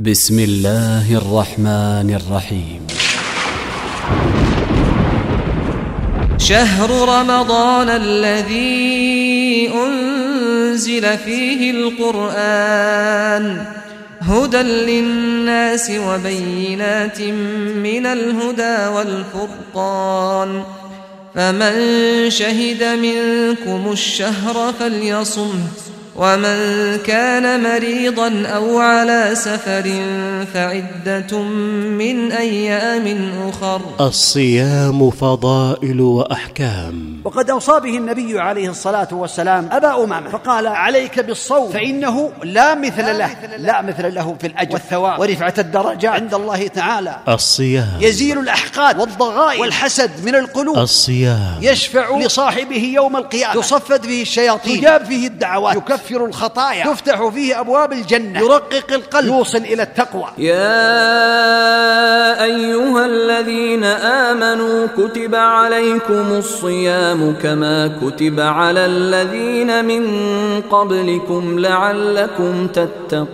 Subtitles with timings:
[0.00, 2.86] بسم الله الرحمن الرحيم.
[6.38, 13.64] شهر رمضان الذي أنزل فيه القرآن
[14.20, 17.20] هدى للناس وبينات
[17.80, 20.62] من الهدى والفرقان
[21.34, 21.74] فمن
[22.30, 25.85] شهد منكم الشهر فليصمه
[26.18, 29.82] ومن كان مريضا أو على سفر
[30.54, 31.42] فعدة
[32.00, 33.80] من أيام أخر.
[34.00, 37.20] الصيام فضائل وأحكام.
[37.24, 43.18] وقد أوصى به النبي عليه الصلاة والسلام أبا أمامة فقال عليك بالصوم فإنه لا مثل
[43.18, 45.20] له لا مثل له في الأجر والثواب.
[45.20, 47.16] ورفعة الدرجات عند الله تعالى.
[47.28, 47.98] الصيام.
[48.00, 50.78] يزيل الأحقاد والضغائن والحسد من القلوب.
[50.78, 51.58] الصيام.
[51.60, 53.54] يشفع لصاحبه يوم القيامة.
[53.54, 54.80] تصفد فيه الشياطين.
[54.80, 55.76] تجاب فيه الدعوات.
[55.76, 56.84] يكفر الخطايا.
[56.84, 58.40] تفتح فيه أبواب الجنة.
[58.40, 59.26] يرقق القلب.
[59.26, 60.24] يوصل إلى التقوى.
[60.38, 60.66] يا
[62.44, 70.06] أيها الذين آمنوا كتب عليكم الصيام كما كتب على الذين من
[70.60, 73.26] قبلكم لعلكم تتقون.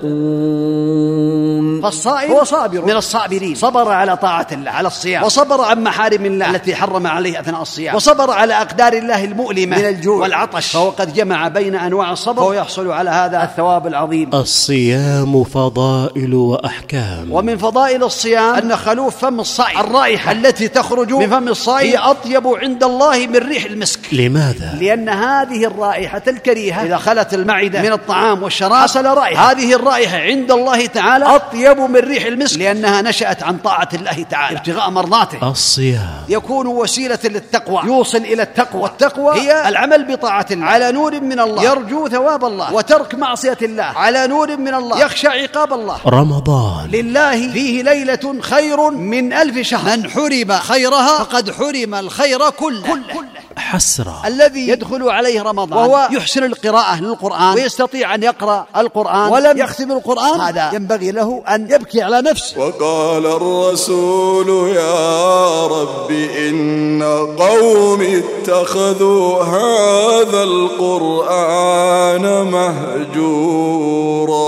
[1.83, 3.55] فالصائم هو صابر من الصابرين.
[3.55, 5.25] صبر على طاعة الله على الصيام.
[5.25, 6.51] وصبر عن محارم الله.
[6.51, 7.95] التي حرم عليه أثناء الصيام.
[7.95, 10.23] وصبر على أقدار الله المؤلمة من الجوع.
[10.23, 10.73] والعطش.
[10.73, 14.31] فهو قد جمع بين أنواع الصبر فهو يحصل على هذا الثواب العظيم.
[14.35, 17.33] الصيام فضائل وأحكام.
[17.33, 19.81] ومن فضائل الصيام أن خلوف فم الصائم.
[19.81, 20.33] الرائحة.
[20.33, 21.91] التي تخرج من فم الصائم.
[21.91, 24.01] هي أطيب عند الله من ريح المسك.
[24.13, 29.51] لماذا؟ لأن هذه الرائحة الكريهة إذا خلت المعدة من الطعام والشراب حصل رائحة.
[29.51, 32.59] هذه الرائحة عند الله تعالى أطيب من ريح المسك.
[32.59, 34.59] لأنها نشأت عن طاعة الله تعالى.
[34.59, 35.51] ابتغاء مرضاته.
[35.51, 36.23] الصيام.
[36.29, 37.83] يكون وسيلة للتقوى.
[37.85, 38.83] يوصل إلى التقوى.
[38.83, 40.67] والتقوى هي العمل بطاعة الله.
[40.67, 41.63] على نور من الله.
[41.63, 43.85] يرجو ثواب الله وترك معصية الله.
[43.85, 45.01] على نور من الله.
[45.01, 45.99] يخشى عقاب الله.
[46.07, 46.91] رمضان.
[46.93, 49.97] لله فيه ليلة خير من ألف شهر.
[49.97, 53.43] من حرم خيرها فقد حرم الخير كله, كله.
[53.57, 54.23] حسرة.
[54.27, 55.79] الذي يدخل عليه رمضان.
[55.79, 57.55] وهو يحسن القراءة للقرآن.
[57.55, 59.33] ويستطيع أن يقرأ القرآن.
[59.33, 60.41] ولم يختم القرآن.
[60.41, 62.61] هذا ينبغي له أن يبكي على نفسه.
[62.61, 67.03] وقال الرسول يا رب إن
[67.39, 74.42] قوم اتخذوا هذا القرآن مهجورا.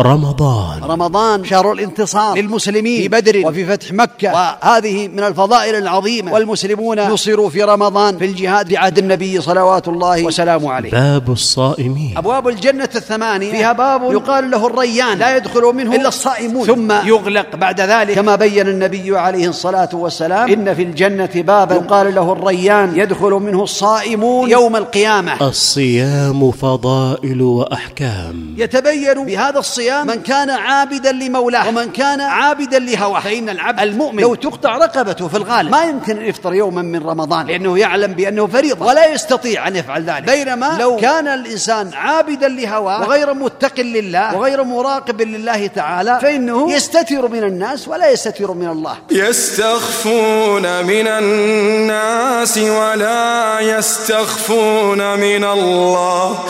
[0.00, 0.82] رمضان.
[0.82, 2.36] رمضان شهر الانتصار.
[2.38, 3.02] للمسلمين.
[3.02, 3.42] في بدر.
[3.46, 4.32] وفي فتح مكة.
[4.32, 6.32] وهذه من الفضائل العظيمة.
[6.32, 8.18] والمسلمون نصروا في رمضان.
[8.18, 8.68] في الجهاد.
[8.68, 10.24] في عهد النبي صلوات الله.
[10.24, 10.90] وسلامه عليه.
[10.90, 12.14] باب الصائمين.
[12.16, 13.50] أبواب الجنة الثمانية.
[13.50, 15.18] فيها باب يقال له الريان.
[15.18, 16.66] لا يدخل منه إلا الصائمون.
[16.66, 18.14] ثم يغلق بعد ذلك.
[18.14, 20.50] كما بين النبي عليه الصلاة والسلام.
[20.50, 21.74] إن في الجنة بابا.
[21.74, 22.98] يقال له الريان.
[22.98, 24.50] يدخل منه الصائمون.
[24.50, 25.48] يوم القيامة.
[25.48, 28.54] الصيام فضائل وأحكام.
[28.58, 33.20] يتبين بهذا الصيام من كان عابدا لمولاه ومن كان عابدا لهواه.
[33.20, 37.46] فإن العبد المؤمن لو تقطع رقبته في الغالب ما يمكن أن يفطر يوما من رمضان.
[37.46, 38.86] لأنه يعلم بأنه فريضة.
[38.86, 40.22] ولا يستطيع أن يفعل ذلك.
[40.22, 47.28] بينما لو كان الإنسان عابدا لهواه وغير متق لله وغير مراقب لله تعالى فإنه يستتر
[47.28, 48.96] من الناس ولا يستتر من الله.
[49.10, 56.44] يستخفون من الناس ولا يستخفون من الله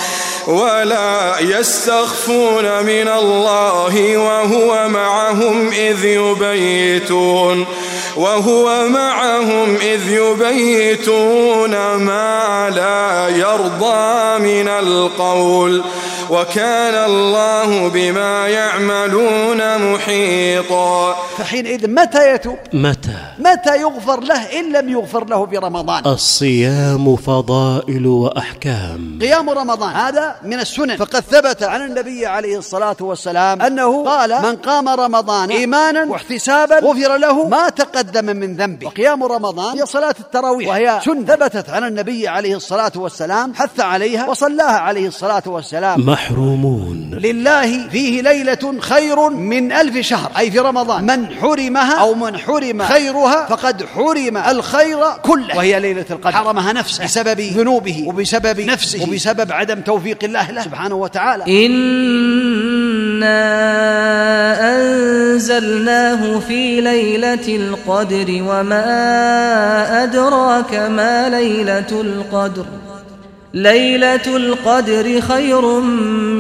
[0.47, 3.25] ولا يستخفون من الله
[4.16, 7.66] وهو معهم إذ يبيتون
[8.16, 15.84] وهو معهم إذ يبيتون ما لا يرضى من القول
[16.31, 21.14] وكان الله بما يعملون محيطا.
[21.38, 28.06] فحينئذ متى يتوب؟ متى؟ متى يغفر له إن لم يغفر له في رمضان؟ الصيام فضائل
[28.06, 29.19] وأحكام.
[29.20, 29.94] قيام رمضان.
[29.97, 30.97] هذا من السنن.
[30.97, 37.16] فقد ثبت عن النبي عليه الصلاة والسلام أنه قال من قام رمضان إيمانا واحتسابا غفر
[37.16, 38.86] له ما تقدم من ذنبه.
[38.86, 40.69] وقيام رمضان هي صلاة التراويح.
[40.69, 46.16] وهي سنة ثبتت عن النبي عليه الصلاة والسلام حث عليها وصلاها عليه الصلاة والسلام.
[46.16, 47.19] محرومون.
[47.22, 50.30] لله فيه ليلة خير من ألف شهر.
[50.39, 51.04] أي في رمضان.
[51.04, 55.57] من حرمها أو من حرم خيرها فقد حرم الخير كله.
[55.57, 56.33] وهي ليلة القدر.
[56.33, 57.04] حرمها نفسه.
[57.04, 59.03] بسبب ذنوبه وبسبب نفسه.
[59.03, 60.63] وبسبب عدم توفيق الله له.
[60.63, 61.66] سبحانه وتعالى.
[61.66, 63.36] إنا
[64.77, 68.84] أنزلناه في ليلة القدر وما
[70.04, 72.66] أدراك ما ليلة القدر.
[73.56, 75.80] ليلة القدر خير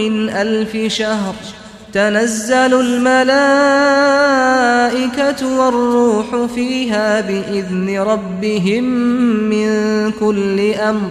[0.00, 1.34] من ألف شهر.
[1.92, 3.06] تنزل الملائكة
[5.58, 8.84] والروح فيها بإذن ربهم
[9.50, 9.70] من
[10.12, 11.10] كل أمر.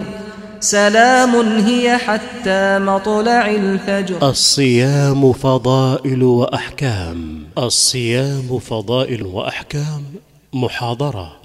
[0.60, 1.36] سلام
[1.66, 4.28] هي حتى مطلع الفجر.
[4.30, 7.44] الصيام فضائل وأحكام.
[7.58, 10.04] الصيام فضائل وأحكام.
[10.52, 11.36] محاضرة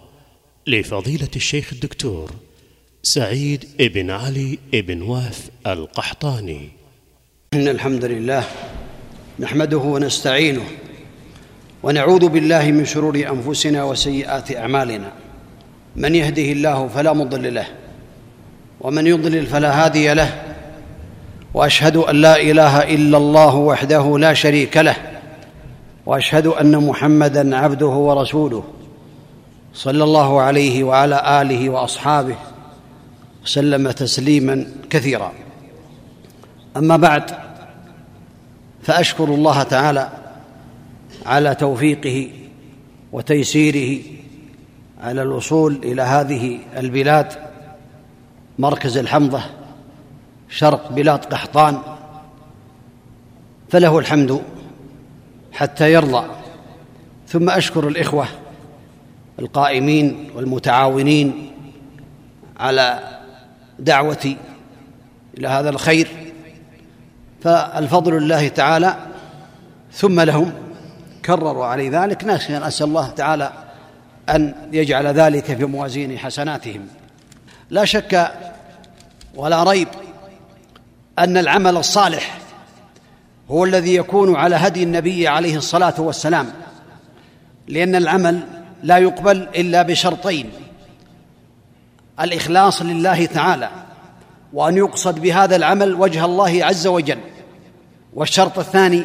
[0.67, 2.31] لفضيلة الشيخ الدكتور
[3.03, 6.69] سعيد ابن علي ابن واف القحطاني.
[7.53, 8.43] إن الحمد لله
[9.39, 10.61] نحمده ونستعينه
[11.83, 15.11] ونعوذ بالله من شرور أنفسنا وسيئات أعمالنا.
[15.95, 17.67] من يهده الله فلا مضل له
[18.81, 20.55] ومن يضلل فلا هادي له
[21.53, 24.95] وأشهد أن لا إله إلا الله وحده لا شريك له
[26.05, 28.63] وأشهد أن محمدا عبده ورسوله
[29.73, 32.35] صلى الله عليه وعلى آله وأصحابه
[33.43, 35.31] وسلم تسليما كثيرا.
[36.77, 37.31] أما بعد
[38.83, 40.09] فأشكر الله تعالى
[41.25, 42.31] على توفيقه
[43.11, 44.03] وتيسيره
[45.01, 47.33] على الوصول إلى هذه البلاد
[48.59, 49.41] مركز الحمضة
[50.49, 51.77] شرق بلاد قحطان.
[53.69, 54.41] فله الحمد
[55.51, 56.27] حتى يرضى.
[57.27, 58.27] ثم أشكر الإخوة
[59.39, 61.51] القائمين والمتعاونين
[62.59, 63.10] على
[63.81, 64.37] دعوتي
[65.37, 66.07] إلى هذا الخير.
[67.43, 68.95] فالفضل لله تعالى
[69.93, 70.53] ثم لهم
[71.25, 73.51] كرروا علي ذلك نسال الله تعالى
[74.29, 76.87] أن يجعل ذلك في موازين حسناتهم.
[77.69, 78.31] لا شك
[79.35, 79.87] ولا ريب
[81.19, 82.37] أن العمل الصالح
[83.51, 86.53] هو الذي يكون على هدي النبي عليه الصلاة والسلام
[87.67, 88.39] لأن العمل
[88.83, 90.49] لا يقبل إلا بشرطين.
[92.19, 93.69] الإخلاص لله تعالى
[94.53, 97.19] وأن يقصد بهذا العمل وجه الله عز وجل.
[98.13, 99.03] والشرط الثاني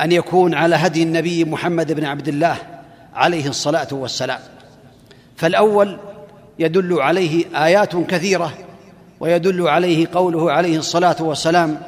[0.00, 2.56] أن يكون على هدي النبي محمد بن عبد الله
[3.14, 4.40] عليه الصلاة والسلام.
[5.36, 5.98] فالأول
[6.58, 8.52] يدل عليه آيات كثيرة
[9.20, 11.80] ويدل عليه قوله عليه الصلاة والسلام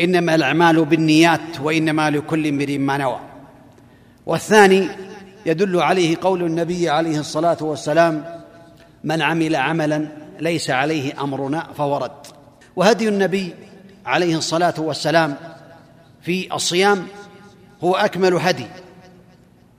[0.00, 3.20] إنما الأعمال بالنيات وإنما لكل امرئ ما نوى.
[4.26, 4.88] والثاني
[5.46, 8.39] يدل عليه قول النبي عليه الصلاة والسلام
[9.04, 10.08] من عمل عملا
[10.40, 12.12] ليس عليه أمرنا فورد
[12.76, 13.54] وهدي النبي
[14.06, 15.36] عليه الصلاة والسلام
[16.22, 17.06] في الصيام
[17.84, 18.66] هو أكمل هدي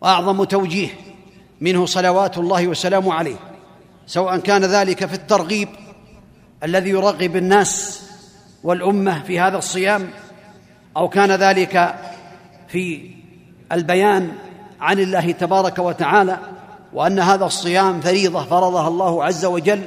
[0.02, 0.90] وأعظم توجيه
[1.62, 3.38] منه صلوات الله وسلامه عليه
[4.08, 5.70] سواء كان ذلك في الترغيب
[6.64, 8.02] الذي يرغب الناس
[8.64, 10.10] والأمة في هذا الصيام
[10.98, 11.96] أو كان ذلك
[12.68, 13.12] في
[13.72, 14.32] البيان
[14.82, 16.40] عن الله تبارك وتعالى
[16.94, 19.84] وأن هذا الصيام فريضة فرضها الله عز وجل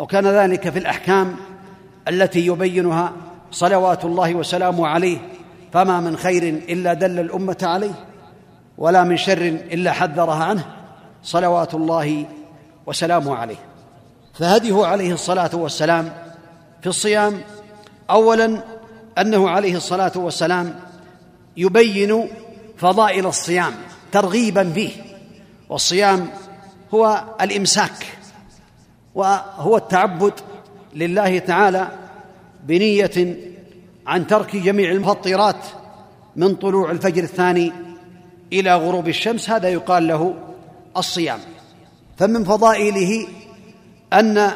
[0.00, 1.36] أو كان ذلك في الأحكام
[2.08, 3.12] التي يبينها
[3.50, 5.18] صلوات الله وسلامه عليه
[5.72, 7.94] فما من خير إلا دل الأمة عليه
[8.78, 10.64] ولا من شر إلا حذرها عنه
[11.22, 12.26] صلوات الله
[12.86, 13.56] وسلامه عليه.
[14.34, 16.12] فهديه عليه الصلاة والسلام
[16.82, 17.40] في الصيام
[18.10, 18.58] اولا
[19.18, 20.74] أنه عليه الصلاة والسلام
[21.56, 22.28] يبين
[22.76, 23.72] فضائل الصيام
[24.12, 25.03] ترغيبا فيه
[25.74, 26.28] والصيام
[26.94, 28.06] هو الإمساك
[29.14, 30.32] وهو التعبد
[30.94, 31.88] لله تعالى
[32.64, 33.36] بنية
[34.06, 35.66] عن ترك جميع المفطرات
[36.36, 37.72] من طلوع الفجر الثاني
[38.52, 40.34] إلى غروب الشمس هذا يقال له
[40.96, 41.38] الصيام.
[42.18, 43.26] فمن فضائله
[44.12, 44.50] أن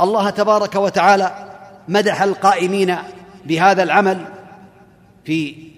[0.00, 1.52] الله تبارك وتعالى
[1.88, 2.96] مدح القائمين
[3.46, 4.26] بهذا العمل
[5.24, 5.71] في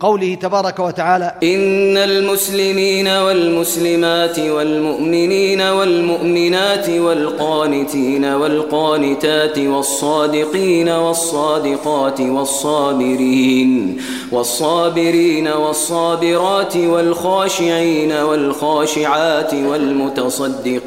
[0.00, 14.00] قوله تبارك وتعالى إن المسلمين والمسلمات والمؤمنين والمؤمنات والقانتين والقانتات والصادقين والصادقات والصابرين
[14.32, 20.86] والصابرين والصابرات والخاشعين والخاشعات والمتصدقين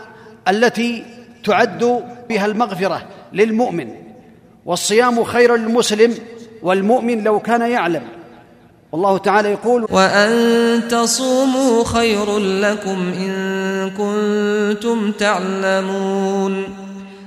[0.47, 1.03] التي
[1.43, 3.01] تعد بها المغفرة
[3.33, 3.89] للمؤمن
[4.65, 6.15] والصيام خير للمسلم
[6.63, 8.03] والمؤمن لو كان يعلم.
[8.91, 16.63] والله تعالى يقول وأن تصوموا خير لكم إن كنتم تعلمون.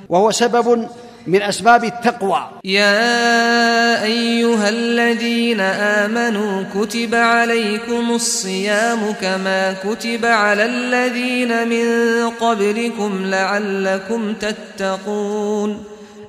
[0.08, 0.88] وهو سبب
[1.26, 2.48] من أسباب التقوى.
[2.64, 11.86] يا أيها الذين آمنوا كتب عليكم الصيام كما كتب على الذين من
[12.30, 15.84] قبلكم لعلكم تتقون.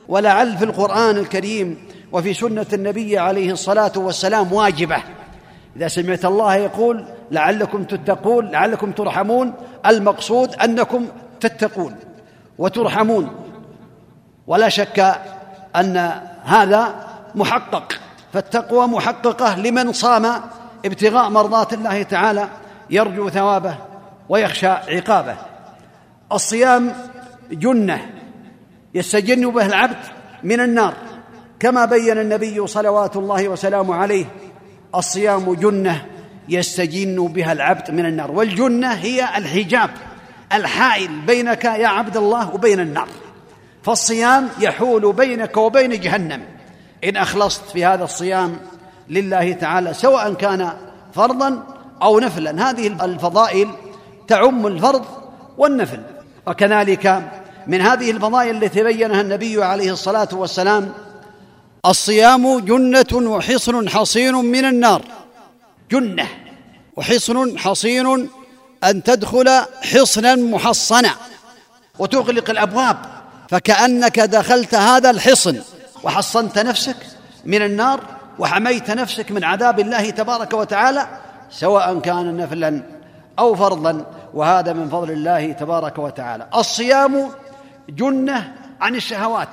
[0.07, 1.77] ولعل في القرآن الكريم
[2.11, 4.97] وفي سنة النبي عليه الصلاة والسلام واجبة.
[5.77, 9.53] إذا سمعت الله يقول لعلكم تتقون لعلكم ترحمون
[9.85, 11.07] المقصود أنكم
[11.39, 11.95] تتقون
[12.57, 13.44] وترحمون.
[14.47, 15.15] ولا شك
[15.75, 16.95] أن هذا
[17.35, 17.93] محقق.
[18.33, 20.41] فالتقوى محققة لمن صام
[20.85, 22.49] ابتغاء مرضات الله تعالى
[22.89, 23.75] يرجو ثوابه
[24.29, 25.35] ويخشى عقابه.
[26.31, 26.93] الصيام
[27.51, 28.09] جنة
[28.93, 29.97] يستجن به العبد
[30.43, 30.93] من النار.
[31.59, 34.25] كما بين النبي صلوات الله وسلامه عليه
[34.95, 36.05] الصيام جنة
[36.49, 38.31] يستجن بها العبد من النار.
[38.31, 39.89] والجنة هي الحجاب
[40.53, 43.07] الحائل بينك يا عبد الله وبين النار.
[43.85, 46.45] فالصيام يحول بينك وبين جهنم.
[47.03, 48.59] إن أخلصت في هذا الصيام
[49.09, 50.73] لله تعالى سواء كان
[51.13, 51.63] فرضا
[52.01, 52.69] أو نفلا.
[52.69, 53.69] هذه الفضائل
[54.27, 55.05] تعم الفرض
[55.57, 56.01] والنفل.
[56.47, 57.31] وكذلك
[57.67, 60.91] من هذه الفضائل التي بينها النبي عليه الصلاة والسلام
[61.85, 65.01] الصيام جنة وحصن حصين من النار.
[65.91, 66.27] جنة
[66.95, 68.29] وحصن حصين
[68.83, 71.11] أن تدخل حصنا محصنا.
[71.99, 73.14] وتغلق الأبواب.
[73.55, 75.61] فكأنك دخلت هذا الحصن
[76.03, 76.95] وحصنت نفسك
[77.45, 77.99] من النار
[78.39, 81.07] وحميت نفسك من عذاب الله تبارك وتعالى
[81.49, 82.83] سواء كان نفلا
[83.39, 86.47] أو فرضا وهذا من فضل الله تبارك وتعالى.
[86.55, 87.31] الصيام
[87.89, 89.49] جنة عن الشهوات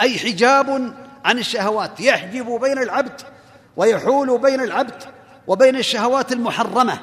[0.00, 0.92] أي حجاب
[1.24, 2.00] عن الشهوات.
[2.00, 3.20] يحجب بين العبد
[3.76, 5.02] ويحول بين العبد
[5.46, 6.98] وبين الشهوات المحرمة.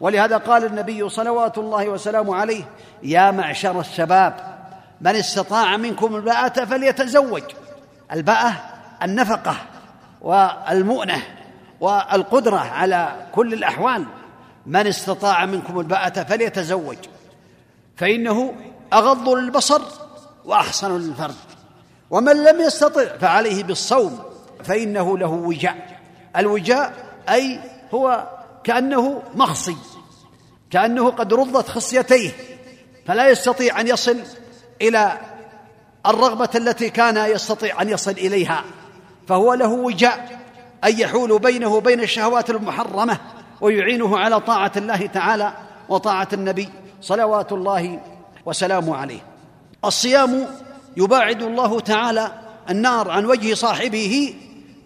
[0.00, 2.64] ولهذا قال النبي صلوات الله وسلامه عليه
[3.02, 4.51] يا معشر الشباب
[5.02, 7.42] من استطاع منكم الباءة فليتزوج.
[8.12, 8.54] الباءة
[9.02, 9.56] النفقة
[10.20, 11.22] والمؤنة
[11.80, 14.04] والقدرة على كل الأحوال.
[14.66, 16.96] من استطاع منكم الباءة فليتزوج.
[17.96, 18.54] فإنه
[18.92, 19.82] أغض للبصر
[20.44, 21.34] وأحسن للفرد
[22.10, 24.20] ومن لم يستطع فعليه بالصوم
[24.64, 26.00] فإنه له وجاء.
[26.36, 26.92] الوجاء
[27.28, 27.60] أي
[27.94, 28.28] هو
[28.64, 29.76] كأنه مخصي
[30.70, 32.30] كأنه قد رضت خصيتيه
[33.06, 34.16] فلا يستطيع أن يصل
[34.82, 35.18] إلى
[36.06, 38.64] الرغبة التي كان يستطيع أن يصل إليها
[39.28, 40.40] فهو له وجاء
[40.84, 43.18] أن يحول بينه وبين الشهوات المحرمة
[43.60, 45.52] ويعينه على طاعة الله تعالى
[45.88, 46.68] وطاعة النبي
[47.00, 48.00] صلوات الله
[48.46, 49.20] وسلامه عليه.
[49.84, 50.46] الصيام
[50.96, 52.32] يباعد الله تعالى
[52.70, 54.34] النار عن وجه صاحبه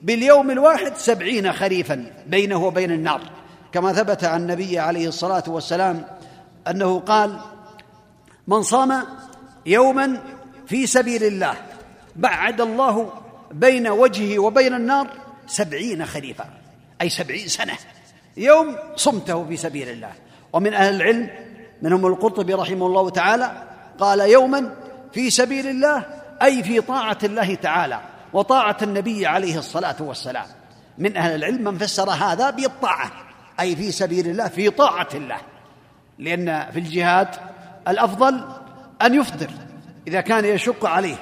[0.02, 3.20] باليوم الواحد سبعين خريفا بينه وبين النار.
[3.72, 6.04] كما ثبت عن النبي عليه الصلاة والسلام
[6.70, 7.38] أنه قال
[8.46, 9.02] من صام
[9.66, 10.20] يوما
[10.66, 11.54] في سبيل الله.
[12.16, 13.12] بعد الله
[13.50, 15.08] بين وجهه وبين النار
[15.46, 16.44] سبعين خريفا
[17.02, 17.72] أي سبعين سنة.
[18.36, 20.12] يوم صمته في سبيل الله.
[20.52, 21.30] ومن أهل العلم
[21.82, 23.62] منهم القرطبي رحمه الله تعالى
[23.98, 24.74] قال يوما
[25.12, 26.04] في سبيل الله
[26.42, 28.00] أي في طاعة الله تعالى
[28.32, 30.46] وطاعة النبي عليه الصلاة والسلام.
[30.98, 33.12] من أهل العلم من فسر هذا بالطاعة
[33.60, 35.38] أي في سبيل الله في طاعة الله.
[36.18, 37.28] لأن في الجهاد
[37.88, 38.44] الأفضل
[39.02, 39.50] أن يفطر
[40.06, 41.16] إذا كان يشق عليه.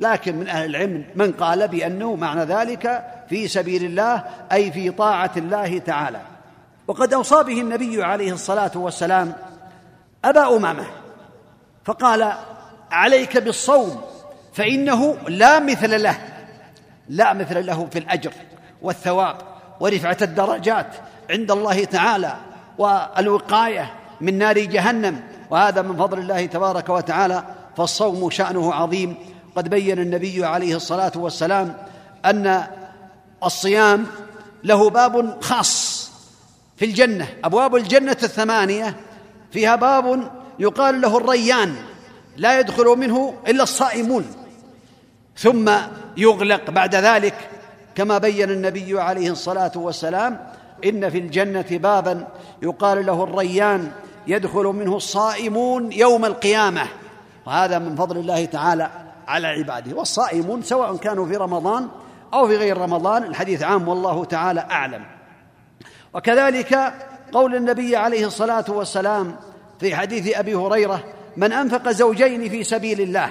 [0.00, 5.32] لكن من أهل العلم من قال بأنه معنى ذلك في سبيل الله أي في طاعة
[5.36, 6.20] الله تعالى.
[6.86, 9.32] وقد أوصى به النبي عليه الصلاة والسلام
[10.24, 10.86] أبا أمامة
[11.84, 12.32] فقال
[12.90, 14.00] عليك بالصوم
[14.52, 16.18] فإنه لا مثل له
[17.08, 18.32] لا مثل له في الأجر
[18.82, 19.36] والثواب
[19.80, 20.86] ورفعة الدرجات
[21.30, 22.36] عند الله تعالى
[22.78, 25.20] والوقاية من نار جهنم
[25.52, 27.44] وهذا من فضل الله تبارك وتعالى
[27.76, 29.14] فالصوم شأنه عظيم.
[29.56, 31.76] قد بين النبي عليه الصلاة والسلام
[32.24, 32.64] أن
[33.44, 34.06] الصيام
[34.64, 36.10] له باب خاص
[36.76, 38.96] في الجنة أبواب الجنة الثمانية.
[39.50, 41.74] فيها باب يقال له الريان
[42.36, 44.26] لا يدخل منه إلا الصائمون.
[45.36, 45.70] ثم
[46.16, 47.34] يغلق بعد ذلك
[47.94, 50.46] كما بين النبي عليه الصلاة والسلام
[50.84, 52.28] إن في الجنة بابا
[52.62, 53.92] يقال له الريان.
[54.26, 56.86] يدخل منه الصائمون يوم القيامة.
[57.46, 58.90] وهذا من فضل الله تعالى
[59.28, 59.96] على عباده.
[59.96, 61.88] والصائمون سواء كانوا في رمضان
[62.34, 65.04] أو في غير رمضان الحديث عام والله تعالى أعلم.
[66.14, 66.92] وكذلك
[67.32, 69.36] قول النبي عليه الصلاة والسلام
[69.80, 71.04] في حديث أبي هريرة
[71.36, 73.28] من أنفق زوجين في سبيل الله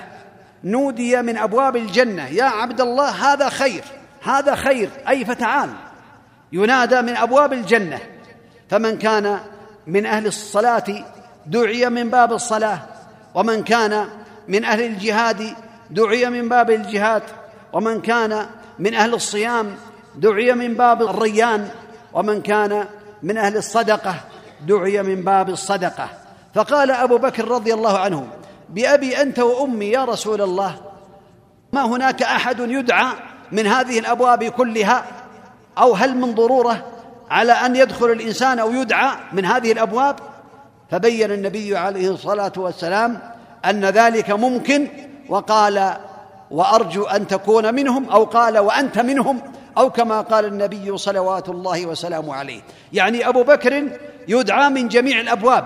[0.63, 3.83] نودي من أبواب الجنة يا عبد الله هذا خير
[4.23, 5.69] هذا خير أي فتعال.
[6.51, 7.99] ينادى من أبواب الجنة.
[8.69, 9.39] فمن كان
[9.87, 10.83] من أهل الصلاة
[11.45, 12.79] دعي من باب الصلاة
[13.35, 14.07] ومن كان
[14.47, 15.53] من أهل الجهاد
[15.89, 17.23] دعي من باب الجهاد
[17.73, 18.45] ومن كان
[18.79, 19.75] من أهل الصيام
[20.15, 21.69] دعي من باب الريان
[22.13, 22.85] ومن كان
[23.23, 24.15] من أهل الصدقة
[24.67, 26.09] دعي من باب الصدقة.
[26.53, 28.27] فقال أبو بكر رضي الله عنه
[28.69, 30.75] بأبي أنت وأمي يا رسول الله
[31.73, 33.07] ما هناك أحد يدعى
[33.51, 35.05] من هذه الأبواب كلها؟
[35.77, 36.85] أو هل من ضرورة
[37.31, 40.15] على أن يدخل الإنسان أو يدعى من هذه الأبواب
[40.89, 43.19] فبين النبي عليه الصلاة والسلام
[43.65, 44.87] أن ذلك ممكن
[45.29, 45.93] وقال
[46.51, 49.41] وأرجو أن تكون منهم أو قال وأنت منهم
[49.77, 52.61] أو كما قال النبي صلوات الله وسلامه عليه.
[52.93, 53.89] يعني أبو بكر
[54.27, 55.65] يدعى من جميع الأبواب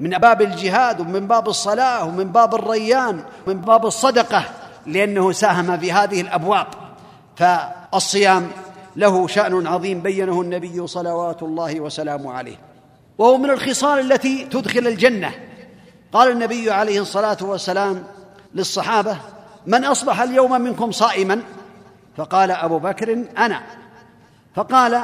[0.00, 4.44] من باب الجهاد ومن باب الصلاة ومن باب الريان ومن باب الصدقة
[4.86, 6.66] لأنه ساهم في هذه الأبواب.
[7.36, 8.50] فالصيام
[8.96, 12.56] له شأن عظيم بينه النبي صلوات الله وسلامه عليه.
[13.18, 15.30] وهو من الخصال التي تدخل الجنة.
[16.12, 18.04] قال النبي عليه الصلاة والسلام
[18.54, 19.16] للصحابة
[19.66, 21.42] من أصبح اليوم منكم صائما؟
[22.16, 23.62] فقال أبو بكر أنا.
[24.54, 25.02] فقال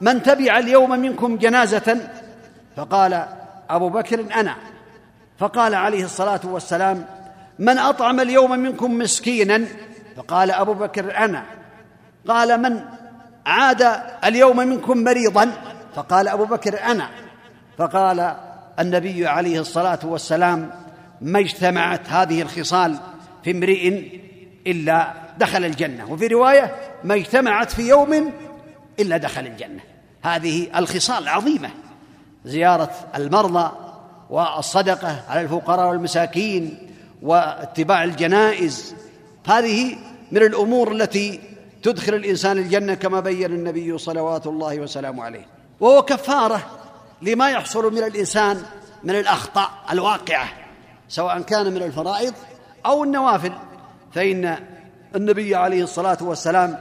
[0.00, 2.10] من تبع اليوم منكم جنازة؟
[2.76, 3.26] فقال
[3.70, 4.56] أبو بكر أنا.
[5.38, 7.06] فقال عليه الصلاة والسلام
[7.58, 9.64] من أطعم اليوم منكم مسكينا؟
[10.16, 11.44] فقال أبو بكر أنا.
[12.28, 12.80] قال من؟
[13.46, 15.52] عاد اليوم منكم مريضا.
[15.94, 17.08] فقال أبو بكر أنا.
[17.78, 18.36] فقال
[18.78, 20.70] النبي عليه الصلاة والسلام
[21.20, 22.96] ما اجتمعت هذه الخصال
[23.44, 24.10] في امرئ
[24.66, 26.12] إلا دخل الجنة.
[26.12, 26.74] وفي رواية
[27.04, 28.32] ما اجتمعت في يوم
[29.00, 29.80] إلا دخل الجنة.
[30.22, 31.70] هذه الخصال العظيمة.
[32.44, 33.70] زيارة المرضى
[34.30, 36.78] والصدقة على الفقراء والمساكين
[37.22, 38.94] واتباع الجنائز.
[39.46, 39.96] هذه
[40.32, 41.40] من الأمور التي
[41.86, 45.46] تدخل الإنسان الجنة كما بين النبي صلوات الله وسلامه عليه.
[45.80, 46.60] وهو كفارة
[47.22, 48.62] لما يحصل من الإنسان
[49.04, 50.48] من الأخطاء الواقعة
[51.08, 52.34] سواء كان من الفرائض
[52.86, 53.52] أو النوافل.
[54.14, 54.58] فإن
[55.16, 56.78] النبي عليه الصلاة والسلام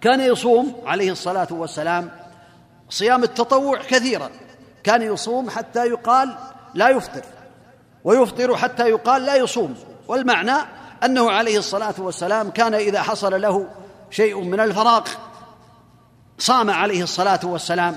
[0.00, 2.10] كان يصوم عليه الصلاة والسلام
[2.90, 4.30] صيام التطوع كثيرا.
[4.84, 6.34] كان يصوم حتى يقال
[6.74, 7.22] لا يفطر
[8.04, 9.74] ويفطر حتى يقال لا يصوم.
[10.08, 10.56] والمعنى
[11.04, 13.66] أنه عليه الصلاة والسلام كان إذا حصل له
[14.12, 15.02] شيء من الفراغ
[16.38, 17.96] صام عليه الصلاة والسلام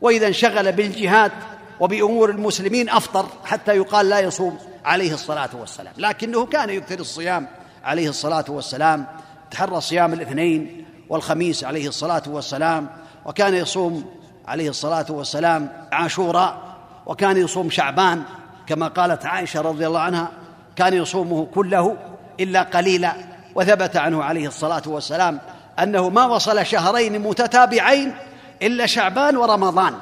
[0.00, 1.32] وإذا انشغل بالجهاد
[1.80, 5.94] وبأمور المسلمين أفطر حتى يقال لا يصوم عليه الصلاة والسلام.
[5.98, 7.48] لكنه كان يكثر الصيام
[7.84, 9.06] عليه الصلاة والسلام
[9.50, 12.88] تحرى صيام الاثنين والخميس عليه الصلاة والسلام
[13.26, 14.04] وكان يصوم
[14.48, 18.22] عليه الصلاة والسلام عاشوراء وكان يصوم شعبان
[18.66, 20.30] كما قالت عائشة رضي الله عنها
[20.76, 21.96] كان يصومه كله
[22.40, 23.31] إلا قليلا.
[23.54, 25.40] وثبت عنه عليه الصلاة والسلام
[25.78, 28.14] أنه ما وصل شهرين متتابعين
[28.62, 29.94] إلا شعبان ورمضان.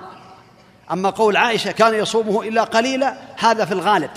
[0.93, 4.11] أما قول عائشة كان يصومه إلا قليلا هذا في الغالب.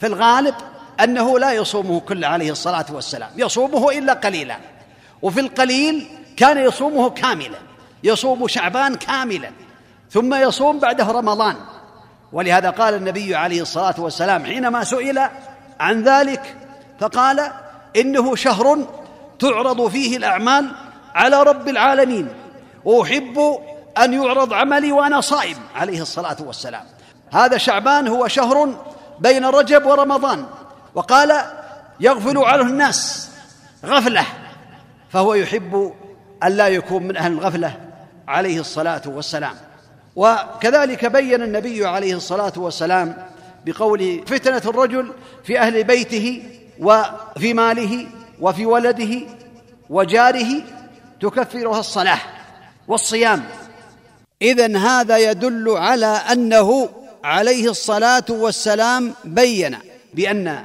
[0.00, 0.54] في الغالب
[1.00, 4.56] أنه لا يصومه كل عليه الصلاة والسلام يصومه إلا قليلا.
[5.22, 7.58] وفي القليل كان يصومه كاملا
[8.04, 9.50] يصوم شعبان كاملا
[10.10, 11.56] ثم يصوم بعده رمضان.
[12.32, 15.28] ولهذا قال النبي عليه الصلاة والسلام حينما سئل
[15.80, 16.56] عن ذلك
[17.00, 17.50] فقال
[18.00, 18.78] إنه شهر
[19.38, 20.70] تعرض فيه الأعمال
[21.14, 22.28] على رب العالمين
[22.84, 23.58] وأحب
[23.98, 26.84] أن يعرض عملي وأنا صائم عليه الصلاة والسلام.
[27.30, 28.74] هذا شعبان هو شهر
[29.20, 30.46] بين رجب ورمضان
[30.94, 31.42] وقال
[32.00, 33.30] يغفل عنه الناس
[33.84, 34.24] غفلة
[35.10, 35.94] فهو يحب
[36.42, 37.76] أن لا يكون من أهل الغفلة
[38.28, 39.54] عليه الصلاة والسلام.
[40.16, 43.16] وكذلك بين النبي عليه الصلاة والسلام
[43.66, 45.12] بقول فتنة الرجل
[45.44, 48.06] في أهل بيته وفي ماله
[48.40, 49.20] وفي ولده
[49.90, 50.62] وجاره
[51.20, 52.18] تكفرها الصلاة
[52.88, 53.44] والصيام.
[54.42, 56.88] اذا هذا يدل على أنه
[57.24, 59.78] عليه الصلاة والسلام بين
[60.14, 60.64] بأن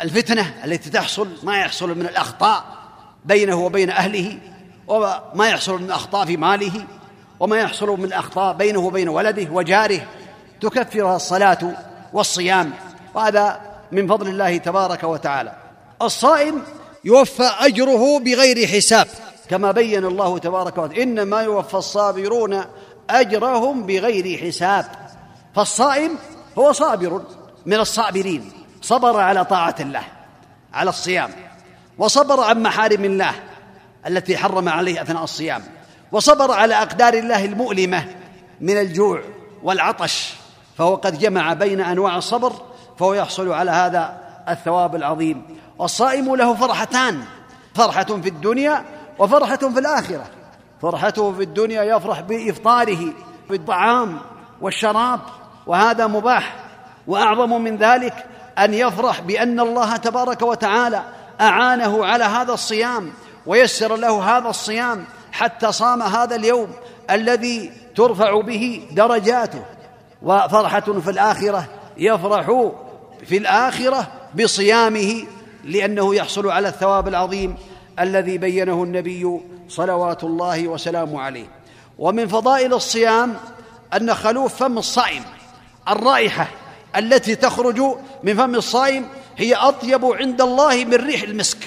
[0.00, 2.64] الفتنة التي تحصل ما يحصل من الأخطاء
[3.24, 4.38] بينه وبين أهله
[4.88, 6.86] وما يحصل من أخطاء في ماله
[7.40, 10.00] وما يحصل من أخطاء بينه وبين ولده وجاره
[10.60, 11.58] تكفرها الصلاة
[12.12, 12.72] والصيام.
[13.14, 15.52] وهذا من فضل الله تبارك وتعالى.
[16.02, 16.62] الصائم
[17.04, 19.06] يوفى أجره بغير حساب
[19.48, 21.02] كما بين الله تبارك وتعالى.
[21.02, 22.64] إنما يوفى الصابرون
[23.10, 24.86] أجرهم بغير حساب.
[25.54, 26.18] فالصائم
[26.58, 27.22] هو صابر
[27.66, 30.04] من الصابرين صبر على طاعة الله
[30.74, 31.30] على الصيام
[31.98, 33.34] وصبر عن محارم الله
[34.06, 35.62] التي حرم عليه أثناء الصيام
[36.12, 38.04] وصبر على أقدار الله المؤلمة
[38.60, 39.22] من الجوع
[39.62, 40.34] والعطش.
[40.78, 42.52] فهو قد جمع بين أنواع الصبر
[43.00, 45.42] فهو يحصل على هذا الثواب العظيم.
[45.78, 47.22] والصائم له فرحتان.
[47.74, 48.84] فرحة في الدنيا
[49.18, 50.24] وفرحة في الآخرة.
[50.82, 53.12] فرحته في الدنيا يفرح بإفطاره
[53.50, 54.18] بالطعام
[54.60, 55.20] والشراب
[55.66, 56.56] وهذا مباح.
[57.06, 58.26] وأعظم من ذلك
[58.58, 61.02] أن يفرح بأن الله تبارك وتعالى
[61.40, 63.12] أعانه على هذا الصيام
[63.46, 66.68] ويسر له هذا الصيام حتى صام هذا اليوم
[67.10, 69.64] الذي ترفع به درجاته.
[70.22, 71.64] وفرحة في الآخرة
[71.96, 72.70] يفرح
[73.26, 75.24] في الآخرة بصيامه
[75.64, 77.56] لأنه يحصل على الثواب العظيم
[78.00, 81.46] الذي بينه النبي صلوات الله وسلامه عليه.
[81.98, 83.36] ومن فضائل الصيام
[83.96, 85.22] أن خلوف فم الصائم
[85.88, 86.48] الرائحة
[86.96, 87.82] التي تخرج
[88.22, 89.06] من فم الصائم
[89.36, 91.58] هي أطيب عند الله من ريح المسك.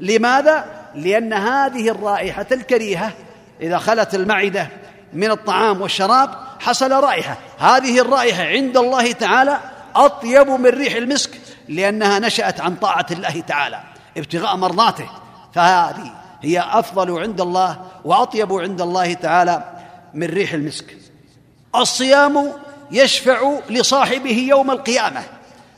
[0.00, 3.12] لماذا؟ لأن هذه الرائحة الكريهة
[3.60, 4.68] إذا خلت المعدة
[5.12, 6.30] من الطعام والشراب
[6.60, 7.38] حصل رائحة.
[7.58, 9.58] هذه الرائحة عند الله تعالى
[9.98, 11.30] أطيب من ريح المسك
[11.68, 13.80] لأنها نشأت عن طاعة الله تعالى
[14.16, 15.08] ابتغاء مرضاته.
[15.54, 19.64] فهذه هي أفضل عند الله وأطيب عند الله تعالى
[20.14, 20.96] من ريح المسك.
[21.76, 22.52] الصيام
[22.90, 25.22] يشفع لصاحبه يوم القيامة.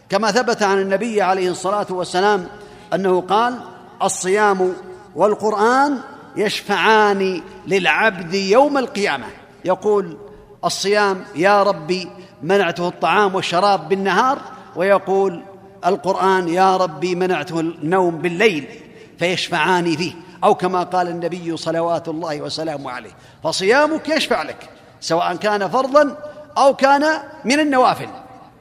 [0.08, 2.46] كما ثبت عن النبي عليه الصلاة والسلام
[2.94, 3.58] أنه قال
[4.02, 4.74] الصيام
[5.14, 5.98] والقرآن
[6.36, 9.26] يشفعان للعبد يوم القيامة.
[9.64, 10.16] يقول
[10.64, 12.08] الصيام يا ربي
[12.42, 14.38] منعته الطعام والشراب بالنهار
[14.76, 15.42] ويقول
[15.86, 18.68] القرآن يا ربي منعته النوم بالليل
[19.18, 20.12] فيشفعان فيه
[20.44, 23.10] أو كما قال النبي صلوات الله وسلامه عليه
[23.44, 24.68] فصيامك يشفع لك
[25.00, 26.16] سواء كان فرضا
[26.58, 27.04] أو كان
[27.44, 28.08] من النوافل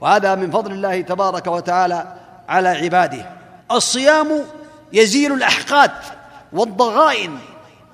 [0.01, 2.13] وهذا من فضل الله تبارك وتعالى
[2.49, 3.29] على عباده
[3.71, 4.27] الصيام
[4.93, 5.91] يزيل الأحقاد
[6.53, 7.37] والضغائن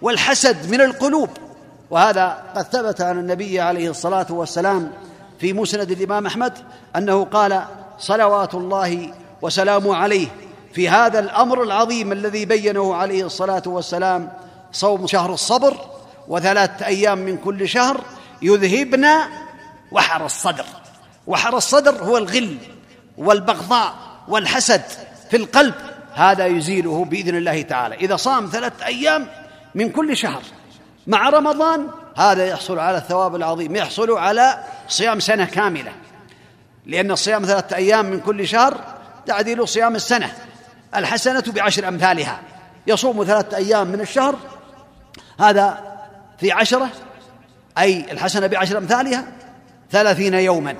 [0.02, 1.30] والحسد من القلوب
[1.89, 4.91] وهذا قد ثبت عن النبي عليه الصلاة والسلام
[5.39, 6.54] في مسند الإمام أحمد
[6.95, 7.63] أنه قال
[8.00, 10.28] صلوات الله وسلامه عليه
[10.74, 14.34] في هذا الأمر العظيم الذي بينه عليه الصلاة والسلام
[14.71, 15.78] صوم شهر الصبر
[16.28, 18.02] وثلاثة أيام من كل شهر
[18.41, 19.08] يذهبن
[19.91, 20.65] وحر الصدر.
[21.28, 22.58] وحر الصدر هو الغل
[23.17, 23.93] والبغضاء
[24.28, 24.82] والحسد
[25.30, 25.74] في القلب
[26.13, 27.95] هذا يزيله بإذن الله تعالى.
[27.95, 29.28] إذا صام ثلاثة أيام
[29.76, 30.41] من كل شهر
[31.08, 35.91] مع رمضان هذا يحصل على الثواب العظيم يحصل على صيام سنة كاملة.
[36.86, 38.78] لأن صيام ثلاثة أيام من كل شهر
[39.25, 40.32] تعديل صيام السنة.
[40.95, 42.39] الحسنة بعشر أمثالها.
[42.88, 44.36] يصوم ثلاثة أيام من الشهر
[45.39, 45.84] هذا
[46.39, 46.89] في عشرة
[47.78, 49.23] أي الحسنة بعشر أمثالها
[49.91, 50.75] ثلاثين يوما.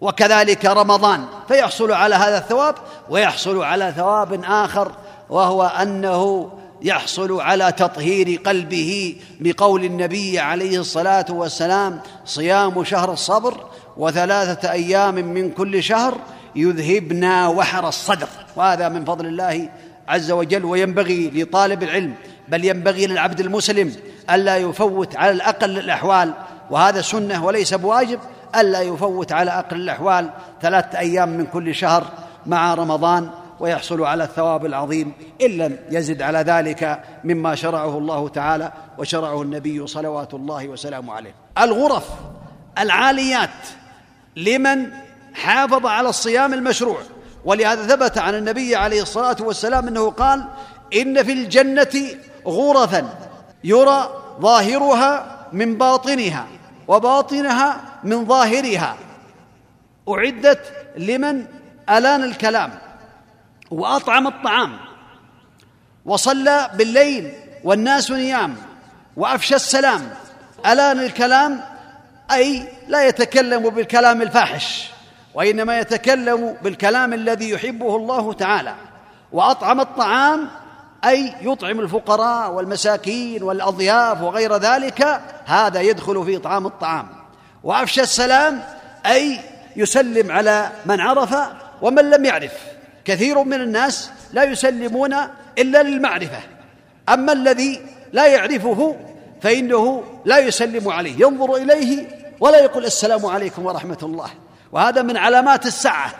[0.00, 2.74] وكذلك رمضان فيحصل على هذا الثواب
[3.08, 4.92] ويحصل على ثواب آخر
[5.30, 6.50] وهو أنه
[6.84, 13.66] يحصل على تطهير قلبه بقول النبي عليه الصلاة والسلام صيام شهر الصبر
[13.96, 16.18] وثلاثة أيام من كل شهر
[16.56, 19.68] يذهبنا وحر الصدر وهذا من فضل الله
[20.08, 22.14] عز وجل وينبغي لطالب العلم
[22.48, 23.92] بل ينبغي للعبد المسلم
[24.30, 26.32] ألا يفوت على الأقل الأحوال.
[26.70, 28.18] وهذا سنة وليس بواجب
[28.56, 30.30] ألا يفوت على أقل الأحوال
[30.62, 32.04] ثلاثة أيام من كل شهر
[32.46, 33.30] مع رمضان.
[33.60, 35.12] ويحصل على الثواب العظيم
[35.42, 41.34] إن لم يزد على ذلك مما شرعه الله تعالى وشرعه النبي صلوات الله وسلامه عليه.
[41.58, 42.08] الغرف
[42.78, 43.50] العاليات
[44.36, 44.86] لمن
[45.34, 46.98] حافظ على الصيام المشروع.
[47.44, 50.44] ولهذا ثبت عن النبي عليه الصلاة والسلام أنه قال
[50.96, 52.10] إن في الجنة
[52.46, 53.08] غرفا
[53.64, 54.08] يرى
[54.40, 56.46] ظاهرها من باطنها
[56.88, 58.96] وباطنها من ظاهرها.
[60.08, 61.44] أعدت لمن
[61.90, 62.83] ألان الكلام.
[63.70, 64.76] وأطعم الطعام.
[66.04, 67.32] وصلى بالليل
[67.64, 68.56] والناس نيام
[69.16, 70.10] وأفشى السلام.
[70.66, 71.60] الان الكلام
[72.32, 74.90] أي لا يتكلم بالكلام الفاحش
[75.34, 78.74] وإنما يتكلم بالكلام الذي يحبه الله تعالى.
[79.32, 80.48] وأطعم الطعام
[81.04, 87.08] أي يطعم الفقراء والمساكين والأضياف وغير ذلك هذا يدخل في اطعام الطعام.
[87.62, 88.62] وأفشى السلام
[89.06, 89.40] أي
[89.76, 91.36] يسلم على من عرف
[91.82, 92.73] ومن لم يعرف.
[93.04, 95.14] كثير من الناس لا يسلمون
[95.58, 96.40] إلا للمعرفة.
[97.08, 97.80] أما الذي
[98.12, 98.96] لا يعرفه
[99.42, 101.12] فإنه لا يسلم عليه.
[101.12, 102.08] ينظر إليه
[102.40, 104.30] ولا يقول السلام عليكم ورحمة الله.
[104.72, 106.10] وهذا من علامات الساعة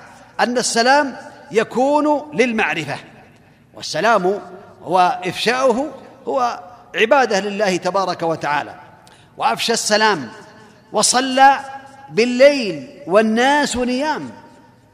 [0.41, 1.17] أن السلام
[1.51, 2.97] يكون للمعرفة.
[3.75, 4.41] والسلام
[4.83, 5.91] هو إفشاؤه
[6.29, 6.61] هو
[6.95, 8.75] عبادة لله تبارك وتعالى.
[9.37, 10.29] وأفشى السلام
[10.93, 11.59] وصلى
[12.11, 14.31] بالليل والناس نيام.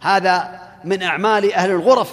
[0.01, 2.13] هذا من أعمال أهل الغرف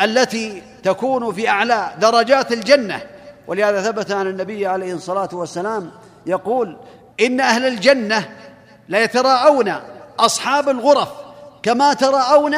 [0.00, 3.02] التي تكون في أعلى درجات الجنة.
[3.46, 5.90] ولهذا ثبت عن النبي عليه الصلاة والسلام
[6.26, 6.76] يقول
[7.20, 8.28] إن أهل الجنة
[8.88, 9.74] ليتراءون
[10.18, 11.08] أصحاب الغرف
[11.62, 12.56] كما تراءون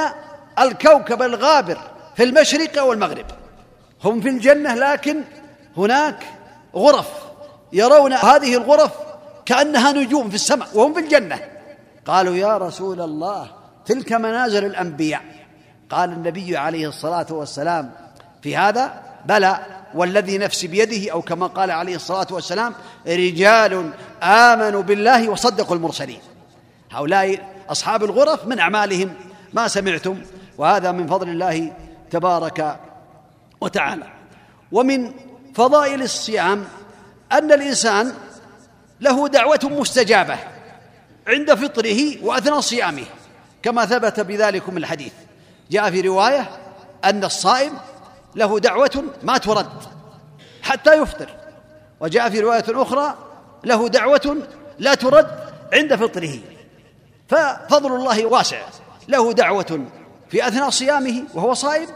[0.59, 1.79] الكوكب الغابر
[2.17, 3.27] في المشرق والمغرب.
[4.05, 5.23] هم في الجنة لكن
[5.77, 6.25] هناك
[6.77, 7.09] غرف
[7.73, 8.93] يرون هذه الغرف
[9.45, 11.39] كأنها نجوم في السماء وهم في الجنة.
[12.07, 13.51] قالوا يا رسول الله
[13.87, 15.23] تلك منازل الأنبياء.
[15.93, 17.91] قال النبي عليه الصلاة والسلام
[18.43, 19.59] في هذا بلى
[19.95, 22.75] والذي نفسي بيده أو كما قال عليه الصلاة والسلام
[23.07, 23.91] رجال
[24.23, 26.21] آمنوا بالله وصدقوا المرسلين.
[26.93, 29.15] هؤلاء أصحاب الغرف من أعمالهم
[29.53, 30.19] ما سمعتم
[30.59, 31.73] وهذا من فضل الله
[32.11, 32.81] تبارك
[33.61, 34.07] وتعالى.
[34.73, 35.13] ومن
[35.55, 36.65] فضائل الصيام
[37.33, 38.13] أن الإنسان
[39.01, 40.39] له دعوة مستجابة
[41.29, 43.05] عند فطره وأثناء صيامه
[43.63, 45.13] كما ثبت بذلكم الحديث.
[45.71, 46.51] جاء في رواية
[47.05, 47.73] أن الصائم
[48.35, 49.67] له دعوة ما ترد
[50.63, 51.29] حتى يفطر
[52.01, 53.15] وجاء في رواية أخرى
[53.65, 54.37] له دعوة
[54.79, 55.29] لا ترد
[55.73, 56.39] عند فطره.
[57.29, 58.63] ففضل الله واسع
[59.09, 59.85] له دعوة
[60.31, 61.87] في أثناء صيامه وهو صائم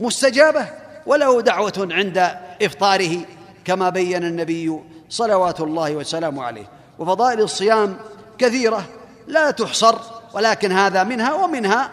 [0.00, 0.66] مستجابة
[1.06, 2.30] وله دعوة عند
[2.62, 3.16] إفطاره
[3.64, 6.66] كما بين النبي صلوات الله وسلامه عليه.
[6.98, 7.96] وفضائل الصيام
[8.38, 8.84] كثيرة
[9.26, 9.98] لا تحصر
[10.34, 11.90] ولكن هذا منها ومنها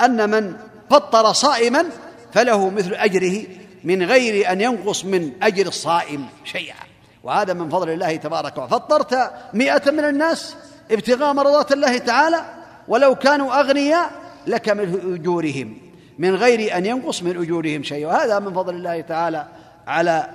[0.00, 0.56] أن من
[0.90, 1.84] فطر صائما
[2.32, 3.42] فله مثل أجره
[3.84, 6.74] من غير أن ينقص من أجر الصائم شيئا.
[7.22, 8.70] وهذا من فضل الله تبارك وتعالى.
[8.70, 10.56] فطرت مئة من الناس
[10.90, 12.44] ابتغاء مرضات الله تعالى
[12.88, 14.10] ولو كانوا أغنياء
[14.46, 15.78] لك من أجورهم
[16.18, 19.46] من غير أن ينقص من أجورهم شيء وهذا من فضل الله تعالى
[19.86, 20.28] على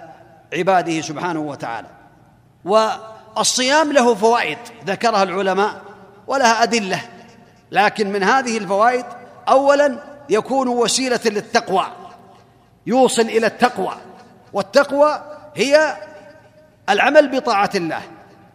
[0.54, 1.88] عباده سبحانه وتعالى.
[2.66, 5.82] والصيام له فوائد ذكرها العلماء
[6.28, 7.02] ولها أدلة.
[7.72, 9.06] لكن من هذه الفوائد
[9.50, 11.86] اولا يكون وسيلة للتقوى
[12.88, 13.96] يوصل إلى التقوى.
[14.54, 15.22] والتقوى
[15.56, 15.98] هي
[16.90, 18.02] العمل بطاعة الله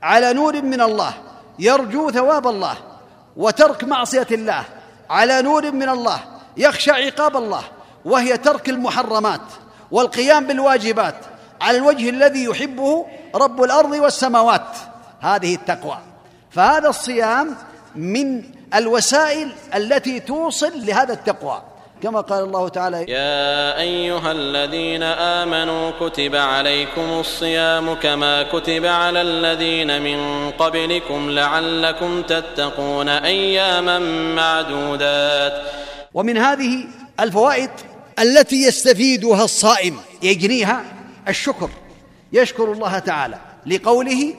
[0.02, 1.14] على نور من الله
[1.58, 2.76] يرجو ثواب الله
[3.36, 4.64] وترك معصية الله
[5.10, 6.20] على نور من الله
[6.56, 7.62] يخشى عقاب الله
[8.04, 9.40] وهي ترك المحرمات
[9.90, 11.14] والقيام بالواجبات
[11.60, 14.76] على الوجه الذي يحبه رب الأرض والسماوات.
[15.20, 15.98] هذه التقوى.
[16.50, 17.56] فهذا الصيام
[17.94, 18.42] من
[18.74, 21.62] الوسائل التي توصل لهذا التقوى.
[22.02, 30.02] كما قال الله تعالى يا أيها الذين آمنوا كتب عليكم الصيام كما كتب على الذين
[30.02, 33.98] من قبلكم لعلكم تتقون أياما
[34.34, 35.62] معدودات.
[36.14, 36.84] ومن هذه
[37.20, 37.70] الفوائد
[38.18, 40.84] التي يستفيدها الصائم يجنيها
[41.28, 41.70] الشكر.
[42.32, 44.34] يشكر الله تعالى لقوله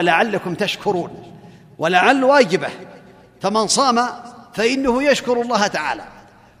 [0.00, 1.32] لعلكم تشكرون
[1.78, 2.68] ولعل واجبه
[3.44, 4.08] فمن صام
[4.54, 6.04] فإنه يشكر الله تعالى.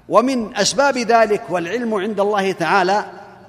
[0.08, 3.04] ومن أسباب ذلك والعلم عند الله تعالى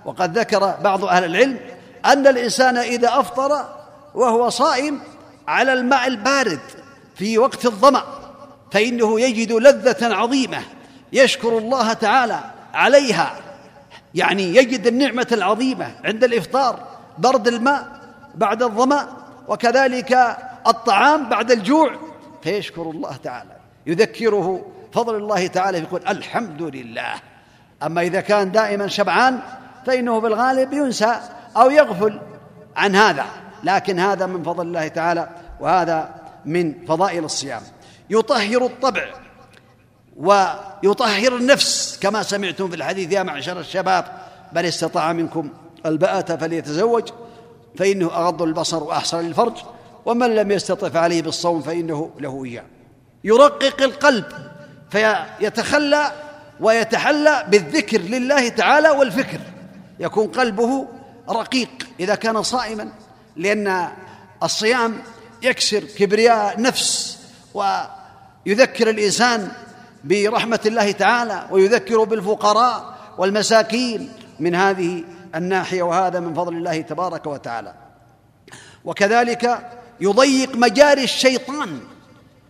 [0.06, 1.60] وقد ذكر بعض أهل العلم
[2.06, 3.66] أن الإنسان إذا أفطر
[4.14, 5.00] وهو صائم
[5.48, 6.60] على الماء البارد
[7.16, 8.04] في وقت الظمأ
[8.72, 10.62] فإنه يجد لذة عظيمة
[11.14, 12.40] يشكر الله تعالى
[12.74, 13.36] عليها.
[14.14, 16.80] يعني يجد النعمة العظيمة عند الإفطار
[17.18, 17.88] برد الماء
[18.36, 19.08] بعد الظمأ
[19.48, 21.96] وكذلك الطعام بعد الجوع
[22.46, 23.56] فيشكر الله تعالى.
[23.88, 27.14] يذكره فضل الله تعالى يقول الحمد لله.
[27.84, 29.40] أما إذا كان دائما شبعان
[29.86, 31.20] فإنه بالغالب ينسى
[31.58, 32.22] أو يغفل
[32.76, 33.26] عن هذا.
[33.64, 35.30] لكن هذا من فضل الله تعالى
[35.60, 36.10] وهذا
[36.46, 37.62] من فضائل الصيام.
[38.10, 39.06] يطهر الطبع
[40.18, 44.06] ويطهر النفس كما سمعتم في الحديث يا معشر الشباب
[44.54, 45.50] بل استطاع منكم
[45.86, 47.10] الباءة فليتزوج
[47.78, 49.54] فإنه أغض البصر وأحسن للفرج
[50.06, 52.66] ومن لم يستطع فعليه بالصوم فإنه له إياه.
[53.24, 54.26] يرقق القلب
[54.90, 56.12] فيتخلى
[56.60, 59.40] ويتحلى بالذكر لله تعالى والفكر.
[60.00, 60.88] يكون قلبه
[61.30, 62.90] رقيق إذا كان صائما
[63.36, 63.90] لأن
[64.44, 65.02] الصيام
[65.42, 67.20] يكسر كبرياء نفس
[67.54, 69.52] ويذكر الإنسان
[70.04, 75.04] برحمة الله تعالى ويذكر بالفقراء والمساكين من هذه
[75.36, 77.74] الناحية وهذا من فضل الله تبارك وتعالى.
[78.86, 79.70] وكذلك
[80.02, 81.80] يضيق مجاري الشيطان.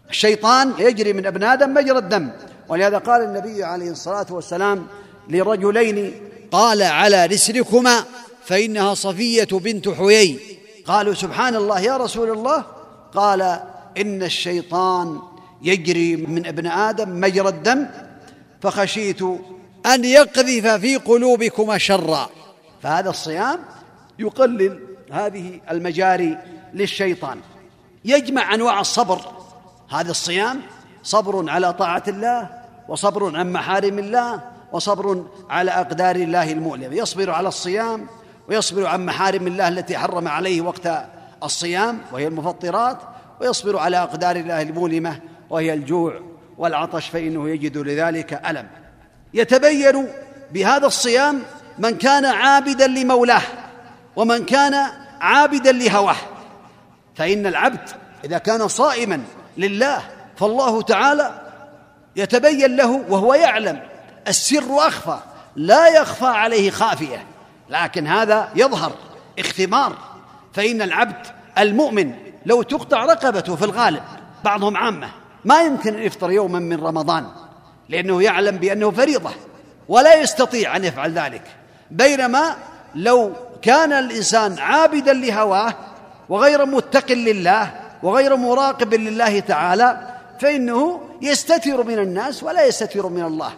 [0.10, 2.30] الشيطان يجري من ابن آدم مجرى الدم.
[2.70, 4.88] ولهذا قال النبي عليه الصلاة والسلام
[5.30, 6.14] لرجلين
[6.52, 8.04] قال على رسلكما
[8.46, 10.40] فإنها صفية بنت حيي.
[10.86, 12.66] قالوا سبحان الله يا رسول الله.
[13.14, 13.42] قال
[13.98, 15.20] إن الشيطان
[15.62, 17.86] يجري من ابن آدم مجرى الدم.
[18.62, 19.22] فخشيت
[19.86, 22.30] أن يقذف في قلوبكما شرا.
[22.84, 23.60] فهذا الصيام
[24.20, 24.80] يقلل
[25.12, 26.38] هذه المجاري
[26.76, 27.40] للشيطان.
[28.06, 29.20] يجمع أنواع الصبر.
[29.90, 30.62] هذا الصيام
[31.04, 32.50] صبر على طاعة الله
[32.88, 38.08] وصبر عن محارم الله وصبر على أقدار الله المؤلمه يصبر على الصيام
[38.50, 40.90] ويصبر عن محارم الله التي حرم عليه وقت
[41.44, 42.98] الصيام وهي المفطرات
[43.42, 46.20] ويصبر على أقدار الله المؤلمه وهي الجوع
[46.58, 48.68] والعطش فإنه يجد لذلك ألم.
[49.34, 50.08] يتبين
[50.52, 51.42] بهذا الصيام
[51.80, 53.42] من كان عابدا لمولاه
[54.16, 54.74] ومن كان
[55.22, 56.16] عابدا لهواه.
[57.16, 57.90] فإن العبد
[58.24, 59.22] إذا كان صائما
[59.58, 60.02] لله
[60.38, 61.42] فالله تعالى
[62.16, 63.82] يتبين له وهو يعلم
[64.28, 65.18] السر أخفى
[65.56, 67.26] لا يخفى عليه خافية
[67.70, 68.92] لكن هذا يظهر
[69.40, 69.98] اختبار
[70.54, 72.14] فإن العبد المؤمن
[72.46, 74.04] لو تقطع رقبته في الغالب
[74.44, 75.10] بعضهم عامة
[75.46, 77.28] ما يمكن أن يفطر يوما من رمضان
[77.90, 79.32] لأنه يعلم بأنه فريضة
[79.88, 81.42] ولا يستطيع أن يفعل ذلك.
[81.92, 82.56] بينما
[82.96, 85.74] لو كان الإنسان عابدا لهواه
[86.30, 87.72] وغير متق لله
[88.04, 93.54] وغير مراقب لله تعالى فإنه يستتر من الناس ولا يستتر من الله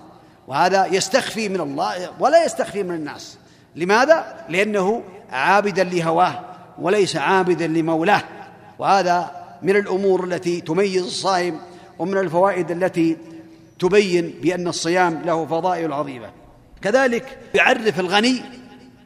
[0.47, 3.37] وهذا يستخفي من الله ولا يستخفي من الناس.
[3.75, 6.39] لماذا؟ لأنه عابدا لهواه
[6.79, 8.23] وليس عابدا لمولاه
[8.79, 11.59] وهذا من الأمور التي تميز الصائم
[11.99, 13.17] ومن الفوائد التي
[13.79, 16.29] تبين بأن الصيام له فضائل عظيمة.
[16.81, 18.41] كذلك يعرف الغني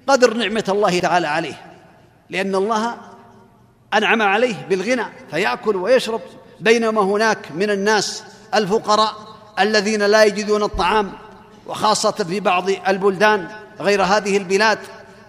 [0.07, 1.61] قدر نعمة الله تعالى عليه
[2.29, 2.97] لأن الله
[3.93, 6.21] أنعم عليه بالغنى فيأكل ويشرب.
[6.59, 8.23] بينما هناك من الناس
[8.53, 9.13] الفقراء
[9.59, 11.11] الذين لا يجدون الطعام
[11.67, 13.47] وخاصة في بعض البلدان
[13.79, 14.79] غير هذه البلاد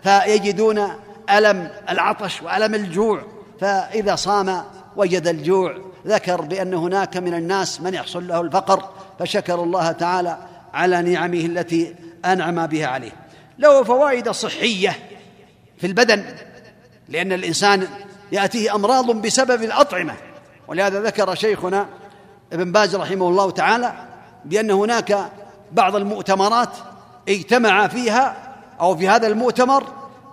[0.03, 0.89] فيجدون
[1.31, 3.23] ألم العطش وألم الجوع.
[3.61, 4.65] فإذا صام
[4.97, 5.77] وجد الجوع.
[6.07, 10.39] ذكر بأن هناك من الناس من يحصل له الفقر فشكر الله تعالى
[10.75, 11.95] على نعمه التي
[12.25, 13.13] أنعم بها عليه.
[13.59, 14.99] له فوائد صحية
[15.79, 16.25] في البدن
[17.09, 17.89] لأن الإنسان
[18.33, 20.15] يأتيه أمراض بسبب الأطعمة.
[20.69, 21.87] ولهذا ذكر شيخنا
[22.53, 23.93] ابن باز رحمه الله تعالى
[24.45, 25.31] بأن هناك
[25.73, 26.69] بعض المؤتمرات
[27.29, 28.37] اجتمع فيها
[28.81, 29.85] أو في هذا المؤتمر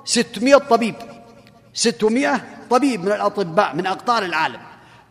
[0.06, 0.96] ستمائة طبيب.
[1.74, 4.60] ستمائة طبيب من الأطباء من أقطار العالم.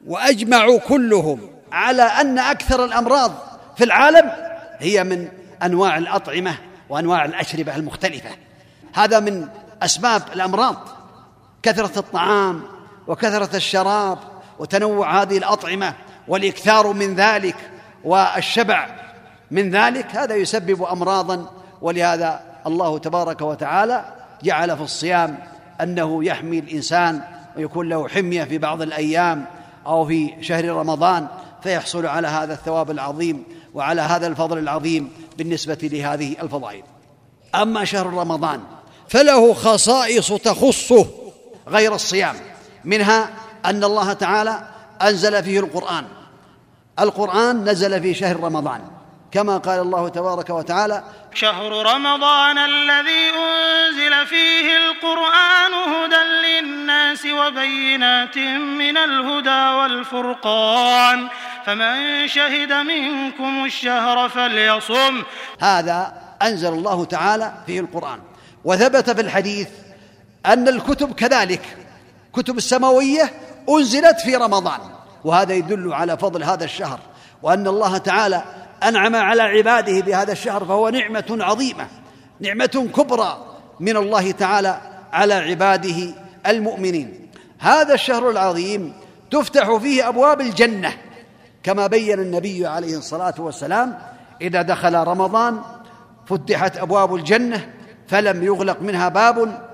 [0.06, 1.40] وأجمعوا كلهم
[1.72, 3.32] على أن أكثر الأمراض
[3.76, 4.32] في العالم
[4.78, 5.28] هي من
[5.62, 6.54] أنواع الأطعمة
[6.88, 8.30] وأنواع الأشربة المختلفة.
[8.94, 9.48] هذا من
[9.82, 10.76] أسباب الأمراض.
[11.62, 12.62] كثرة الطعام
[13.08, 14.18] وكثرة الشراب
[14.58, 15.94] وتنوع هذه الأطعمة
[16.28, 17.56] والإكثار من ذلك
[18.04, 18.88] والشبع
[19.50, 21.46] من ذلك هذا يسبب أمراضا
[21.82, 24.04] ولهذا الله تبارك وتعالى
[24.42, 25.38] جعل في الصيام
[25.80, 27.20] أنه يحمي الإنسان
[27.56, 29.44] ويكون له حمية في بعض الأيام
[29.86, 31.26] أو في شهر رمضان
[31.62, 33.44] فيحصل على هذا الثواب العظيم
[33.74, 36.82] وعلى هذا الفضل العظيم بالنسبة لهذه الفضائل.
[37.54, 38.60] أما شهر رمضان
[39.08, 41.06] فله خصائص تخصه
[41.68, 42.36] غير الصيام.
[42.88, 43.30] منها
[43.64, 44.68] أن الله تعالى
[45.02, 46.04] أنزل فيه القرآن.
[47.00, 48.80] القرآن نزل في شهر رمضان.
[49.32, 51.02] كما قال الله تبارك وتعالى
[51.34, 58.38] شهر رمضان الذي أنزل فيه القرآن هدى للناس وبينات
[58.78, 61.28] من الهدى والفرقان.
[61.66, 65.22] فمن شهد منكم الشهر فليصم.
[65.60, 68.20] هذا أنزل الله تعالى فيه القرآن.
[68.64, 69.68] وثبت في الحديث
[70.46, 71.87] أن الكتب كذلك.
[72.38, 73.30] كتب السماوية
[73.68, 74.80] أنزلت في رمضان
[75.24, 77.00] وهذا يدل على فضل هذا الشهر
[77.42, 78.42] وأن الله تعالى
[78.82, 81.86] أنعم على عباده بهذا الشهر فهو نعمة عظيمة
[82.40, 84.80] نعمة كبرى من الله تعالى
[85.12, 86.14] على عباده
[86.46, 87.28] المؤمنين.
[87.58, 88.92] هذا الشهر العظيم
[89.30, 90.92] تفتح فيه أبواب الجنة
[91.62, 93.98] كما بين النبي عليه الصلاة والسلام
[94.40, 95.60] إذا دخل رمضان
[96.26, 97.70] فتحت أبواب الجنة
[98.08, 99.68] فلم يغلق منها باب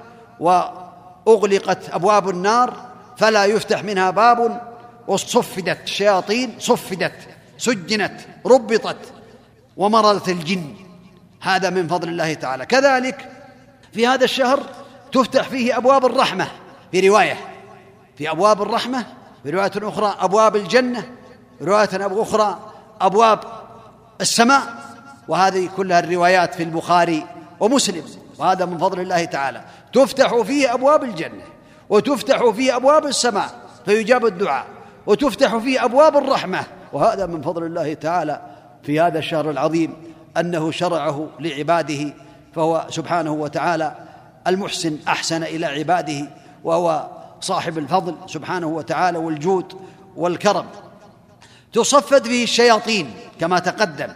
[1.26, 2.74] واغلقت أبواب النار
[3.16, 4.60] فلا يفتح منها باب
[5.08, 7.14] وصفدت الشياطين صفدت
[7.58, 9.12] سجنت ربطت
[9.76, 10.74] ومرضت الجن.
[11.40, 12.66] هذا من فضل الله تعالى.
[12.66, 13.30] كذلك
[13.92, 14.60] في هذا الشهر
[15.12, 16.46] تفتح فيه أبواب الرحمة
[16.92, 17.36] في رواية.
[18.18, 19.06] في أبواب الرحمة
[19.42, 21.04] في رواية أخرى أبواب الجنة
[21.62, 22.58] رواية أخرى
[23.00, 23.40] أبواب
[24.20, 24.62] السماء.
[25.28, 27.26] وهذه كلها الروايات في البخاري
[27.60, 28.04] ومسلم.
[28.38, 29.64] وهذا من فضل الله تعالى.
[29.94, 31.44] تفتح فيه أبواب الجنة
[31.88, 33.50] وتفتح فيه أبواب السماء
[33.84, 34.66] فيجاب الدعاء
[35.06, 36.64] وتفتح فيه أبواب الرحمة.
[36.92, 38.40] وهذا من فضل الله تعالى
[38.82, 39.94] في هذا الشهر العظيم
[40.36, 42.14] أنه شرعه لعباده
[42.54, 43.94] فهو سبحانه وتعالى
[44.46, 46.28] المحسن أحسن إلى عباده
[46.64, 49.72] وهو صاحب الفضل سبحانه وتعالى والجود
[50.16, 50.66] والكرم.
[51.72, 54.08] تصفد فيه الشياطين كما تقدم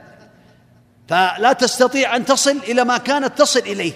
[1.08, 3.92] فلا تستطيع أن تصل إلى ما كانت تصل إليه.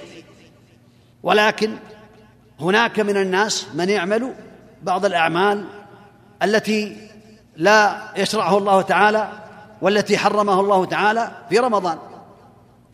[1.23, 1.77] ولكن
[2.61, 4.35] هناك من الناس من يعمل
[4.83, 5.65] بعض الأعمال
[6.43, 7.09] التي
[7.57, 9.29] لا يشرعه الله تعالى
[9.83, 11.99] والتي حرمه الله تعالى في رمضان.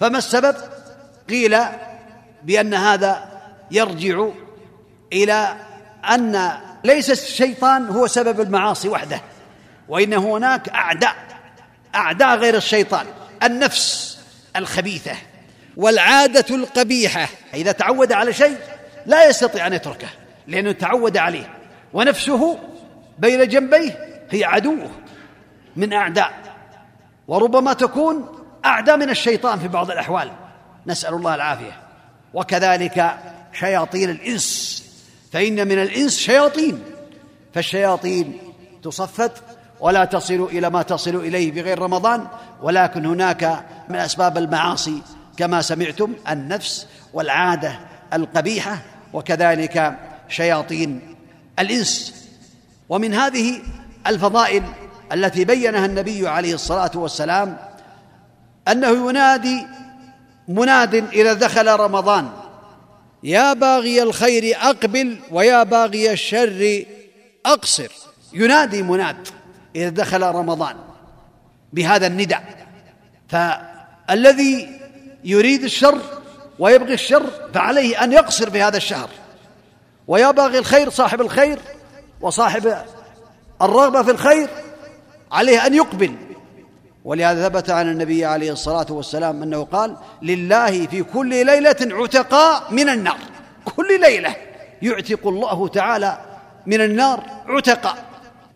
[0.00, 0.56] فما السبب؟
[1.28, 1.58] قيل
[2.42, 4.28] بأن هذا يرجع
[5.12, 5.56] إلى
[6.10, 6.50] أن
[6.84, 9.20] ليس الشيطان هو سبب المعاصي وحده
[9.88, 11.14] وإن هناك أعداء
[11.94, 13.06] أعداء غير الشيطان
[13.42, 14.18] النفس
[14.56, 15.16] الخبيثة.
[15.78, 17.28] والعادة القبيحة.
[17.54, 18.56] إذا تعود على شيء
[19.06, 20.08] لا يستطيع أن يتركه
[20.46, 21.54] لأنه تعود عليه.
[21.92, 22.58] ونفسه
[23.18, 24.90] بين جنبيه هي عدوه
[25.76, 26.32] من أعداء.
[27.28, 28.26] وربما تكون
[28.64, 30.30] اعدى من الشيطان في بعض الأحوال.
[30.86, 31.80] نسأل الله العافية.
[32.34, 33.16] وكذلك
[33.52, 34.84] شياطين الإنس.
[35.32, 36.82] فإن من الإنس شياطين.
[37.54, 38.38] فالشياطين
[38.82, 39.32] تصفد
[39.80, 42.26] ولا تصل إلى ما تصل إليه بغير رمضان.
[42.62, 45.02] ولكن هناك من أسباب المعاصي
[45.38, 47.78] كما سمعتم النفس والعادة
[48.12, 48.78] القبيحة
[49.12, 51.16] وكذلك شياطين
[51.58, 52.14] الإنس.
[52.88, 53.60] ومن هذه
[54.06, 54.62] الفضائل
[55.12, 57.56] التي بينها النبي عليه الصلاة والسلام
[58.68, 59.66] أنه ينادي
[60.48, 62.30] مناد إذا دخل رمضان
[63.22, 66.84] يا باغي الخير أقبل ويا باغي الشر
[67.46, 67.88] أقصر.
[68.32, 69.28] ينادي مناد
[69.76, 70.76] إذا دخل رمضان
[71.72, 72.66] بهذا النداء.
[73.28, 74.77] فالذي
[75.28, 75.98] يريد الشر
[76.58, 79.08] ويبغي الشر فعليه أن يقصر في هذا الشهر.
[80.08, 81.58] ويا باغي الخير صاحب الخير
[82.20, 82.76] وصاحب
[83.62, 84.48] الرغبة في الخير
[85.32, 86.14] عليه أن يقبل.
[87.04, 92.88] ولهذا ثبت عن النبي عليه الصلاة والسلام أنه قال لله في كل ليلة عتقاء من
[92.88, 93.18] النار.
[93.76, 94.36] كل ليلة
[94.82, 96.18] يعتق الله تعالى
[96.66, 98.04] من النار عتقاء.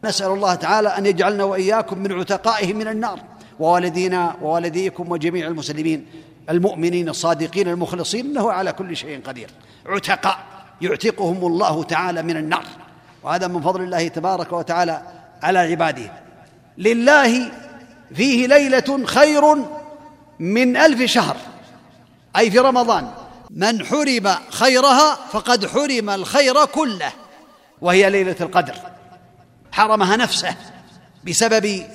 [0.04, 3.20] نسأل الله تعالى أن يجعلنا وإياكم من عتقائه من النار.
[3.60, 6.06] ووالدينا ووالديكم وجميع المسلمين.
[6.50, 9.50] المؤمنين الصادقين المخلصين إنه على كل شيء قدير.
[9.86, 10.38] عتقاء
[10.80, 12.64] يعتقهم الله تعالى من النار.
[13.22, 15.02] وهذا من فضل الله تبارك وتعالى
[15.42, 16.12] على عباده.
[16.78, 17.52] لله
[18.14, 19.42] فيه ليلة خير
[20.38, 21.36] من ألف شهر.
[22.36, 23.10] أي في رمضان.
[23.50, 27.12] من حرم خيرها فقد حرم الخير كله.
[27.80, 28.74] وهي ليلة القدر.
[29.72, 30.56] حرمها نفسه
[31.26, 31.86] بسبب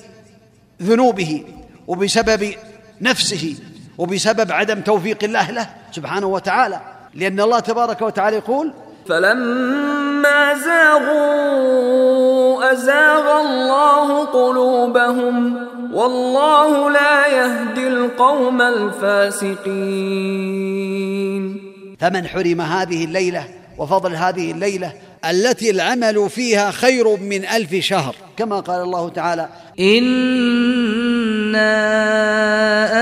[0.82, 1.44] ذنوبه
[1.86, 2.54] وبسبب
[3.00, 3.56] نفسه.
[3.98, 6.80] وبسبب عدم توفيق الله له سبحانه وتعالى
[7.14, 8.72] لأن الله تبارك وتعالى يقول
[9.08, 11.58] فلما زاغوا
[12.72, 19.58] أزاغ الله قلوبهم والله لا يهدي القوم الفاسقين.
[22.00, 23.44] فمن حرم هذه الليلة
[23.78, 24.92] وفضل هذه الليلة
[25.24, 28.14] التي العمل فيها خير من ألف شهر.
[28.36, 29.48] كما قال الله تعالى
[29.80, 30.28] إنا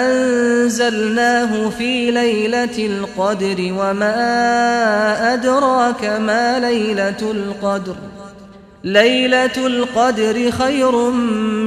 [0.07, 4.14] أنزلناه في ليلة القدر وما
[5.35, 7.97] أدراك ما ليلة القدر.
[8.85, 11.11] ليلة القدر خير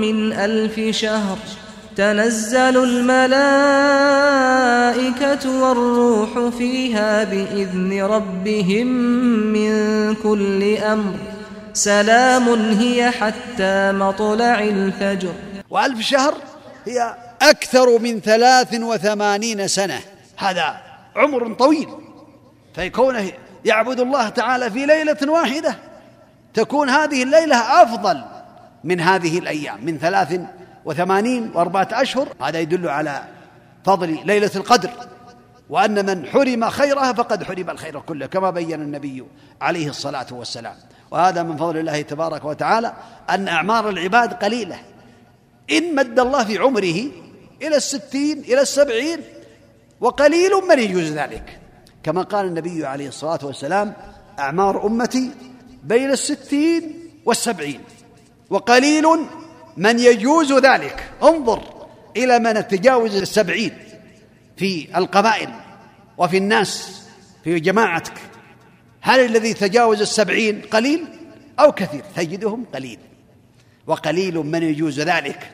[0.04, 1.38] من ألف شهر.
[2.00, 3.62] تنزل الملائكة
[5.62, 8.88] والروح فيها بإذن ربهم
[9.54, 9.74] من
[10.16, 11.14] كل أمر.
[11.74, 15.34] سلام هي حتى مطلع الفجر.
[15.70, 16.34] وألف شهر
[16.86, 20.00] هي أكثر من ثلاث وثمانين سنة.
[20.38, 20.78] هذا
[21.16, 21.88] عمر طويل.
[22.76, 23.32] فيكونه
[23.66, 25.76] يعبد الله تعالى في ليلة واحدة.
[26.54, 28.22] تكون هذه الليلة أفضل
[28.84, 30.40] من هذه الأيام من ثلاث
[30.86, 33.24] وثمانين وأربعة أشهر هذا يدل على
[33.86, 34.90] فضل ليلة القدر.
[35.70, 39.26] وأن من حرم خيرها فقد حرم الخير كله كما بين النبي
[39.62, 40.76] عليه الصلاة والسلام.
[41.12, 42.94] وهذا من فضل الله تبارك وتعالى
[43.30, 44.80] أن أعمار العباد قليلة.
[45.72, 47.12] إن مد الله في عمره
[47.62, 49.20] إلى الستين إلى السبعين
[50.02, 51.60] وقليل من يجوز ذلك.
[52.04, 53.94] كما قال النبي عليه الصلاة والسلام
[54.40, 55.32] أعمار أمتي
[55.84, 57.82] بين الستين والسبعين
[58.50, 59.06] وقليل
[59.80, 61.64] من يجوز ذلك؟ انظر
[62.18, 63.78] إلى من تجاوز السبعين
[64.58, 65.50] في القبائل
[66.18, 67.02] وفي الناس
[67.44, 68.14] في جماعتك.
[69.02, 71.06] هل الذي تجاوز السبعين قليل
[71.60, 73.00] أو كثير؟ تجدهم قليل
[73.88, 75.52] وقليل من يجوز ذلك.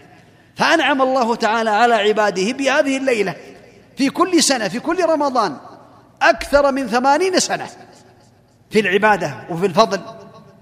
[0.55, 3.35] فأنعم الله تعالى على عباده بهذه الليلة.
[3.97, 5.57] في كل سنة في كل رمضان
[6.21, 7.67] أكثر من ثمانين سنة
[8.69, 10.01] في العبادة وفي الفضل.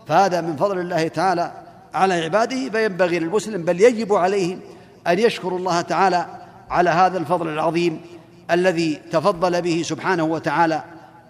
[0.08, 1.63] فهذا من فضل الله تعالى
[1.94, 4.58] على عباده فينبغي للمسلم بل يجب عليه
[5.08, 6.26] أن يشكر الله تعالى
[6.70, 8.02] على هذا الفضل العظيم
[8.52, 10.84] الذي تفضل به سبحانه وتعالى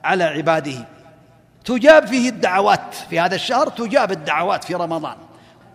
[0.04, 0.88] على عباده.
[1.66, 5.16] تجاب فيه الدعوات في هذا الشهر تجاب الدعوات في رمضان.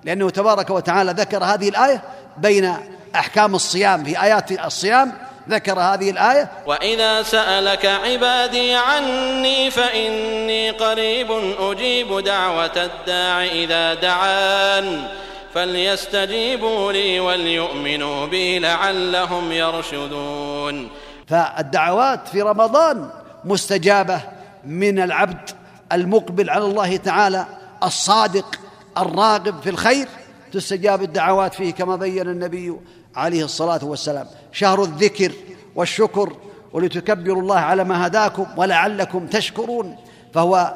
[0.04, 2.02] لأنه تبارك وتعالى ذكر هذه الآية
[2.36, 2.74] بين
[3.14, 5.12] أحكام الصيام في آيات الصيام
[5.50, 11.30] ذكر هذه الآية؟ وإذا سألك عبادي عني فإني قريب
[11.60, 15.08] أجيب دعوة الداع إذا دعان.
[15.54, 20.88] فليستجيبوا لي وليؤمنوا بي لعلهم يرشدون.
[21.26, 23.10] فالدعوات في رمضان
[23.44, 24.20] مستجابة
[24.64, 25.50] من العبد
[25.92, 27.46] المقبل على الله تعالى
[27.82, 28.60] الصادق
[28.98, 30.08] الراغب في الخير.
[30.52, 32.76] تستجاب الدعوات فيه كما بين النبي
[33.16, 34.26] عليه الصلاة والسلام.
[34.52, 35.32] شهر الذكر
[35.76, 36.36] والشكر
[36.72, 39.96] ولتكبروا الله على ما هداكم ولعلكم تشكرون.
[40.34, 40.74] فهو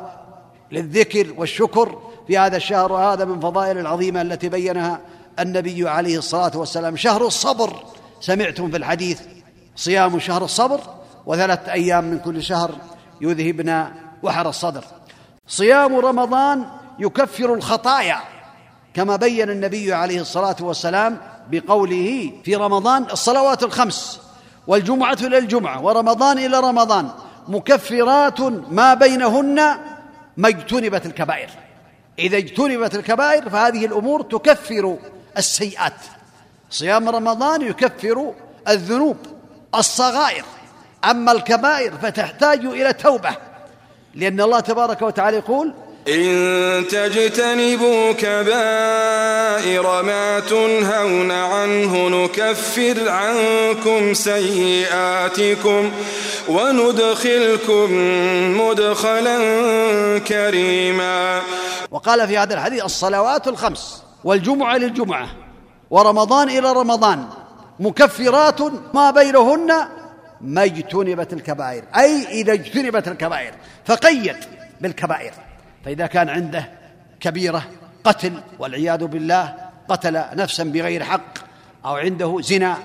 [0.73, 5.01] للذكر والشكر في هذا الشهر وهذا من فضائل العظيمة التي بينها
[5.39, 6.97] النبي عليه الصلاة والسلام.
[6.97, 7.85] شهر الصبر
[8.21, 9.21] سمعتم في الحديث
[9.77, 10.81] صيام شهر الصبر
[11.27, 12.71] وثلاث أيام من كل شهر
[13.21, 13.87] يذهبن
[14.23, 14.85] وحر الصدر.
[15.47, 16.65] صيام رمضان
[16.99, 18.19] يكفر الخطايا
[18.95, 21.19] كما بين النبي عليه الصلاة والسلام
[21.51, 24.21] بقوله في رمضان الصلوات الخمس
[24.67, 27.11] والجمعة إلى الجمعة ورمضان إلى رمضان
[27.49, 28.41] مكفرات
[28.71, 29.77] ما بينهن
[30.37, 31.51] ما اجتنبت الكبائر.
[32.19, 34.99] إذا اجتنبت الكبائر فهذه الأمور تكفر
[35.39, 36.01] السيئات.
[36.71, 38.35] صيام رمضان يكفر
[38.69, 39.17] الذنوب
[39.75, 40.45] الصغائر.
[41.05, 43.37] أما الكبائر فتحتاج إلى توبة
[44.15, 45.75] لأن الله تبارك وتعالى يقول
[46.09, 55.91] إن تجتنبوا كبائر ما تنهون عنه نكفر عنكم سيئاتكم
[56.49, 57.93] وندخلكم
[58.61, 59.39] مدخلا
[60.19, 61.41] كريما.
[61.91, 65.29] وقال في هذا الحديث الصلوات الخمس والجمعة للجمعة
[65.91, 67.25] ورمضان إلى رمضان
[67.81, 68.61] مكفرات
[68.95, 69.73] ما بينهن
[70.41, 71.85] ما اجتنبت الكبائر.
[71.97, 74.37] أي إذا اجتنبت الكبائر فقيد
[74.81, 75.33] بالكبائر.
[75.85, 76.69] فإذا كان عنده
[77.21, 77.63] كبيرة
[78.05, 79.55] قتل والعياذ بالله
[79.89, 81.39] قتل نفسا بغير حق
[81.85, 82.79] أو عنده زنا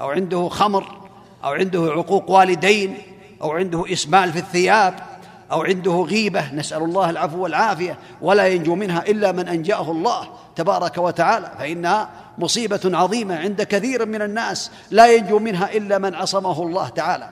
[0.00, 1.08] أو عنده خمر
[1.44, 2.98] أو عنده عقوق والدين
[3.42, 4.94] أو عنده إسمال في الثياب
[5.52, 10.98] أو عنده غيبة نسأل الله العفو والعافية ولا ينجو منها إلا من أنجاه الله تبارك
[10.98, 16.88] وتعالى فإنها مصيبة عظيمة عند كثير من الناس لا ينجو منها إلا من عصمه الله
[16.88, 17.28] تعالى.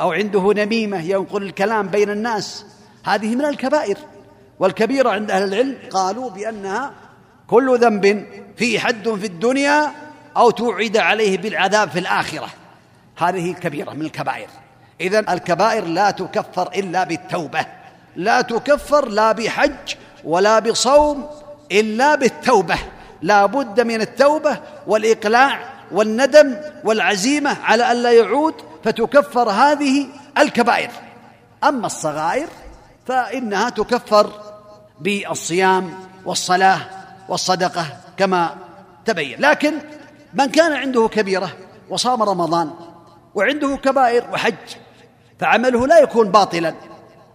[0.00, 2.66] أو عنده نميمة ينقل الكلام بين الناس
[3.04, 3.96] هذه من الكبائر.
[4.60, 6.92] والكبيرة عند أهل العلم قالوا بأنها
[7.46, 9.90] كل ذنب فيه حد في الدنيا
[10.36, 12.48] أو توعد عليه بالعذاب في الآخرة.
[13.18, 14.48] هذه كبيرة من الكبائر.
[15.00, 17.66] إذا الكبائر لا تكفر إلا بالتوبة.
[18.16, 19.94] لا تكفر لا بحج
[20.24, 21.26] ولا بصوم
[21.72, 22.78] إلا بالتوبة.
[23.22, 25.60] لا بد من التوبة والإقلاع
[25.92, 28.54] والندم والعزيمة على ألا يعود
[28.84, 30.06] فتكفر هذه
[30.38, 30.90] الكبائر.
[31.64, 32.48] أما الصغائر
[33.06, 34.49] فإنها تكفر
[35.00, 35.94] بالصيام
[36.24, 36.80] والصلاة
[37.28, 37.86] والصدقة
[38.16, 38.56] كما
[39.04, 39.40] تبين.
[39.40, 39.74] لكن
[40.34, 41.50] من كان عنده كبيرة
[41.90, 42.70] وصام رمضان
[43.34, 44.54] وعنده كبائر وحج
[45.38, 46.74] فعمله لا يكون باطلا.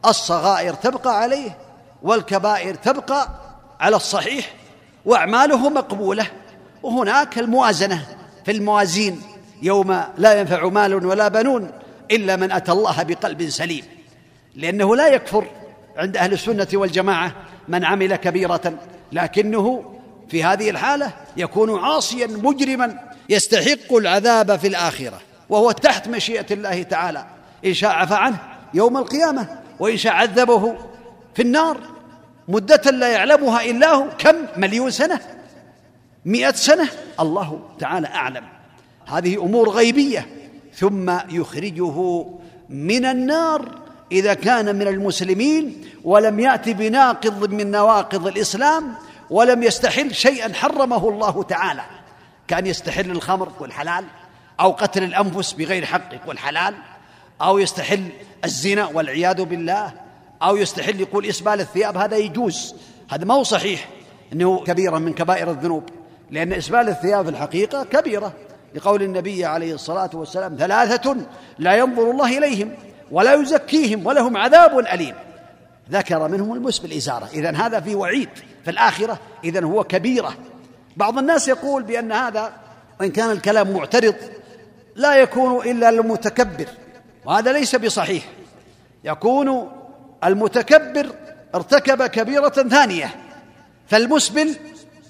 [0.05, 1.57] الصغائر تبقى عليه
[2.03, 3.29] والكبائر تبقى
[3.79, 4.53] على الصحيح
[5.05, 6.27] وأعماله مقبولة.
[6.83, 8.05] وهناك الموازنة
[8.45, 9.21] في الموازين.
[9.61, 11.71] يوم لا ينفع مال ولا بنون
[12.11, 13.83] إلا من أتى الله بقلب سليم.
[14.55, 15.45] لأنه لا يكفر
[15.97, 17.31] عند أهل السنة والجماعة
[17.67, 18.73] من عمل كبيرة
[19.11, 19.95] لكنه
[20.29, 22.99] في هذه الحالة يكون عاصيا مجرما
[23.29, 27.25] يستحق العذاب في الآخرة وهو تحت مشيئة الله تعالى.
[27.65, 28.37] إن شاء عفى عنه
[28.73, 29.47] يوم القيامة
[29.79, 30.75] وإن شاء عذبه
[31.35, 31.77] في النار.
[32.47, 34.05] مدة لا يعلمها إلا هو.
[34.17, 35.19] كم؟ مليون سنة؟
[36.25, 36.89] مئة سنة؟
[37.19, 38.43] الله تعالى أعلم.
[39.07, 40.27] هذه أمور غيبية
[40.73, 42.25] ثم يخرجه
[42.69, 48.93] من النار إذا كان من المسلمين ولم يأت بناقض من نواقض الإسلام
[49.29, 51.81] ولم يستحل شيئا حرمه الله تعالى.
[52.47, 54.05] كان يستحل الخمر والحلال
[54.59, 56.75] أو قتل الأنفس بغير حق والحلال
[57.41, 58.09] أو يستحل
[58.45, 59.93] الزنا والعياذ بالله
[60.41, 62.75] أو يستحل يقول إسبال الثياب هذا يجوز.
[63.09, 63.89] هذا ما هو صحيح
[64.33, 65.83] أنه كبيرة من كبائر الذنوب
[66.31, 68.33] لأن إسبال الثياب في الحقيقة كبيرة.
[68.75, 71.15] لقول النبي عليه الصلاة والسلام ثلاثة
[71.59, 72.71] لا ينظر الله إليهم.
[73.11, 75.15] ولا يزكيهم ولهم عذاب أليم.
[75.91, 78.29] ذكر منهم المس بالإزارة إذن هذا في وعيد.
[78.63, 80.35] في الآخرة إذن هو كبيرة.
[80.97, 82.53] بعض الناس يقول بأن هذا
[82.99, 84.15] وإن كان الكلام معترض
[84.95, 86.67] لا يكون إلا للمتكبر
[87.25, 88.23] وهذا ليس بصحيح.
[89.03, 89.71] يكون
[90.23, 91.09] المتكبر
[91.55, 93.09] ارتكب كبيرة ثانية.
[93.87, 94.55] فالمسبل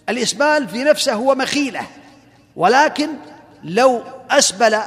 [0.10, 1.82] الإسبال في نفسه هو مخيلة.
[2.56, 3.10] ولكن
[3.64, 4.78] لو أسبل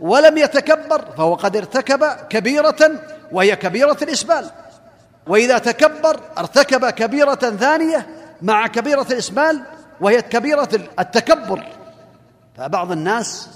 [0.00, 2.90] ولم يتكبر فهو قد ارتكب كبيرة
[3.32, 4.50] وهي كبيرة الإسبال.
[5.26, 8.06] وإذا تكبر ارتكب كبيرة ثانية
[8.42, 9.62] مع كبيرة الإسبال
[10.00, 11.66] وهي كبيرة التكبر.
[12.56, 13.48] فبعض الناس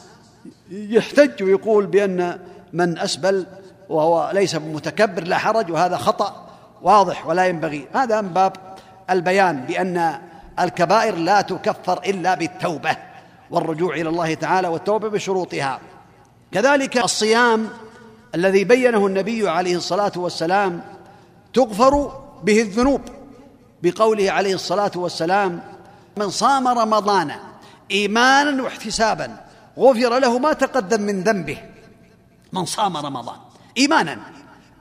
[0.70, 2.38] يحتج ويقول بأن
[2.72, 3.46] من أسبل
[3.88, 6.48] وهو ليس متكبر لا حرج وهذا خطأ
[6.82, 7.88] واضح ولا ينبغي.
[7.94, 8.52] هذا من باب
[9.10, 10.18] البيان بأن
[10.60, 12.96] الكبائر لا تكفر إلا بالتوبة
[13.50, 15.80] والرجوع إلى الله تعالى والتوبة بشروطها.
[16.54, 17.68] كذلك الصيام
[18.34, 20.82] الذي بينه النبي عليه الصلاة والسلام
[21.54, 23.00] تغفر به الذنوب
[23.82, 25.62] بقوله عليه الصلاة والسلام
[26.16, 27.32] من صام رمضان
[27.90, 29.36] إيمانا واحتسابا
[29.78, 31.58] غفر له ما تقدم من ذنبه
[32.52, 33.36] من صام رمضان
[33.78, 34.18] إيمانا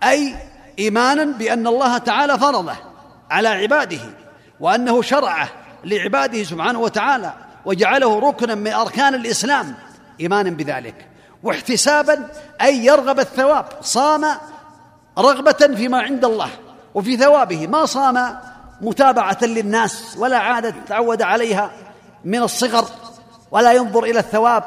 [0.03, 0.36] أي
[0.80, 2.76] إيمانا بأن الله تعالى فرضه
[3.30, 4.01] على عباده
[4.59, 5.49] وأنه شرعه
[5.84, 7.34] لعباده سبحانه وتعالى
[7.65, 9.76] وجعله ركنا من أركان الإسلام
[10.19, 11.12] إيمانا بذلك.
[11.43, 12.27] واحتسابا
[12.61, 14.25] أي يرغب الثواب صام
[15.17, 16.49] رغبة فيما عند الله
[16.93, 17.67] وفي ثوابه.
[17.67, 18.37] ما صام
[18.81, 21.71] متابعة للناس ولا عادة تعود عليها
[22.25, 22.85] من الصغر
[23.51, 24.63] ولا ينظر إلى الثواب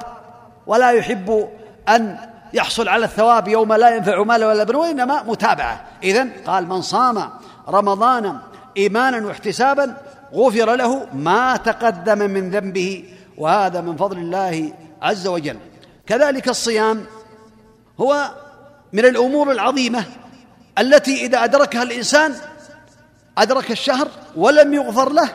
[0.66, 1.48] ولا يحب
[1.88, 2.18] أن
[2.52, 5.84] يحصل على الثواب يوم لا ينفع مال ولا بنون وإنما متابعة.
[6.02, 7.30] إذن قال من صام
[7.68, 8.38] رمضان
[8.76, 9.96] إيمانا واحتسابا
[10.34, 13.04] غفر له ما تقدم من ذنبه
[13.38, 14.72] وهذا من فضل الله
[15.02, 15.58] عز وجل.
[16.06, 17.06] كذلك الصيام
[18.00, 18.30] هو
[18.92, 20.04] من الأمور العظيمة
[20.78, 22.34] التي إذا أدركها الإنسان
[23.38, 25.30] أدرك الشهر ولم يغفر له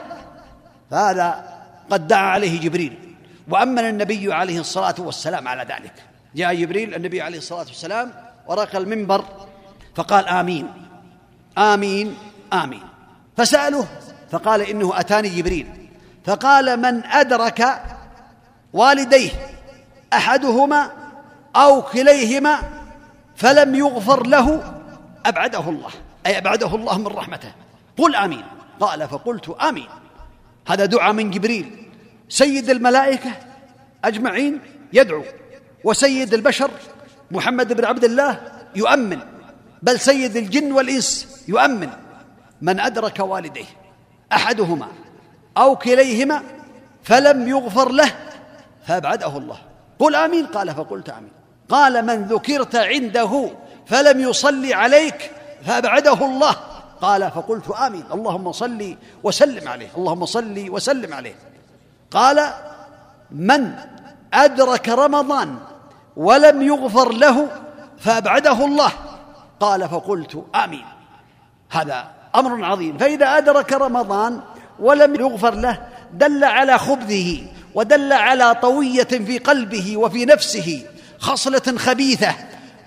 [0.92, 1.52] فهذا
[1.90, 3.16] قد دعا عليه جبريل.
[3.50, 5.94] وأمن النبي عليه الصلاة والسلام على ذلك.
[6.36, 8.14] جاء جبريل النبي عليه الصلاة والسلام
[8.48, 9.26] ورق المنبر
[9.96, 10.68] فقال آمين.
[11.58, 12.18] آمين
[12.54, 12.84] آمين.
[13.38, 13.88] فسالوه
[14.32, 15.90] فقال إنه أتاني جبريل.
[16.26, 17.82] فقال من أدرك
[18.74, 19.32] والديه
[20.14, 20.92] أحدهما
[21.56, 22.60] أو كليهما
[23.36, 24.74] فلم يغفر له
[25.26, 25.90] أبعده الله
[26.26, 27.52] أي أبعده الله من رحمته.
[27.98, 28.44] قل آمين.
[28.80, 29.88] قال فقلت آمين.
[30.68, 31.88] هذا دعاء من جبريل.
[32.30, 33.32] سيد الملائكة
[34.06, 34.60] أجمعين
[34.94, 35.24] يدعو
[35.84, 36.72] وسيد البشر
[37.32, 38.40] محمد بن عبد الله
[38.76, 39.20] يؤمن
[39.82, 41.90] بل سيد الجن والإنس يؤمن.
[42.62, 43.66] من أدرك والديه
[44.34, 44.88] أحدهما
[45.58, 46.44] أو كليهما
[47.04, 48.12] فلم يغفر له
[48.88, 49.71] فأبعده الله.
[50.02, 50.46] قل آمين.
[50.46, 51.32] قال فقلت آمين.
[51.70, 53.50] قال من ذكرت عنده
[53.86, 55.32] فلم يصلي عليك
[55.66, 56.56] فأبعده الله.
[57.02, 58.04] قال فقلت آمين.
[58.14, 59.90] اللهم صل وسلم عليه.
[59.98, 61.36] اللهم صل وسلم عليه.
[62.12, 62.48] قال
[63.32, 63.74] من
[64.34, 65.58] أدرك رمضان
[66.16, 67.48] ولم يغفر له
[68.00, 68.92] فأبعده الله.
[69.60, 70.86] قال فقلت آمين.
[71.72, 72.98] هذا أمر عظيم.
[72.98, 74.42] فإذا أدرك رمضان
[74.80, 77.44] ولم يغفر له دل على خبثه
[77.76, 80.84] ودل على طوية في قلبه وفي نفسه
[81.20, 82.36] خصله خبيثة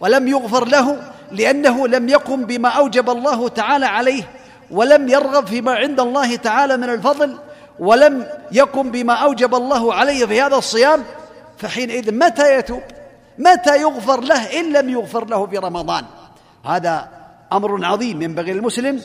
[0.00, 4.22] ولم يغفر له لأنه لم يقم بما أوجب الله تعالى عليه
[4.70, 7.36] ولم يرغب فيما عند الله تعالى من الفضل
[7.78, 11.04] ولم يقم بما أوجب الله عليه في هذا الصيام
[11.58, 12.82] فحينئذ متى يتوب؟
[13.38, 16.04] متى يغفر له إن لم يغفر له في رمضان؟
[16.64, 17.08] هذا
[17.52, 19.00] أمر عظيم ينبغي للمسلم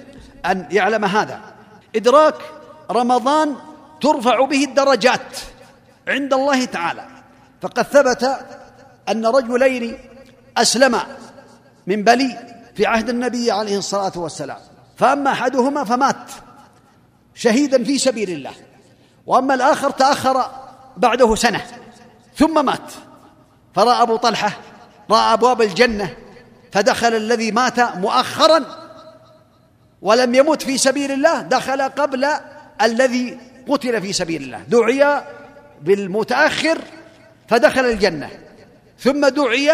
[0.45, 1.39] أن يعلم هذا.
[1.95, 2.35] إدراك
[2.91, 3.55] رمضان
[4.01, 5.37] ترفع به الدرجات.
[6.09, 7.05] عند الله تعالى.
[7.61, 8.39] فقد ثبت
[9.09, 9.97] أن رجلين
[10.57, 11.01] أسلما
[11.87, 12.37] من بلي
[12.75, 14.57] في عهد النبي عليه الصلاة والسلام.
[14.97, 16.31] فأما أحدهما فمات
[17.35, 18.53] شهيدا في سبيل الله.
[19.25, 20.45] وأما الآخر تأخر
[20.97, 21.61] بعده سنة
[22.35, 22.91] ثم مات.
[23.75, 24.57] فرأى أبو طلحة
[25.11, 26.13] رأى أبواب الجنة
[26.71, 28.65] فدخل الذي مات مؤخرا
[30.01, 32.27] ولم يمت في سبيل الله دخل قبل
[32.81, 33.39] الذي
[33.69, 34.63] قتل في سبيل الله.
[34.67, 35.23] دعي
[35.81, 36.77] بالمتأخر
[37.47, 38.29] فدخل الجنة
[38.99, 39.71] ثم دعي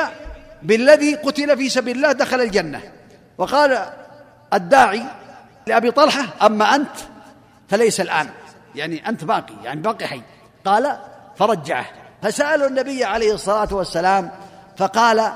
[0.63, 2.81] بالذي قتل في سبيل الله دخل الجنة.
[3.37, 3.85] وقال
[4.53, 5.03] الداعي
[5.67, 6.95] لأبي طلحة أما أنت
[7.69, 8.29] فليس الآن
[8.75, 10.21] يعني أنت باقي يعني باقي حي.
[10.65, 10.97] قال
[11.35, 11.85] فرجعه.
[12.21, 14.31] فسالوا النبي عليه الصلاة والسلام
[14.77, 15.31] فقال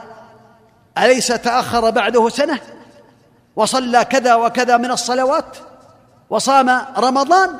[0.97, 2.59] أليس تأخر بعده سنة؟
[3.55, 5.57] وصلى كذا وكذا من الصلوات
[6.29, 7.59] وصام رمضان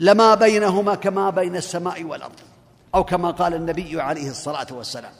[0.00, 2.40] لما بينهما كما بين السماء والأرض
[2.94, 5.12] أو كما قال النبي عليه الصلاة والسلام.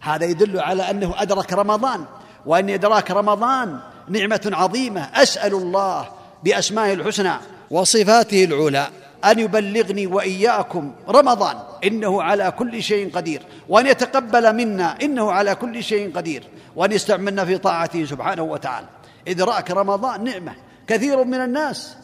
[0.00, 2.04] هذا يدل على أنه أدرك رمضان
[2.46, 5.00] وأن إدراك رمضان نعمة عظيمة.
[5.00, 6.08] أسأل الله
[6.44, 7.32] بأسمائه الحسنى
[7.70, 8.88] وصفاته العلى
[9.24, 11.56] أن يبلغني وإياكم رمضان.
[11.84, 13.42] إنه على كل شيء قدير.
[13.68, 16.44] وأن يتقبل منا إنه على كل شيء قدير.
[16.76, 18.86] وأن يستعملنا في طاعته سبحانه وتعالى.
[19.28, 20.54] إدراك رمضان نعمة.
[20.86, 21.96] كثير من الناس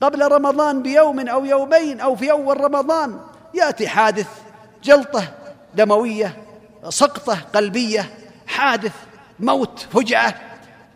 [0.00, 3.20] قبل رمضان بيوم أو يومين أو في أول رمضان
[3.54, 4.28] يأتي حادث
[4.84, 5.28] جلطة
[5.74, 6.36] دموية
[6.88, 8.10] سقطة قلبية
[8.46, 8.92] حادث
[9.40, 10.34] موت فجاه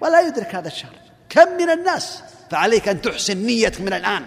[0.00, 0.92] ولا يدرك هذا الشهر.
[1.28, 4.22] كم من الناس فعليك أن تحسن نيتك من الآن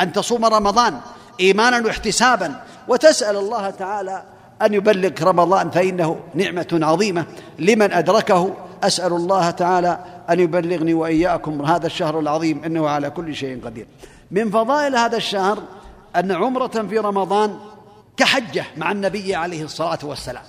[0.00, 1.00] أن تصوم رمضان
[1.40, 4.22] إيمانا واحتسابا وتسأل الله تعالى
[4.62, 7.24] أن يبلغ رمضان فإنه نعمة عظيمة
[7.58, 13.64] لمن أدركه أسأل الله تعالى أن يبلغني وإياكم هذا الشهر العظيم إنه على كل شيء
[13.64, 13.86] قدير.
[14.30, 15.62] من فضائل هذا الشهر
[16.16, 17.58] أن عمرة في رمضان
[18.16, 20.42] كحجة مع النبي عليه الصلاة والسلام.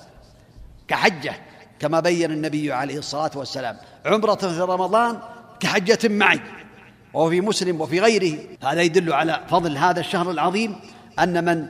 [0.87, 1.33] كحجة
[1.79, 3.77] كما بين النبي عليه الصلاة والسلام.
[4.05, 5.19] عمرة في رمضان
[5.59, 6.41] كحجة معي
[7.13, 8.37] وهو في مسلم وفي غيره.
[8.63, 10.75] هذا يدل على فضل هذا الشهر العظيم
[11.19, 11.67] أن من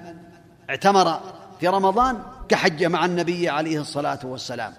[0.69, 1.19] اعتمر
[1.59, 4.73] في رمضان كحج مع النبي عليه الصلاة والسلام.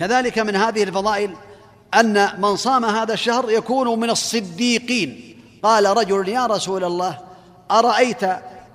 [0.00, 1.36] كذلك من هذه الفضائل
[1.94, 5.36] أن من صام هذا الشهر يكون من الصديقين.
[5.62, 7.18] قال رجل يا رسول الله
[7.70, 8.24] أرأيت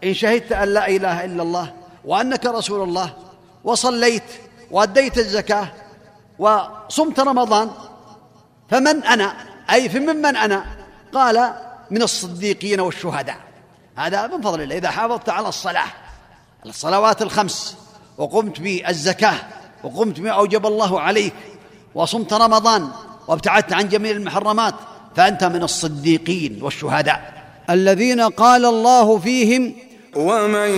[0.04, 1.74] إن شهدت أن لا إله إلا الله
[2.06, 3.14] وأنك رسول الله
[3.64, 4.24] وصليت
[4.72, 5.68] وأديت الزكاة
[6.40, 7.72] وصمت رمضان
[8.70, 9.36] فمن أنا؟
[9.72, 10.66] أي فممن أنا؟
[11.14, 11.54] قال
[11.92, 13.38] من الصديقين والشهداء.
[13.96, 14.78] هذا من فضل الله.
[14.78, 15.88] إذا حافظت على الصلاة
[16.66, 17.78] الصلوات الخمس
[18.18, 19.36] وقمت بالزكاة
[19.86, 21.34] وقمت بما أوجب الله عليك
[21.96, 22.88] وصمت رمضان
[23.28, 24.74] وابتعدت عن جميع المحرمات
[25.16, 27.34] فأنت من الصديقين والشهداء.
[27.70, 29.74] الذين قال الله فيهم
[30.16, 30.70] ومن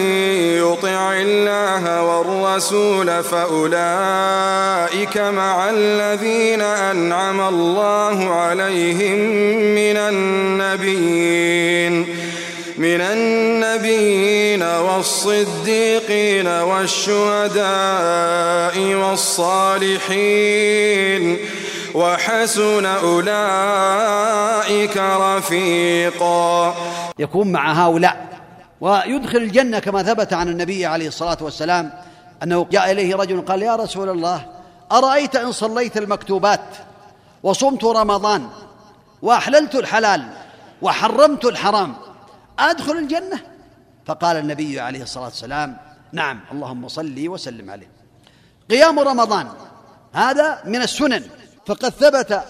[0.57, 9.17] يطع الله والرسول فأولئك مع الذين أنعم الله عليهم
[9.75, 9.97] من
[10.77, 11.93] النبيين.
[12.77, 17.65] من النبيين والصديقين والشهداء
[18.95, 20.57] والصالحين
[21.95, 24.17] وحسن أولئك
[24.97, 26.75] رفيقا.
[27.19, 28.27] يكون مع هؤلاء
[28.81, 31.91] ويدخل الجنة كما ثبت عن النبي عليه الصلاة والسلام
[32.43, 34.45] أنه جاء إليه رجل قال يا رسول الله
[34.91, 36.65] أرأيت إن صليت المكتوبات
[37.43, 38.47] وصمت رمضان
[39.21, 40.23] وأحللت الحلال
[40.81, 41.95] وحرمت الحرام
[42.59, 43.39] أدخل الجنة.
[44.05, 45.77] فقال النبي عليه الصلاة والسلام
[46.11, 47.91] نعم اللهم صل وسلم عليه.
[48.69, 49.47] قيام رمضان
[50.13, 51.23] هذا من السنن.
[51.65, 52.43] فقد ثبت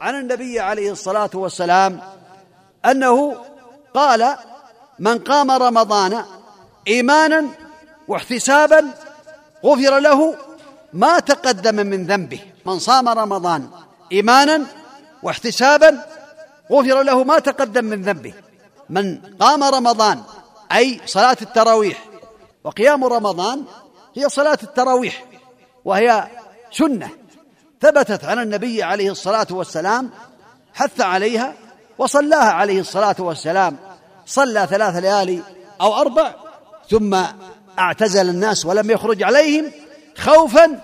[0.00, 2.00] عن النبي عليه الصلاة والسلام
[2.84, 3.36] أنه
[3.94, 4.36] قال
[4.98, 6.24] من قام رمضان
[6.88, 7.46] إيمانا
[8.08, 8.84] واحتسابا
[9.64, 10.34] غفر له
[10.92, 12.40] ما تقدم من ذنبه.
[12.66, 13.70] من صام رمضان
[14.12, 14.64] إيمانا
[15.22, 16.04] واحتسابا
[16.72, 18.34] غفر له ما تقدم من ذنبه.
[18.90, 20.22] من قام رمضان
[20.72, 22.04] أي صلاة التراويح.
[22.64, 23.64] وقيام رمضان
[24.16, 25.24] هي صلاة التراويح
[25.84, 26.28] وهي
[26.72, 27.10] سنة.
[27.80, 30.10] ثبتت عن النبي عليه الصلاة والسلام
[30.74, 31.54] حث عليها
[31.98, 33.76] وصلاها عليه الصلاة والسلام.
[34.26, 35.42] صلى ثلاث ليالي
[35.80, 36.34] أو أربع
[36.90, 37.18] ثم
[37.78, 39.72] اعتزل الناس ولم يخرج عليهم
[40.16, 40.80] خوفا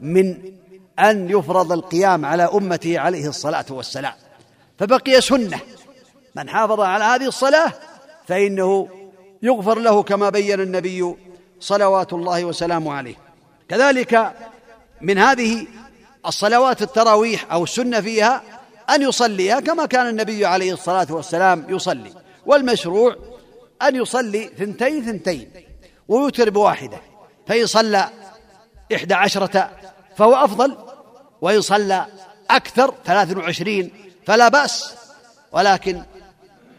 [0.00, 0.52] من
[0.98, 4.14] أن يفرض القيام على أمته عليه الصلاة والسلام.
[4.78, 5.60] فبقي سنة.
[6.34, 7.72] من حافظ على هذه الصلاة
[8.28, 8.88] فإنه
[9.42, 11.14] يغفر له كما بين النبي
[11.60, 13.14] صلوات الله وسلامه عليه.
[13.68, 14.32] كذلك
[15.00, 15.66] من هذه
[16.26, 18.42] الصلوات التراويح أو السنة فيها
[18.90, 22.12] أن يصليها كما كان النبي عليه الصلاة والسلام يصلي
[22.46, 23.16] والمشروع
[23.82, 25.50] أن يصلي ثنتين ثنتين
[26.08, 27.00] ويوتر بواحدة
[27.46, 28.08] فإن صلى
[28.94, 29.70] إحدى عشرة
[30.16, 30.76] فهو أفضل
[31.40, 32.06] وإن صلى
[32.50, 33.92] أكثر ثلاث وعشرين
[34.26, 34.94] فلا بأس
[35.52, 36.02] ولكن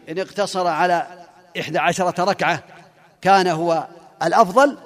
[0.08, 1.06] إن اقتصر على
[1.60, 2.62] إحدى عشرة ركعة
[3.22, 3.86] كان هو
[4.22, 4.78] الأفضل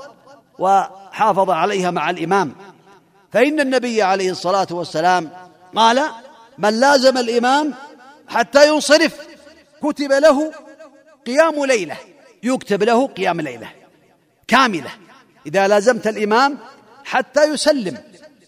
[0.58, 2.54] وحافظ عليها مع الإمام.
[3.32, 5.30] فإن النبي عليه الصلاة والسلام
[5.76, 6.02] قال
[6.58, 7.74] من لازم الإمام
[8.28, 9.16] حتى ينصرف
[9.82, 10.52] كتب له
[11.26, 11.96] قيام ليلة
[12.42, 13.68] يكتب له قيام ليلة
[14.48, 14.90] كاملة.
[15.46, 16.58] إذا لازمت الإمام
[17.04, 17.98] حتى يسلم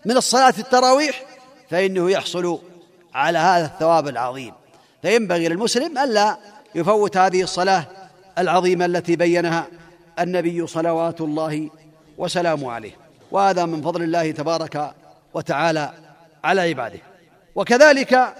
[0.04, 1.22] من الصلاة التراويح
[1.70, 2.58] فإنه يحصل
[3.14, 4.54] على هذا الثواب العظيم.
[5.02, 6.36] فينبغي للمسلم ألا
[6.74, 7.84] يفوت هذه الصلاة
[8.38, 9.66] العظيمة التي بينها
[10.18, 11.70] النبي صلوات الله
[12.18, 12.92] وسلامه عليه.
[13.30, 14.94] وهذا من فضل الله تبارك
[15.34, 15.92] وتعالى
[16.44, 17.00] على عباده.
[17.54, 18.34] وكذلك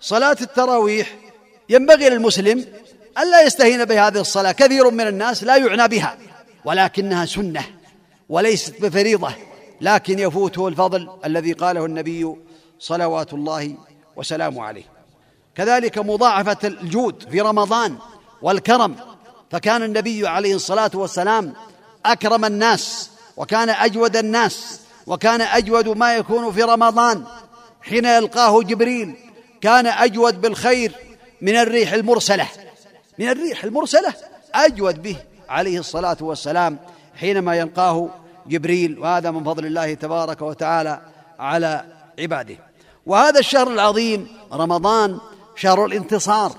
[0.00, 1.16] صلاة التراويح
[1.68, 2.64] ينبغي للمسلم
[3.18, 4.52] ألا يستهين بهذه الصلاة.
[4.52, 6.16] كثير من الناس لا يعنى بها
[6.64, 7.64] ولكنها سنة
[8.28, 9.34] وليست بفريضة.
[9.80, 12.36] لكن يفوته الفضل الذي قاله النبي
[12.78, 13.74] صلوات الله
[14.16, 14.84] وسلامه عليه.
[15.56, 17.96] كذلك مضاعفة الجود في رمضان
[18.42, 18.96] والكرم
[19.50, 21.52] فكان النبي عليه الصلاة والسلام
[22.06, 27.24] أكرم الناس وكان أجود الناس وكان أجود ما يكون في رمضان.
[27.82, 29.14] حين يلقاه جبريل
[29.60, 30.92] كان أجود بالخير
[31.40, 32.48] من الريح المرسلة.
[33.18, 34.14] من الريح المرسلة
[34.54, 35.16] أجود به
[35.48, 36.78] عليه الصلاة والسلام
[37.20, 38.08] حينما يلقاه
[38.46, 41.00] جبريل وهذا من فضل الله تبارك وتعالى
[41.38, 41.84] على
[42.18, 42.56] عباده.
[43.06, 45.18] وهذا الشهر العظيم رمضان
[45.56, 46.52] شهر الانتصار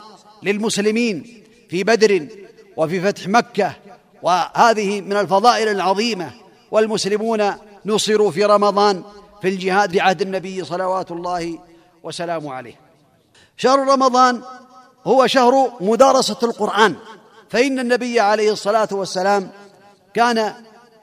[0.43, 2.27] للمسلمين في بدر
[2.77, 3.75] وفي فتح مكة
[4.21, 6.31] وهذه من الفضائل العظيمة
[6.71, 7.51] والمسلمون
[7.85, 9.03] نصروا في رمضان
[9.41, 11.59] في الجهاد في عهد النبي صلوات الله
[12.03, 12.79] وسلامه عليه.
[13.57, 14.41] شهر رمضان
[15.05, 16.95] هو شهر مدارسة القرآن
[17.49, 19.51] فإن النبي عليه الصلاة والسلام
[20.13, 20.53] كان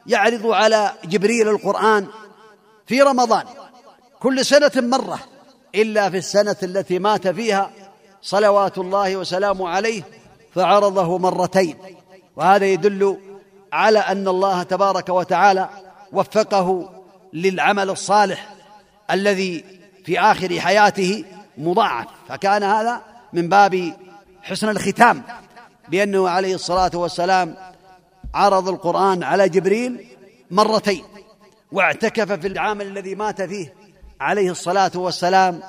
[0.06, 2.06] يعرض على جبريل القرآن
[2.86, 3.44] في رمضان.
[4.20, 5.18] كل سنة مرة
[5.74, 7.70] إلا في السنة التي مات فيها
[8.22, 10.02] صلوات الله وسلامه عليه
[10.54, 11.76] فعرضه مرتين.
[12.36, 13.18] وهذا يدل
[13.72, 15.68] على أن الله تبارك وتعالى
[16.12, 16.90] وفقه
[17.32, 18.54] للعمل الصالح
[19.10, 19.64] الذي
[20.04, 21.24] في آخر حياته
[21.58, 22.06] مضاعف.
[22.28, 23.00] فكان هذا
[23.32, 23.96] من باب
[24.42, 25.22] حسن الختام
[25.88, 27.56] بأنه عليه الصلاة والسلام
[28.34, 30.06] عرض القرآن على جبريل
[30.50, 31.04] مرتين
[31.72, 33.74] واعتكف في العام الذي مات فيه
[34.20, 35.60] عليه الصلاة والسلام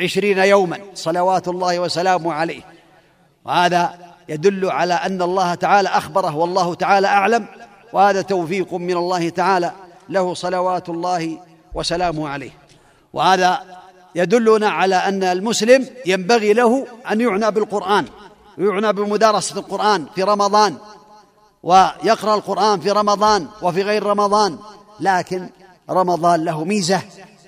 [0.00, 2.62] عشرين يوما صلوات الله وسلامه عليه.
[3.44, 7.46] وهذا يدل على أن الله تعالى أخبره والله تعالى أعلم
[7.92, 9.72] وهذا توفيق من الله تعالى
[10.08, 11.38] له صلوات الله
[11.74, 12.50] وسلامه عليه.
[13.12, 13.60] وهذا
[14.14, 18.06] يدلنا على أن المسلم ينبغي له أن يعنى بالقرآن
[18.58, 20.76] ويعنى بمدارسة القرآن في رمضان
[21.62, 24.58] ويقرأ القرآن في رمضان وفي غير رمضان.
[25.00, 25.48] لكن
[25.90, 27.00] رمضان له ميزة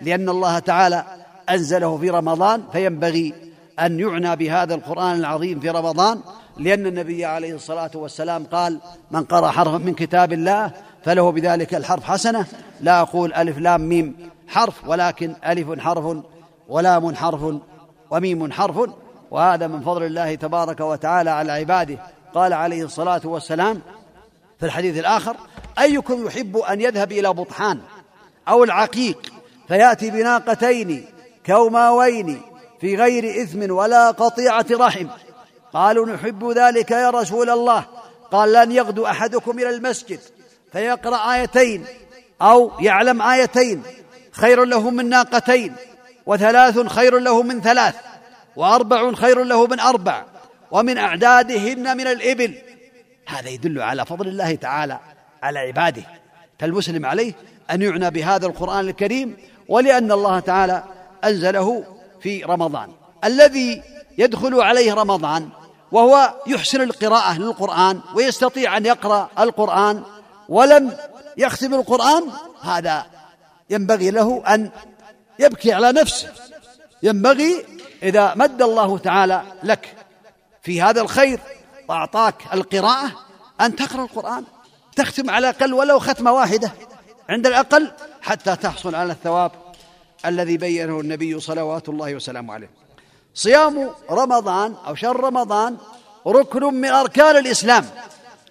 [0.03, 1.05] لأن الله تعالى
[1.51, 3.35] أنزله في رمضان فينبغي
[3.81, 6.21] أن يعنى بهذا القرآن العظيم في رمضان
[6.57, 8.81] لأن النبي عليه الصلاة والسلام قال
[9.11, 10.71] من قرأ حرفا من كتاب الله
[11.05, 12.47] فله بذلك الحرف حسنة.
[12.81, 14.17] لا أقول ألف لام ميم
[14.49, 16.17] حرف ولكن ألف حرف
[16.69, 17.55] ولام حرف
[18.11, 18.91] وميم حرف
[19.31, 21.99] وهذا من فضل الله تبارك وتعالى على عباده.
[22.35, 23.81] قال عليه الصلاة والسلام
[24.61, 25.37] في الحديث الآخر
[25.79, 27.81] أيكم يحب أن يذهب إلى بطحان
[28.49, 29.33] أو العقيق
[29.69, 31.05] فيأتي بناقتين
[31.47, 32.43] كوماوين
[32.81, 35.07] في غير إثم ولا قطيعة رحم.
[35.73, 37.85] قالوا نحب ذلك يا رسول الله.
[38.31, 40.21] قال لن يغدو أحدكم إلى المسجد.
[40.73, 41.85] فيقرأ آيتين
[42.43, 43.83] أو يعلم آيتين.
[44.33, 45.75] خير له من ناقتين.
[46.27, 47.95] وثلاث خير له من ثلاث.
[48.57, 50.25] وأربع خير له من أربع.
[50.71, 52.55] ومن أعدادهن من الإبل.
[53.27, 54.99] هذا يدل على فضل الله تعالى
[55.43, 56.03] على عباده.
[56.59, 57.33] فالمسلم عليه
[57.71, 59.37] أن يعنى بهذا القرآن الكريم
[59.69, 60.85] ولأن الله تعالى
[61.25, 61.85] أنزله
[62.21, 62.93] في رمضان.
[63.25, 63.83] الذي
[64.19, 65.49] يدخل عليه رمضان
[65.93, 70.03] وهو يحسن القراءة للقرآن ويستطيع أن يقرأ القرآن
[70.49, 70.97] ولم
[71.37, 72.23] يختم القرآن
[72.63, 73.07] هذا
[73.71, 74.71] ينبغي له أن
[75.39, 76.29] يبكي على نفسه.
[77.03, 77.65] ينبغي
[78.03, 79.95] إذا مد الله تعالى لك
[80.63, 81.41] في هذا الخير
[81.89, 83.11] وأعطاك القراءة
[83.61, 84.45] أن تقرأ القرآن.
[84.97, 86.73] تختم على الأقل ولو ختمة واحدة
[87.29, 89.53] عند الأقل حتى تحصل على الثواب.
[90.27, 92.71] الذي بينه النبي صلوات الله وسلامه عليه.
[93.35, 95.77] صيام رمضان أو شهر رمضان
[96.27, 97.87] ركن من أركان الإسلام.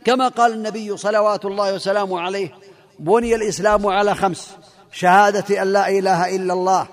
[0.05, 2.55] كما قال النبي صلوات الله وسلامه عليه
[2.99, 4.55] بني الإسلام على خمس
[4.91, 6.87] شهادة أن لا إله إلا الله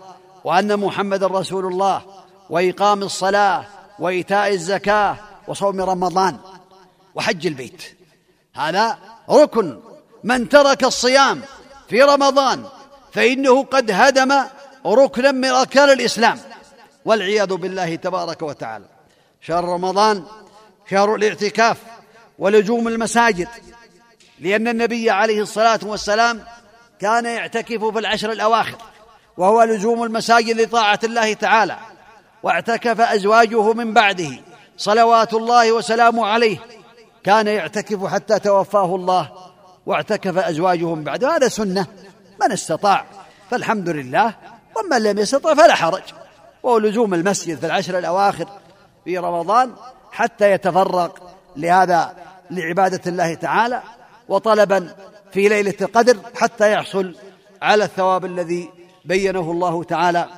[0.45, 2.03] وأن محمد رسول الله
[2.51, 3.67] وإقام الصلاة
[3.99, 5.17] وإيتاء الزكاة
[5.49, 6.37] وصوم رمضان
[7.15, 7.83] وحج البيت.
[8.55, 8.99] هذا
[9.31, 9.81] ركن
[10.25, 11.43] من ترك الصيام
[11.89, 12.65] في رمضان
[13.13, 14.45] فإنه قد هدم
[14.87, 16.39] ركنا من أركان الإسلام
[17.05, 18.85] والعياذ بالله تبارك وتعالى.
[19.41, 20.25] شهر رمضان
[20.91, 21.77] شهر الاعتكاف
[22.39, 23.49] ولزوم المساجد
[24.41, 26.45] لأن النبي عليه الصلاة والسلام
[27.01, 28.79] كان يعتكف في العشر الأواخر
[29.37, 31.77] وهو لزوم المساجد لطاعة الله تعالى
[32.43, 34.31] واعتكف أزواجه من بعده
[34.77, 36.59] صلوات الله وسلامه عليه.
[37.25, 39.31] كان يعتكف حتى توفاه الله
[39.87, 41.87] واعتكف أزواجه من بعده هذا سنة
[42.43, 43.07] من استطاع.
[43.51, 44.35] فالحمد لله
[44.77, 46.03] ومن لم يستطع فلا حرج.
[46.63, 48.49] وهو لزوم المسجد في العشر الأواخر
[49.05, 49.75] في رمضان
[50.13, 51.11] حتى يتفرغ
[51.57, 52.17] لهذا
[52.51, 53.83] لعبادة الله تعالى
[54.29, 54.95] وطلبا
[55.33, 57.15] في ليلة القدر حتى يحصل
[57.63, 58.71] على الثواب الذي
[59.05, 60.29] بينه الله تعالى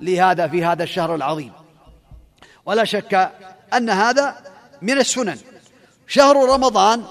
[0.00, 1.52] لهذا في هذا الشهر العظيم.
[2.66, 3.30] ولا شك
[3.74, 4.36] أن هذا
[4.82, 5.38] من السنن.
[6.06, 7.04] شهر رمضان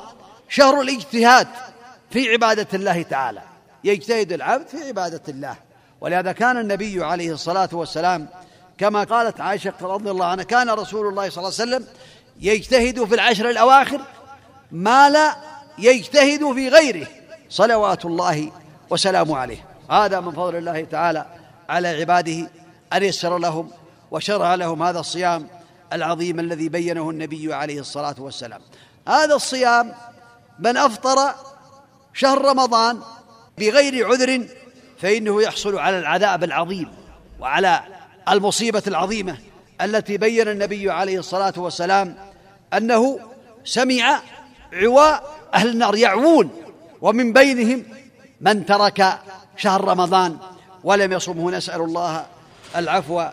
[0.49, 1.47] شهر الاجتهاد
[2.11, 3.41] في عبادة الله تعالى.
[3.83, 5.55] يجتهد العبد في عبادة الله.
[6.03, 8.27] ولهذا كان النبي عليه الصلاة والسلام
[8.77, 11.87] كما قالت عائشة رضي الله عنها كان رسول الله صلى الله عليه وسلم
[12.41, 14.01] يجتهد في العشر الأواخر
[14.71, 15.35] ما لا
[15.77, 17.07] يجتهد في غيره
[17.49, 18.51] صلوات الله
[18.89, 19.65] وسلامه عليه.
[19.91, 21.25] هذا من فضل الله تعالى
[21.69, 22.49] على عباده
[22.93, 23.71] أن يسر لهم
[24.11, 25.47] وشرع لهم هذا الصيام
[25.93, 28.61] العظيم الذي بينه النبي عليه الصلاة والسلام.
[29.07, 29.93] هذا الصيام
[30.59, 31.33] من أفطر
[32.13, 32.99] شهر رمضان
[33.57, 34.47] بغير عذر
[35.03, 36.91] فإنه يحصل على العذاب العظيم
[37.39, 37.83] وعلى
[38.29, 39.37] المصيبة العظيمة
[39.81, 42.15] التي بين النبي عليه الصلاة والسلام
[42.73, 43.19] أنه
[43.65, 44.21] سمع
[44.73, 46.49] عواء أهل النار يعوون
[47.01, 47.85] ومن بينهم
[48.41, 49.19] من ترك
[49.57, 50.37] شهر رمضان
[50.83, 51.51] ولم يصمه.
[51.51, 52.25] نسأل الله
[52.75, 53.23] العفو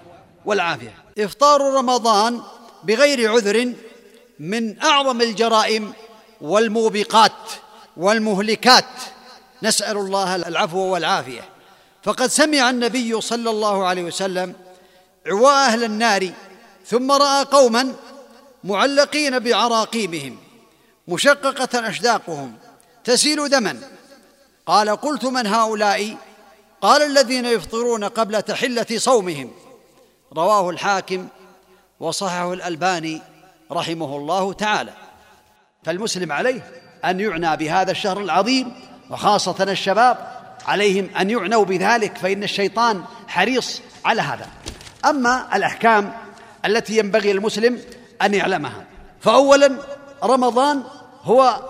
[0.45, 0.95] والعافية.
[1.19, 2.41] إفطار رمضان
[2.85, 3.73] بغير عذر
[4.39, 5.93] من أعظم الجرائم
[6.41, 7.33] والموبقات
[7.97, 8.85] والمهلكات.
[9.63, 11.50] نسأل الله العفو والعافية.
[12.03, 14.55] فقد سمع النبي صلى الله عليه وسلم
[15.27, 16.31] عواء أهل النار
[16.87, 17.95] ثم رأى قوما
[18.65, 20.39] معلقين بعراقيبهم
[21.09, 22.55] مشققة أشداقهم
[23.05, 23.81] تسيل دما.
[24.67, 26.17] قال قلت من هؤلاء؟
[26.81, 29.51] قال الذين يفطرون قبل تحلة صومهم.
[30.37, 31.29] رواه الحاكم
[32.01, 33.23] وصححه الألباني
[33.73, 34.93] رحمه الله تعالى.
[35.85, 36.73] فالمسلم عليه
[37.05, 38.75] أن يعنى بهذا الشهر العظيم
[39.11, 44.47] وخاصة الشباب عليهم أن يعنوا بذلك فإن الشيطان حريص على هذا.
[45.05, 46.13] أما الأحكام
[46.65, 47.79] التي ينبغي للمسلم
[48.23, 48.85] أن يعلمها.
[49.21, 49.77] فاولا
[50.25, 50.83] رمضان
[51.23, 51.61] هو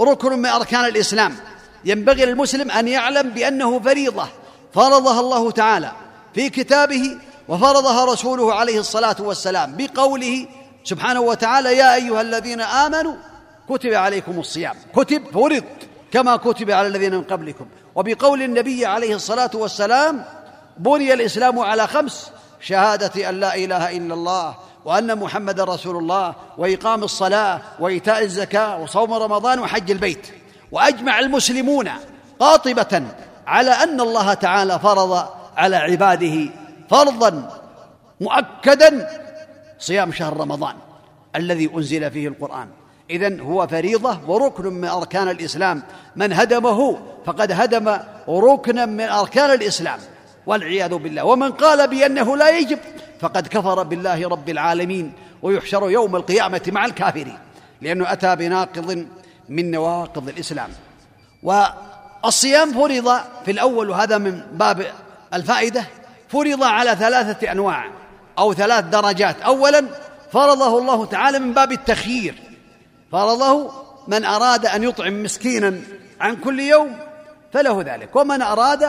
[0.00, 1.36] ركن من أركان الإسلام.
[1.84, 4.28] ينبغي للمسلم أن يعلم بأنه فريضة.
[4.74, 5.92] فرضها الله تعالى
[6.34, 7.16] في كتابه
[7.48, 10.46] وفرضها رسوله عليه الصلاة والسلام بقوله
[10.84, 13.14] سبحانه وتعالى يا أيها الذين آمنوا
[13.68, 14.74] كتب عليكم الصيام.
[14.96, 15.64] كتب فرض
[16.12, 17.66] كما كتب على الذين من قبلكم.
[17.98, 20.24] وبقول النبي عليه الصلاة والسلام
[20.76, 22.30] بني الإسلام على خمس
[22.60, 29.12] شهادة أن لا إله إلا الله وأن محمدا رسول الله وإقام الصلاة وإيتاء الزكاة وصوم
[29.12, 30.26] رمضان وحج البيت.
[30.72, 31.90] وأجمع المسلمون
[32.40, 33.02] قاطبة
[33.46, 36.50] على أن الله تعالى فرض على عباده
[36.90, 37.60] فرضا
[38.20, 39.08] مؤكدا
[39.78, 40.74] صيام شهر رمضان
[41.36, 42.68] الذي أنزل فيه القرآن.
[43.10, 45.82] إذن هو فريضة وركن من أركان الإسلام.
[46.16, 47.98] من هدمه فقد هدم
[48.28, 49.98] ركنا من أركان الإسلام.
[50.46, 51.24] والعياذ بالله.
[51.24, 52.78] ومن قال بأنه لا يجب
[53.20, 57.38] فقد كفر بالله رب العالمين ويحشر يوم القيامة مع الكافرين
[57.80, 59.06] لأنه أتى بناقض
[59.48, 60.68] من نواقض الإسلام.
[61.42, 64.86] والصيام فرض في الأول وهذا من باب
[65.34, 65.84] الفائدة
[66.28, 67.90] فرض على ثلاثة أنواع
[68.38, 69.40] أو ثلاث درجات.
[69.40, 69.84] اولا
[70.32, 72.34] فرضه الله تعالى من باب التخيير.
[73.12, 73.70] فرضه
[74.08, 75.80] من أراد أن يطعم مسكينا
[76.20, 76.96] عن كل يوم
[77.52, 78.16] فله ذلك.
[78.16, 78.88] ومن أراد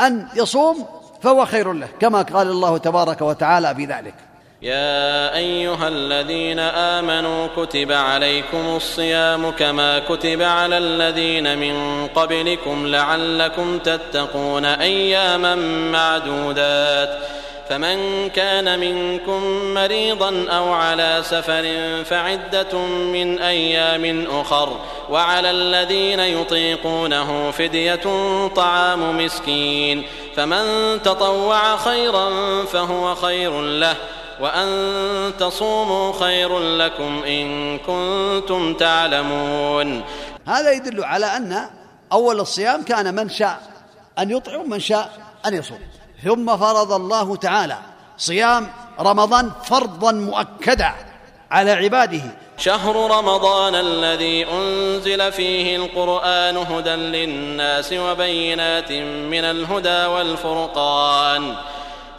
[0.00, 0.86] أن يصوم
[1.22, 1.88] فهو خير له.
[2.00, 4.14] كما قال الله تبارك وتعالى في ذلك.
[4.62, 14.64] يا أيها الذين آمنوا كتب عليكم الصيام كما كتب على الذين من قبلكم لعلكم تتقون
[14.64, 15.54] أياما
[15.92, 17.18] معدودات.
[17.72, 21.64] فمن كان منكم مريضا أو على سفر
[22.04, 28.00] فعدة من أيام أخر وعلى الذين يطيقونه فدية
[28.56, 30.04] طعام مسكين
[30.36, 30.64] فمن
[31.02, 32.30] تطوع خيرا
[32.64, 33.96] فهو خير له
[34.40, 40.02] وأن تصوموا خير لكم إن كنتم تعلمون.
[40.46, 41.68] هذا يدل على أن
[42.12, 43.60] أول الصيام كان من شاء
[44.18, 45.12] أن يطعم ومن شاء
[45.46, 46.01] أن يصوم.
[46.24, 47.78] ثم فرض الله تعالى
[48.18, 48.68] صيام
[49.00, 50.92] رمضان فرضا مؤكدا
[51.50, 52.22] على عباده.
[52.58, 58.92] شهر رمضان الذي أنزل فيه القرآن هدى للناس وبينات
[59.32, 61.56] من الهدى والفرقان.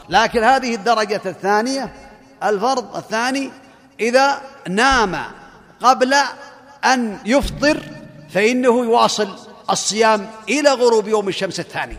[0.10, 1.94] لكن هذه الدرجة الثانية
[2.44, 3.52] الفرض الثاني
[4.00, 5.22] إذا نام
[5.82, 6.14] قبل
[6.86, 7.80] أن يفطر
[8.34, 9.30] فإنه يواصل
[9.70, 11.98] الصيام إلى غروب يوم الشمس الثاني.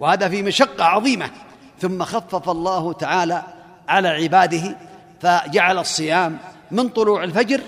[0.00, 1.30] وهذا في مشقة عظيمة.
[1.80, 3.42] ثم خفف الله تعالى
[3.88, 4.76] على عباده
[5.20, 6.38] فجعل الصيام
[6.70, 7.60] من طلوع الفجر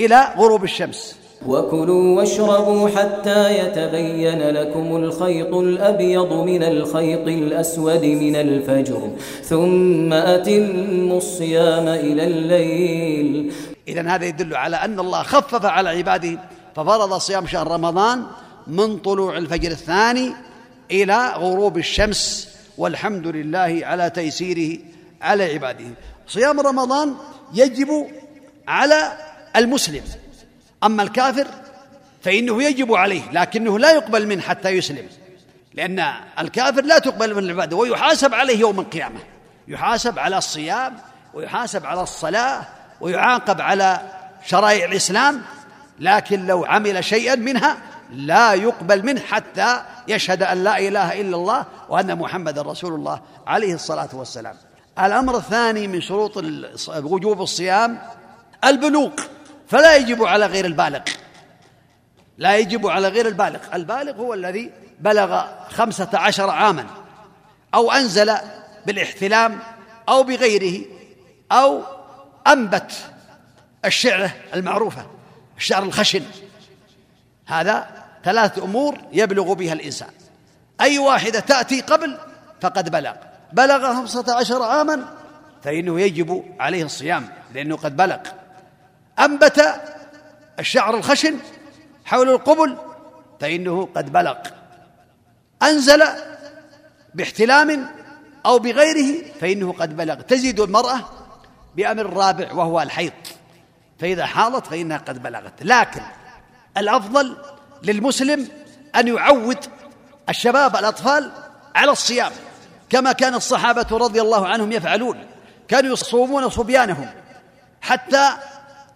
[0.00, 1.16] إلى غروب الشمس.
[1.46, 9.10] وكلوا واشربوا حتى يتبين لكم الخيط الأبيض من الخيط الأسود من الفجر
[9.42, 13.52] ثم أتموا الصيام إلى الليل.
[13.88, 16.38] اذا هذا يدل على أن الله خفف على عباده
[16.76, 18.22] ففرض صيام شهر رمضان
[18.66, 20.32] من طلوع الفجر الثاني
[20.90, 22.49] إلى غروب الشمس.
[22.80, 24.78] والحمد لله على تيسيره
[25.22, 25.84] على عباده.
[26.28, 27.14] صيام رمضان
[27.54, 28.06] يجب
[28.68, 29.12] على
[29.56, 30.02] المسلم.
[30.84, 31.46] أما الكافر
[32.22, 35.08] فإنه يجب عليه لكنه لا يقبل منه حتى يسلم.
[35.74, 39.20] لأن الكافر لا تقبل من العباده ويحاسب عليه يوم القيامة.
[39.68, 40.96] يحاسب على الصيام
[41.34, 42.62] ويحاسب على الصلاة
[43.00, 44.00] ويعاقب على
[44.46, 45.42] شرائع الإسلام
[45.98, 47.76] لكن لو عمل شيئا منها
[48.12, 53.74] لا يقبل منه حتى يشهد أن لا إله إلا الله وأن محمدا رسول الله عليه
[53.74, 54.56] الصلاة والسلام.
[54.98, 56.36] الأمر الثاني من شروط
[56.88, 57.98] وجوب الصيام
[58.64, 59.10] البلوغ.
[59.68, 61.00] فلا يجب على غير البالغ.
[62.38, 63.60] لا يجب على غير البالغ.
[63.74, 66.86] البالغ هو الذي بلغ خمسة عشر عاما
[67.74, 68.32] أو أنزل
[68.86, 69.58] بالاحتلام
[70.08, 70.84] أو بغيره
[71.52, 71.82] أو
[72.46, 72.92] أنبت
[73.84, 75.06] الشعرة المعروفة
[75.56, 76.22] الشعر الخشن.
[77.46, 80.10] هذا ثلاثة أمور يبلغ بها الإنسان.
[80.80, 82.18] أي واحدة تأتي قبل
[82.60, 83.14] فقد بلغ.
[83.52, 85.04] بلغ خمسة عشر عاما
[85.62, 88.18] فإنه يجب عليه الصيام لأنه قد بلغ.
[89.18, 89.80] أنبت
[90.58, 91.36] الشعر الخشن
[92.04, 92.76] حول القبل
[93.40, 94.36] فإنه قد بلغ.
[95.62, 96.02] أنزل
[97.14, 97.88] باحتلام
[98.46, 100.14] أو بغيره فإنه قد بلغ.
[100.14, 101.00] تزيد المرأة
[101.76, 103.12] بأمر الرابع وهو الحيض.
[103.98, 105.62] فإذا حاضت فإنها قد بلغت.
[105.62, 106.02] لكن
[106.76, 107.36] الأفضل
[107.82, 108.48] للمسلم
[108.96, 109.58] أن يعود
[110.28, 111.32] الشباب الأطفال
[111.74, 112.32] على الصيام
[112.90, 115.26] كما كان الصحابة رضي الله عنهم يفعلون.
[115.68, 117.10] كانوا يصومون صبيانهم
[117.80, 118.30] حتى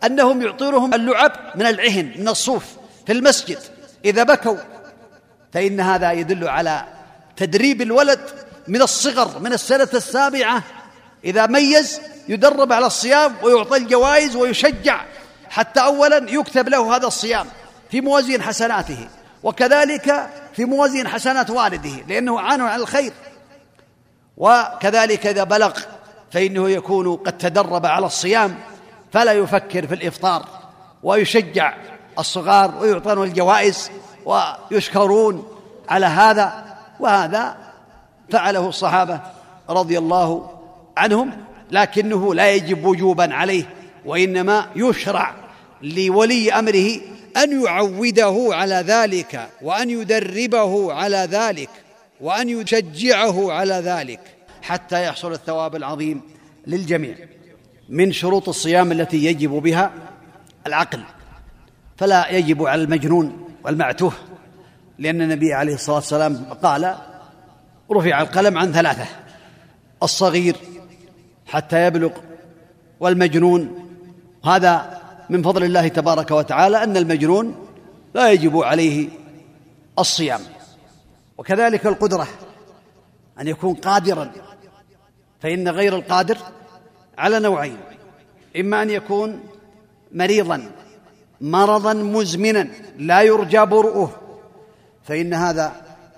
[0.05, 2.65] أنهم يعطونهم اللعب من العهن من الصوف
[3.07, 3.59] في المسجد.
[4.05, 4.57] إذا بكوا
[5.53, 6.85] فإن هذا يدل على
[7.37, 8.21] تدريب الولد
[8.69, 10.63] من الصغر من السنة السابعة.
[11.25, 15.05] إذا ميز يدرب على الصيام ويعطى الجوائز ويشجع
[15.51, 17.47] حتى أولا يكتب له هذا الصيام.
[17.95, 19.09] في موازين حسناته
[19.43, 23.13] وكذلك في موازين حسنات والده لأنه عان عن الخير.
[24.37, 25.79] وكذلك إذا بلغ
[26.33, 28.55] فإنه يكون قد تدرب على الصيام
[29.13, 30.49] فلا يفكر في الإفطار
[31.03, 31.75] ويشجع
[32.19, 33.91] الصغار ويعطون الجوائز
[34.25, 35.49] ويشكرون
[35.89, 36.77] على هذا.
[37.01, 37.57] وهذا
[38.31, 39.21] فعله الصحابة
[39.71, 40.51] رضي الله
[40.97, 41.31] عنهم
[41.71, 43.65] لكنه لا يجب وجوبا عليه
[44.05, 45.35] وإنما يشرع
[45.83, 51.71] لولي أمره أن يعوده على ذلك وأن يدربه على ذلك
[52.21, 54.21] وأن يشجعه على ذلك
[54.63, 56.21] حتى يحصل الثواب العظيم
[56.67, 57.17] للجميع
[57.89, 59.93] من شروط الصيام التي يجب بها
[60.67, 61.01] العقل.
[61.97, 64.13] فلا يجب على المجنون والمعتوه
[64.99, 66.95] لأن النبي عليه الصلاة والسلام قال
[67.93, 69.07] رفع القلم عن ثلاثة
[70.03, 70.57] الصغير
[71.47, 72.11] حتى يبلغ
[73.01, 73.89] والمجنون
[74.45, 75.01] هذا
[75.31, 77.67] من فضل الله تبارك وتعالى أن المجنون
[78.15, 79.09] لا يجب عليه
[79.99, 80.41] الصيام.
[81.39, 82.29] وكذلك القدرة
[83.41, 84.33] أن يكون قادرا
[85.41, 86.39] فإن غير القادر
[87.19, 87.77] على نوعين
[88.61, 89.41] إما أن يكون
[90.13, 90.71] مريضا
[91.41, 92.69] مرضا مزمنا
[92.99, 94.11] لا يرجى برؤه
[95.05, 95.73] فإن هذا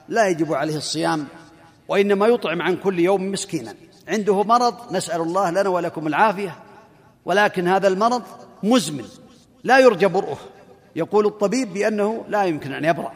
[0.08, 1.26] لا يجب عليه الصيام
[1.88, 3.74] وإنما يطعم عن كل يوم مسكينا.
[4.08, 6.56] عنده مرض نسأل الله لنا ولكم العافية
[7.24, 8.22] ولكن هذا المرض
[8.68, 9.04] مزمن
[9.64, 10.38] لا يرجى برؤه.
[10.96, 13.12] يقول الطبيب بأنه لا يمكن أن يبرأ.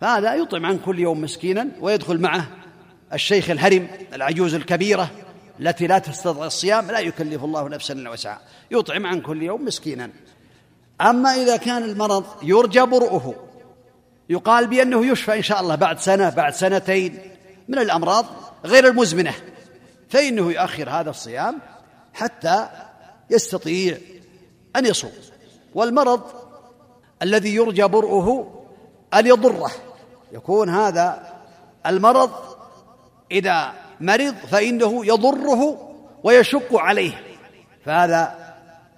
[0.00, 2.46] فهذا يطعم عن كل يوم مسكينا ويدخل معه
[3.12, 5.10] الشيخ الهرم العجوز الكبيرة
[5.60, 8.40] التي لا تستطيع الصيام لا يكلف الله نفسا إلا وسعها.
[8.70, 10.10] يطعم عن كل يوم مسكينا.
[11.00, 13.34] أما إذا كان المرض يرجى برؤه
[14.28, 17.18] يقال بأنه يشفى إن شاء الله بعد سنة بعد سنتين
[17.68, 18.26] من الأمراض
[18.64, 19.34] غير المزمنة
[20.08, 21.58] فإنه يؤخر هذا الصيام
[22.14, 22.68] حتى
[23.30, 23.98] يستطيع
[24.76, 25.12] أن يصوم
[25.74, 26.22] والمرض
[27.22, 28.60] الذي يرجى برؤه
[29.14, 29.70] أن يضره.
[30.32, 31.34] يكون هذا
[31.86, 32.30] المرض
[33.30, 35.90] إذا مرض فإنه يضره
[36.22, 37.22] ويشق عليه
[37.84, 38.54] فهذا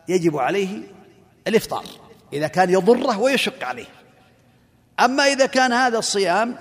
[0.08, 0.82] يجب عليه
[1.46, 1.84] الإفطار
[2.32, 3.86] إذا كان يضره ويشق عليه.
[5.00, 6.56] أما إذا كان هذا الصيام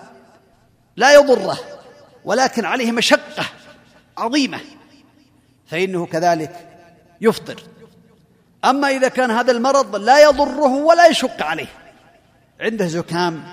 [0.95, 1.59] لا يضره
[2.25, 3.45] ولكن عليه مشقة
[4.17, 4.59] عظيمة
[5.67, 6.67] فإنه كذلك
[7.21, 7.74] يفطر.
[8.65, 11.67] أما إذا كان هذا المرض لا يضره ولا يشق عليه.
[12.61, 13.43] عنده زكام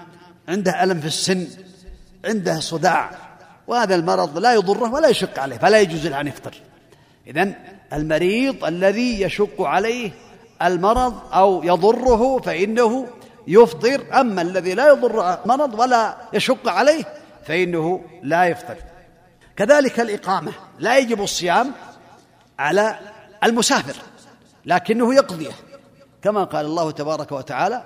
[0.49, 1.47] عنده ألم في السن
[2.25, 3.11] عنده صداع
[3.67, 6.55] وهذا المرض لا يضره ولا يشق عليه فلا يجوز له أن يفطر.
[7.27, 7.55] إذن
[7.93, 10.11] المريض الذي يشق عليه
[10.63, 13.07] المرض أو يضره فإنه
[13.47, 17.05] يفطر أما الذي لا يضر مرض ولا يشق عليه
[17.47, 18.77] فإنه لا يفطر.
[19.57, 21.73] كذلك الإقامة لا يجب الصيام
[22.59, 22.99] على
[23.45, 23.95] المسافر.
[24.65, 25.53] لكنه يقضيه
[26.23, 27.83] كما قال الله تبارك وتعالى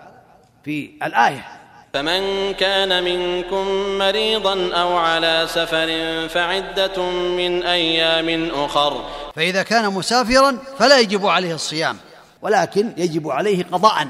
[0.65, 1.47] في الآية.
[1.95, 3.67] فمن كان منكم
[3.99, 5.89] مريضا أو على سفر
[6.29, 9.05] فعدة من أيام أخر.
[9.37, 11.97] فإذا كان مسافرا فلا يجب عليه الصيام
[12.43, 14.09] ولكن يجب عليه قضاء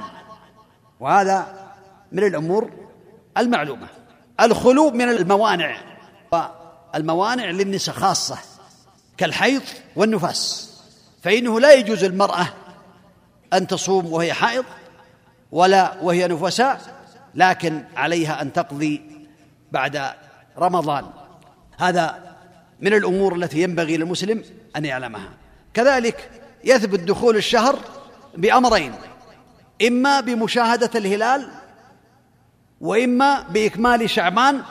[1.00, 1.46] وهذا
[2.12, 2.70] من الأمور
[3.38, 3.88] المعلومة.
[4.40, 5.80] الخلو من الموانع
[6.94, 8.38] الموانع للنساء خاصة
[9.16, 9.62] كالحيض
[9.96, 10.65] والنفاس.
[11.26, 12.48] فإنه لا يجوز المرأة
[13.52, 14.64] أن تصوم وهي حائض
[15.52, 16.80] ولا وهي نفساء
[17.34, 19.02] لكن عليها أن تقضي
[19.72, 20.10] بعد
[20.58, 21.04] رمضان.
[21.78, 22.36] هذا
[22.80, 24.42] من الأمور التي ينبغي للمسلم
[24.76, 25.28] أن يعلمها.
[25.74, 26.30] كذلك
[26.64, 27.78] يثبت دخول الشهر
[28.36, 28.92] بأمرين
[29.86, 31.48] إما بمشاهدة الهلال
[32.80, 34.62] وإما بإكمال شعبان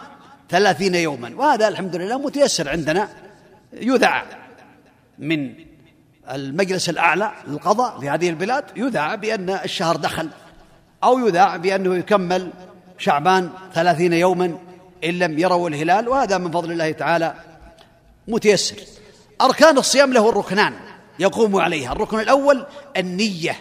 [0.49, 1.35] ثلاثين يوما.
[1.35, 3.09] وهذا الحمد لله متيسر عندنا
[3.73, 4.25] يذاع
[5.19, 5.74] من
[6.31, 10.29] المجلس الأعلى للقضاء في هذه البلاد يذاع بأن الشهر دخل
[11.03, 12.51] أو يذاع بأنه يكمل
[12.97, 14.57] شعبان ثلاثين يوما
[15.03, 17.33] إن لم يروا الهلال وهذا من فضل الله تعالى
[18.27, 18.75] متيسر.
[19.41, 20.73] أركان الصيام له الركنان
[21.19, 21.91] يقوم عليها.
[21.91, 22.65] الركن الأول
[22.97, 23.55] النية.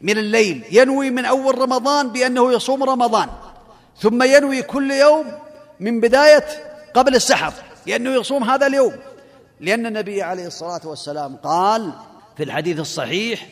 [0.00, 3.28] من الليل ينوي من أول رمضان بأنه يصوم رمضان
[3.98, 5.26] ثم ينوي كل يوم
[5.80, 6.44] من بداية
[6.94, 7.52] قبل السحر
[7.86, 8.92] لأنه يصوم هذا اليوم.
[9.60, 11.92] لأن النبي عليه الصلاة والسلام قال
[12.36, 13.46] في الحديث الصحيح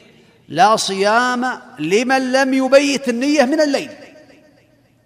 [0.49, 3.91] لا صيام لمن لم يبيت النية من الليل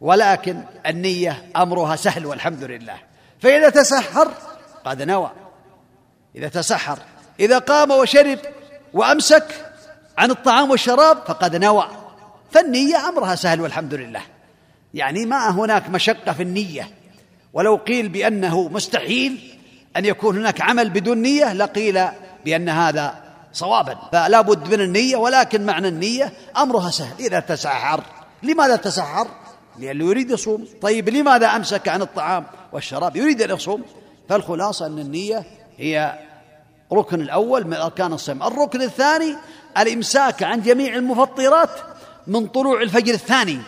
[0.00, 2.96] ولكن النية أمرها سهل والحمد لله.
[3.40, 4.28] فإذا تسحر
[4.84, 5.30] قد نوى
[6.36, 6.98] إذا تسحر
[7.40, 8.38] إذا قام وشرب
[8.92, 9.44] وأمسك
[10.18, 11.88] عن الطعام والشراب فقد نوى.
[12.50, 14.22] فالنية أمرها سهل والحمد لله.
[14.94, 16.90] يعني ما هناك مشقة في النية
[17.52, 19.51] ولو قيل بأنه مستحيل
[19.96, 22.00] أن يكون هناك عمل بدون نية لقيل
[22.44, 23.14] بأن هذا
[23.52, 23.98] صوابا.
[24.12, 27.14] فلا بد من النية ولكن معنى النية أمرها سهل.
[27.20, 28.04] إذا تسحر
[28.42, 29.28] لماذا تسحر؟
[29.78, 30.66] لأنه يريد يصوم.
[30.82, 33.82] طيب لماذا أمسك عن الطعام والشراب؟ يريد أن يصوم.
[34.28, 35.44] فالخلاصة أن النية
[35.78, 36.18] هي
[36.92, 38.42] ركن الأول من أركان الصيام.
[38.42, 39.36] الركن الثاني
[39.78, 41.70] الإمساك عن جميع المفطرات
[42.26, 43.58] من طلوع الفجر الثاني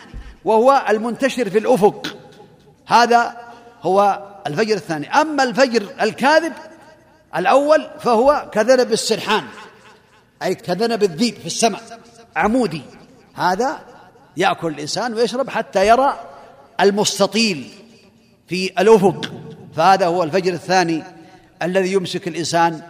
[0.45, 2.17] وهو المنتشر في الأفق.
[2.87, 3.37] هذا
[3.81, 5.21] هو الفجر الثاني.
[5.21, 6.53] أما الفجر الكاذب
[7.35, 9.43] الأول فهو كذنب السرحان
[10.43, 11.81] أي كذنب الذيب في السماء
[12.35, 12.81] عمودي.
[13.33, 13.79] هذا
[14.37, 16.19] يأكل الإنسان ويشرب حتى يرى
[16.81, 17.69] المستطيل
[18.47, 19.31] في الأفق.
[19.75, 21.03] فهذا هو الفجر الثاني
[21.61, 22.81] الذي يمسك الإنسان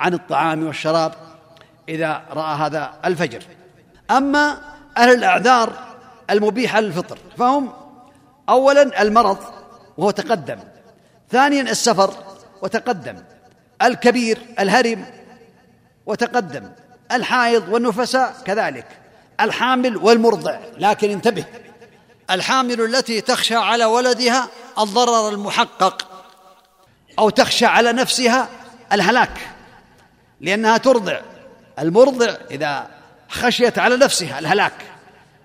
[0.00, 1.12] عن الطعام والشراب
[1.88, 3.42] إذا رأى هذا الفجر.
[4.10, 4.58] أما
[4.96, 5.72] أهل الأعذار
[6.30, 7.72] المبيحة للفطر فهم
[8.48, 9.38] أولا المرض
[9.96, 10.58] وهو تقدم.
[11.30, 12.14] ثانيا السفر
[12.62, 13.22] وتقدم.
[13.82, 15.06] الكبير الهرم
[16.06, 16.70] وتقدم.
[17.12, 18.86] الحائض والنفساء كذلك.
[19.40, 20.58] الحامل والمرضع.
[20.78, 21.44] لكن انتبه
[22.30, 24.48] الحامل التي تخشى على ولدها
[24.78, 26.08] الضرر المحقق
[27.18, 28.48] أو تخشى على نفسها
[28.92, 29.38] الهلاك
[30.40, 31.20] لأنها ترضع.
[31.78, 32.90] المرضع إذا
[33.28, 34.72] خشيت على نفسها الهلاك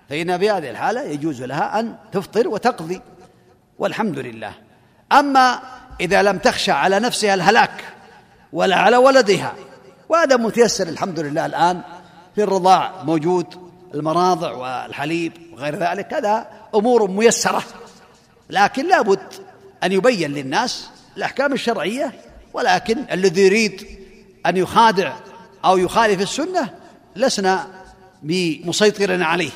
[0.08, 3.00] فإن في هذه الحالة يجوز لها أن تفطر وتقضي.
[3.78, 4.54] والحمد لله.
[5.12, 5.60] أما
[6.00, 7.84] إذا لم تخشى على نفسها الهلاك
[8.52, 9.54] ولا على ولدها
[10.08, 11.80] وهذا متيسر الحمد لله الآن
[12.34, 13.46] في الرضاع موجود
[13.94, 17.62] المراضع والحليب وغير ذلك هذا أمور ميسرة
[18.50, 19.32] لكن لابد
[19.84, 22.12] أن يبين للناس الأحكام الشرعية
[22.54, 23.86] ولكن الذي يريد
[24.46, 25.12] أن يخادع
[25.64, 26.68] أو يخالف السنة
[27.16, 27.66] لسنا
[28.22, 29.50] بمسيطر عليه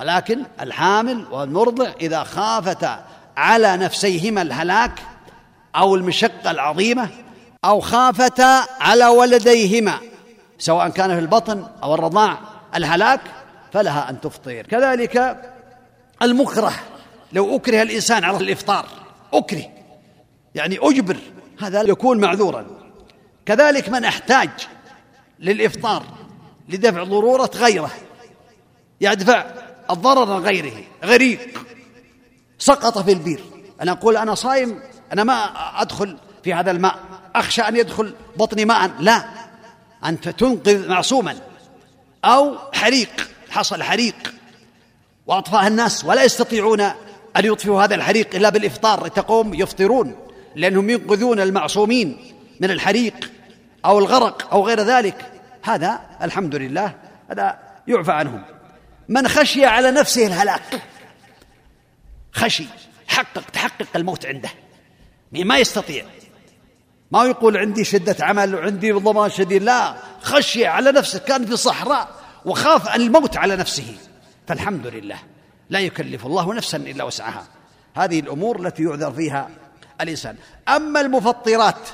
[0.00, 3.04] ولكن الحامل والمرضع إذا خافتا
[3.38, 4.92] على نفسيهما الهلاك
[5.76, 7.08] أو المشقة العظيمة
[7.64, 9.98] أو خافتا على ولديهما
[10.58, 12.38] سواء كان في البطن أو الرضاع
[12.74, 13.20] الهلاك
[13.72, 14.62] فلها أن تفطر.
[14.62, 15.42] كذلك
[16.22, 16.72] المكره
[17.32, 18.86] لو أكره الإنسان على الإفطار
[19.32, 19.64] أكره
[20.54, 21.16] يعني أجبر
[21.60, 22.66] هذا يكون معذورا.
[23.46, 24.50] كذلك من أحتاج
[25.38, 26.02] للإفطار
[26.68, 27.90] لدفع ضرورة غيره
[29.00, 29.44] يدفع
[29.90, 31.68] الضرر غيره غريق.
[32.58, 33.44] سقط في البير.
[33.82, 34.80] أنا أقول أنا صايم
[35.12, 35.44] أنا ما
[35.82, 36.98] أدخل في هذا الماء.
[37.34, 38.90] أخشى أن يدخل بطني ماء.
[39.00, 39.24] لا.
[40.04, 41.36] أنت تنقذ معصوما.
[42.24, 43.28] أو حريق.
[43.50, 44.34] حصل حريق.
[45.26, 46.94] وأطفأ الناس ولا يستطيعون أن
[47.44, 49.08] يطفئوا هذا الحريق إلا بالإفطار.
[49.08, 50.16] تقوم يفطرون
[50.56, 53.30] لأنهم ينقذون المعصومين من الحريق
[53.84, 55.32] أو الغرق أو غير ذلك.
[55.62, 56.94] هذا الحمد لله
[57.30, 57.58] هذا
[57.88, 58.44] يعفى عنهم.
[59.08, 60.82] من خشي على نفسه الهلاك.
[62.38, 62.66] خشي
[63.08, 64.50] حقق تحقق الموت عنده.
[65.32, 66.04] ما يستطيع.
[67.10, 69.94] ما يقول عندي شدة عمل وعندي ضمان شديد لا.
[70.22, 72.08] خشي على نفسه كان في صحراء
[72.44, 73.96] وخاف الموت على نفسه.
[74.46, 75.18] فالحمد لله.
[75.70, 77.46] لا يكلف الله نفسا إلا وسعها.
[77.94, 79.50] هذه الأمور التي يعذر فيها
[80.00, 80.36] الإنسان.
[80.68, 81.88] أما المفطرات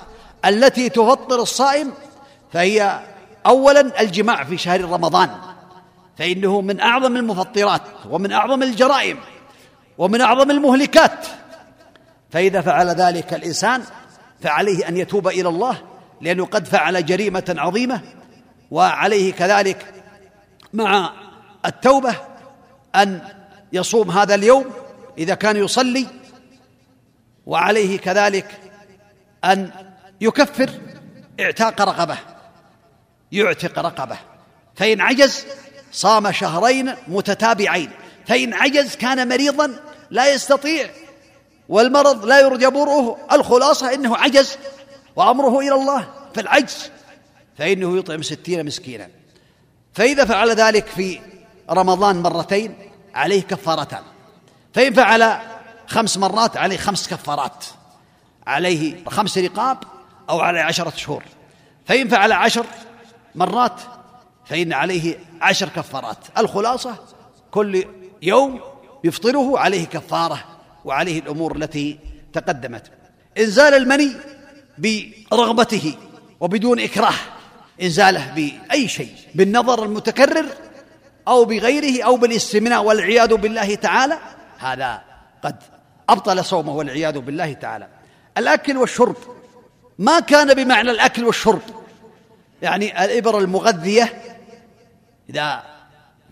[0.44, 1.92] التي تفطر الصائم
[2.52, 3.00] فهي
[3.46, 5.30] أولا الجماع في شهر رمضان.
[6.18, 9.18] فإنه من أعظم المفطرات ومن أعظم الجرائم.
[9.98, 11.26] ومن أعظم المهلكات.
[12.30, 13.82] فإذا فعل ذلك الإنسان
[14.42, 15.82] فعليه أن يتوب إلى الله
[16.20, 18.00] لأنه قد فعل جريمة عظيمة.
[18.70, 19.94] وعليه كذلك
[20.72, 21.12] مع
[21.66, 22.14] التوبة
[22.94, 23.20] أن
[23.72, 24.64] يصوم هذا اليوم
[25.18, 26.06] إذا كان يصلي.
[27.46, 28.60] وعليه كذلك
[29.44, 29.70] أن
[30.20, 30.70] يكفر
[31.40, 32.16] اعتاق رقبة
[33.32, 34.16] يعتق رقبة.
[34.74, 35.46] فإن عجز
[35.92, 37.90] صام شهرين متتابعين.
[38.26, 39.76] فإن عجز كان مريضا
[40.10, 40.90] لا يستطيع
[41.68, 44.56] والمرض لا يرجى برؤه الخلاصة إنه عجز
[45.16, 46.90] وأمره إلى الله فالعجز
[47.58, 49.08] فإنه يطعم ستين مسكينا.
[49.92, 51.20] فإذا فعل ذلك في
[51.70, 54.02] رمضان مرتين عليه كفارتان.
[54.74, 55.38] فإن فعل
[55.86, 57.64] خمس مرات عليه خمس كفارات.
[58.46, 59.78] عليه خمس رقاب
[60.30, 61.22] أو عليه عشرة شهور.
[61.86, 62.66] فإن فعل عشر
[63.34, 63.80] مرات
[64.46, 66.18] فإن عليه عشر كفارات.
[66.38, 66.96] الخلاصة
[67.50, 67.84] كل
[68.24, 68.60] يوم
[69.04, 70.44] يفطره عليه كفارة
[70.84, 71.98] وعليه الأمور التي
[72.32, 72.90] تقدمت.
[73.38, 74.12] إنزال المني
[74.78, 75.94] برغبته
[76.40, 77.14] وبدون إكراه.
[77.82, 80.46] إنزاله بأي شيء بالنظر المتكرر
[81.28, 84.18] أو بغيره أو بالاستمناء والعياذ بالله تعالى.
[84.58, 85.02] هذا
[85.42, 85.56] قد
[86.08, 87.88] أبطل صومه والعياذ بالله تعالى.
[88.38, 89.16] الأكل والشرب.
[89.98, 91.62] ما كان بمعنى الأكل والشرب.
[92.62, 94.22] يعني الإبر المغذية
[95.30, 95.73] إذا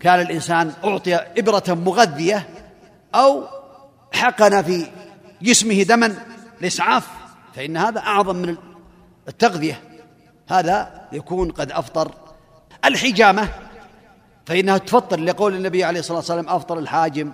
[0.03, 2.49] كان الإنسان أعطي إبرة مغذية
[3.15, 3.43] أو
[4.13, 4.87] حقن في
[5.41, 6.15] جسمه دما
[6.61, 7.07] الإسعاف
[7.55, 8.57] فإن هذا أعظم من
[9.27, 9.81] التغذية.
[10.49, 12.11] هذا يكون قد أفطر
[12.85, 13.47] الحجامة
[14.45, 17.33] فإنها تفطر لقول النبي عليه الصلاة والسلام أفطر الحاجم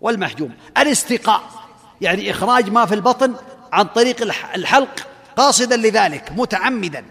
[0.00, 0.52] والمحجوم.
[0.78, 1.42] الاستقاء
[2.00, 3.34] يعني إخراج ما في البطن
[3.72, 4.22] عن طريق
[4.54, 5.06] الحلق
[5.36, 7.04] قاصدا لذلك متعمدا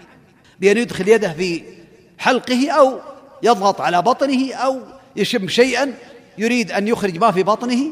[0.59, 1.63] بأن يدخل يده في
[2.17, 2.99] حلقه أو
[3.43, 4.79] يضغط على بطنه أو
[5.15, 5.93] يشم شيئا
[6.37, 7.91] يريد أن يخرج ما في بطنه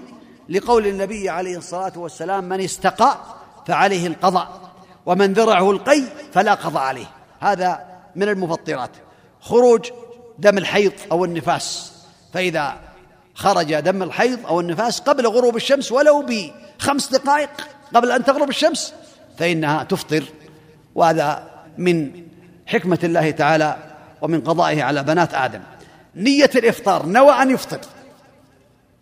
[0.49, 3.17] لقول النبي عليه الصلاة والسلام من استقى
[3.67, 4.61] فعليه القضاء
[5.05, 6.01] ومن ذرعه القي
[6.33, 7.05] فلا قضاء عليه.
[7.39, 7.85] هذا
[8.15, 8.89] من المفطرات.
[9.41, 9.89] خروج
[10.39, 11.93] دم الحيض أو النفاس.
[12.33, 12.77] فإذا
[13.35, 17.49] خرج دم الحيض أو النفاس قبل غروب الشمس ولو بخمس دقائق
[17.93, 18.93] قبل أن تغرب الشمس
[19.37, 20.23] فإنها تفطر.
[20.95, 22.11] وهذا من
[22.65, 25.61] حكمة الله تعالى ومن قضائه على بنات آدم.
[26.15, 27.79] نية الإفطار نوى أن يفطر.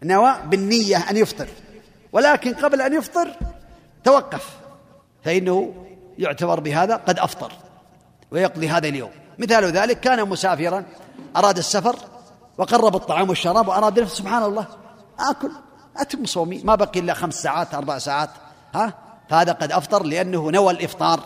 [0.03, 1.48] نوى بالنية أن يفطر.
[2.11, 3.31] ولكن قبل أن يفطر
[4.03, 4.49] توقف.
[5.23, 5.73] فإنه
[6.18, 7.52] يعتبر بهذا قد أفطر
[8.31, 9.11] ويقضي هذا اليوم.
[9.40, 10.85] مثال ذلك كان مسافرا
[11.35, 11.95] أراد السفر
[12.57, 14.68] وقرب الطعام والشراب وأراد نفسه سبحان الله
[15.19, 15.52] آكل
[15.98, 18.30] أتم صومي ما بقي إلا خمس ساعات أربع ساعات.
[18.76, 18.94] ها؟
[19.30, 21.19] فهذا قد أفطر لأنه نوى الإفطار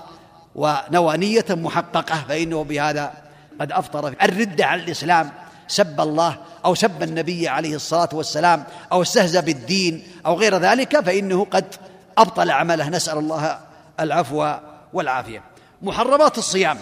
[0.56, 2.26] ونوى نية محققة.
[2.28, 3.27] فإنه بهذا
[3.60, 5.32] قد أفطر الردة على الإسلام
[5.68, 11.46] سب الله أو سب النبي عليه الصلاة والسلام أو استهزأ بالدين أو غير ذلك فإنه
[11.46, 11.76] قد
[12.18, 12.90] أبطل عمله.
[12.90, 13.60] نسأل الله
[14.00, 14.54] العفو
[14.94, 15.44] والعافية.
[15.82, 16.78] محرمات الصيام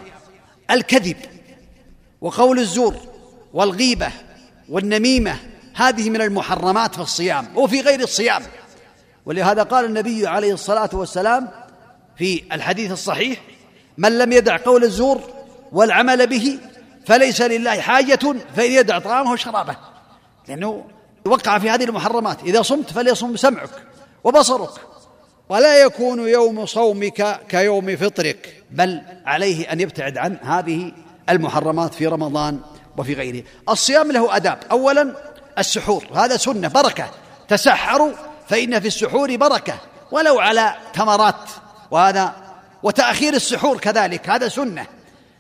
[0.72, 1.18] الكذب
[2.22, 2.95] وقول الزور
[3.53, 4.11] والغيبة
[4.69, 5.35] والنميمة
[5.76, 8.43] هذه من المحرمات في الصيام وفي غير الصيام.
[9.26, 11.49] ولهذا قال النبي عليه الصلاة والسلام
[12.18, 13.41] في الحديث الصحيح
[13.97, 15.35] من لم يدع قول الزور
[15.76, 16.60] والعمل به
[17.06, 19.76] فليس لله حاجة فإن يدع طعامه وشرابه
[20.47, 20.85] لأنه
[21.26, 22.43] وقع في هذه المحرمات.
[22.43, 23.69] إذا صمت فليصم سمعك
[24.23, 24.69] وبصرك.
[25.49, 28.64] ولا يكون يوم صومك كيوم فطرك.
[28.72, 30.91] بل عليه أن يبتعد عن هذه
[31.30, 32.60] المحرمات في رمضان
[32.97, 33.43] وفي غيره.
[33.69, 34.60] الصيام له أداب.
[34.72, 35.15] أولا
[35.57, 36.06] السحور.
[36.15, 37.10] هذا سنة بركة.
[37.47, 38.11] تسحروا
[38.47, 39.77] فإن في السحور بركة.
[40.11, 41.49] ولو على تمرات
[41.91, 42.34] وهذا
[42.84, 44.30] وتأخير السحور كذلك.
[44.30, 44.95] هذا سنة.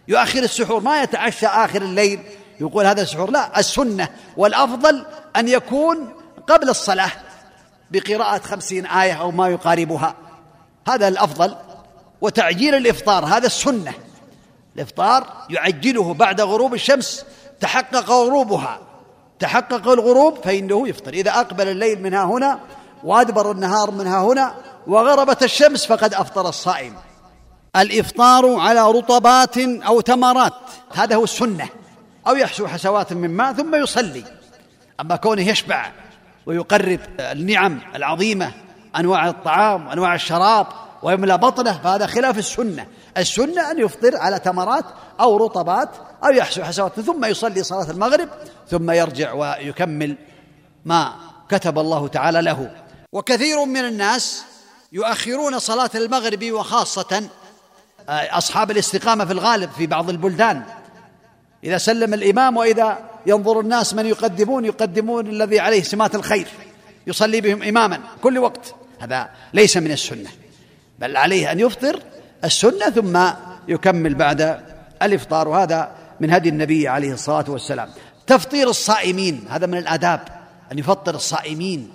[0.07, 2.19] يؤخر السحور ما يتعشى آخر الليل
[2.59, 3.31] يقول هذا السحور.
[3.31, 5.05] لا السنة والأفضل
[5.35, 6.13] أن يكون
[6.47, 7.11] قبل الصلاة
[7.91, 10.15] بقراءة خمسين آية أو ما يقاربها.
[10.87, 11.55] هذا الأفضل.
[12.21, 13.93] وتعجيل الإفطار هذا السنة.
[14.75, 17.25] الإفطار يعجله بعد غروب الشمس
[17.59, 18.79] تحقق غروبها.
[19.39, 21.13] تحقق الغروب فإنه يفطر.
[21.13, 22.59] إذا أقبل الليل منها هنا
[23.03, 24.55] وأدبر النهار منها هنا
[24.87, 26.95] وغربت الشمس فقد أفطر الصائم.
[27.75, 30.53] الإفطار على رطبات أو تمرات
[30.93, 31.69] هذا هو السنة.
[32.27, 34.23] أو يحسو حسوات من ماء ثم يصلي.
[34.99, 35.91] أما كونه يشبع
[36.45, 38.51] ويقرب النعم العظيمة
[38.95, 40.67] أنواع الطعام وأنواع الشراب
[41.03, 42.87] ويملأ بطنه فهذا خلاف السنة.
[43.17, 44.85] السنة أن يفطر على تمرات
[45.19, 45.89] أو رطبات
[46.23, 48.29] أو يحسو حسوات ثم يصلي صلاة المغرب
[48.67, 50.17] ثم يرجع ويكمل
[50.85, 51.13] ما
[51.49, 52.71] كتب الله تعالى له.
[53.11, 54.43] وكثير من الناس
[54.91, 57.44] يؤخرون صلاة المغرب وخاصة آه،
[58.09, 60.63] أصحاب الاستقامة في الغالب في بعض البلدان.
[61.63, 66.47] إذا سلم الإمام وإذا ينظر الناس من يقدمون يقدمون الذي عليه سمات الخير
[67.07, 68.75] يصلي بهم إماما كل وقت.
[68.99, 70.29] هذا ليس من السنة
[70.99, 71.99] بل عليه أن يفطر
[72.43, 73.19] السنة ثم
[73.67, 74.59] يكمل بعد
[75.01, 77.89] الإفطار وهذا من هدي النبي عليه الصلاة والسلام.
[78.27, 80.21] تفطير الصائمين هذا من الآداب
[80.71, 81.89] أن يفطر الصائمين.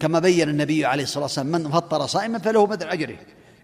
[0.00, 3.16] كما بين النبي عليه الصلاة والسلام من فطر صائما فله مثل أجره.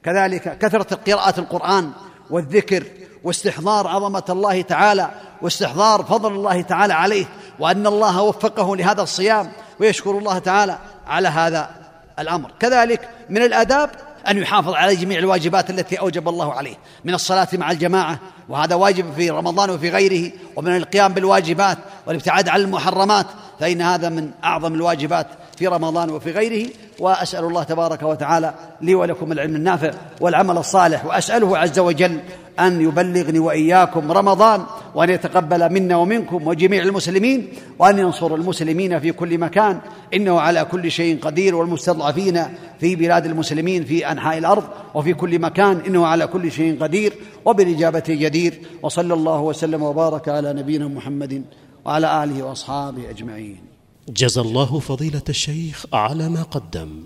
[0.05, 1.91] كذلك كثرة قراءة القرآن
[2.31, 2.85] والذكر
[3.25, 5.11] واستحضار عظمة الله تعالى
[5.43, 7.27] واستحضار فضل الله تعالى عليه
[7.59, 11.71] وأن الله وفقه لهذا الصيام ويشكر الله تعالى على هذا
[12.19, 12.51] الأمر.
[12.61, 13.91] كذلك من الآداب
[14.29, 16.75] أن يحافظ على جميع الواجبات التي أوجب الله عليه
[17.05, 18.19] من الصلاة مع الجماعة
[18.49, 23.27] وهذا واجب في رمضان وفي غيره ومن القيام بالواجبات والابتعاد عن المحرمات
[23.61, 29.33] فإن هذا من أعظم الواجبات في رمضان وفي غيره وأسأل الله تبارك وتعالى لي ولكم
[29.33, 29.91] العلم النافع
[30.21, 32.21] والعمل الصالح وأسأله عز وجل
[32.61, 34.65] أن يبلغني وإياكم رمضان
[34.95, 37.49] وأن يتقبل منا ومنكم وجميع المسلمين
[37.79, 39.81] وأن ينصر المسلمين في كل مكان.
[40.15, 42.43] إنه على كل شيء قدير والمستضعفين
[42.81, 44.65] في بلاد المسلمين في أنحاء الأرض
[44.95, 45.81] وفي كل مكان.
[45.87, 47.13] إنه على كل شيء قدير
[47.45, 48.61] وبالإجابة جدير.
[48.83, 51.45] وصلى الله وسلم وبارك على نبينا محمد
[51.85, 53.74] وعلى آله وأصحابه أجمعين.
[54.09, 57.05] جزى الله فضيلة الشيخ على ما قدم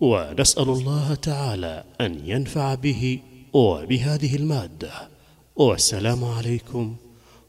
[0.00, 3.20] ونسأل الله تعالى أن ينفع به
[3.52, 4.90] وبهذه المادة.
[5.56, 6.96] والسلام عليكم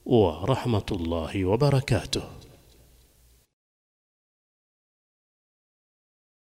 [0.06, 2.41] ورحمة الله وبركاته.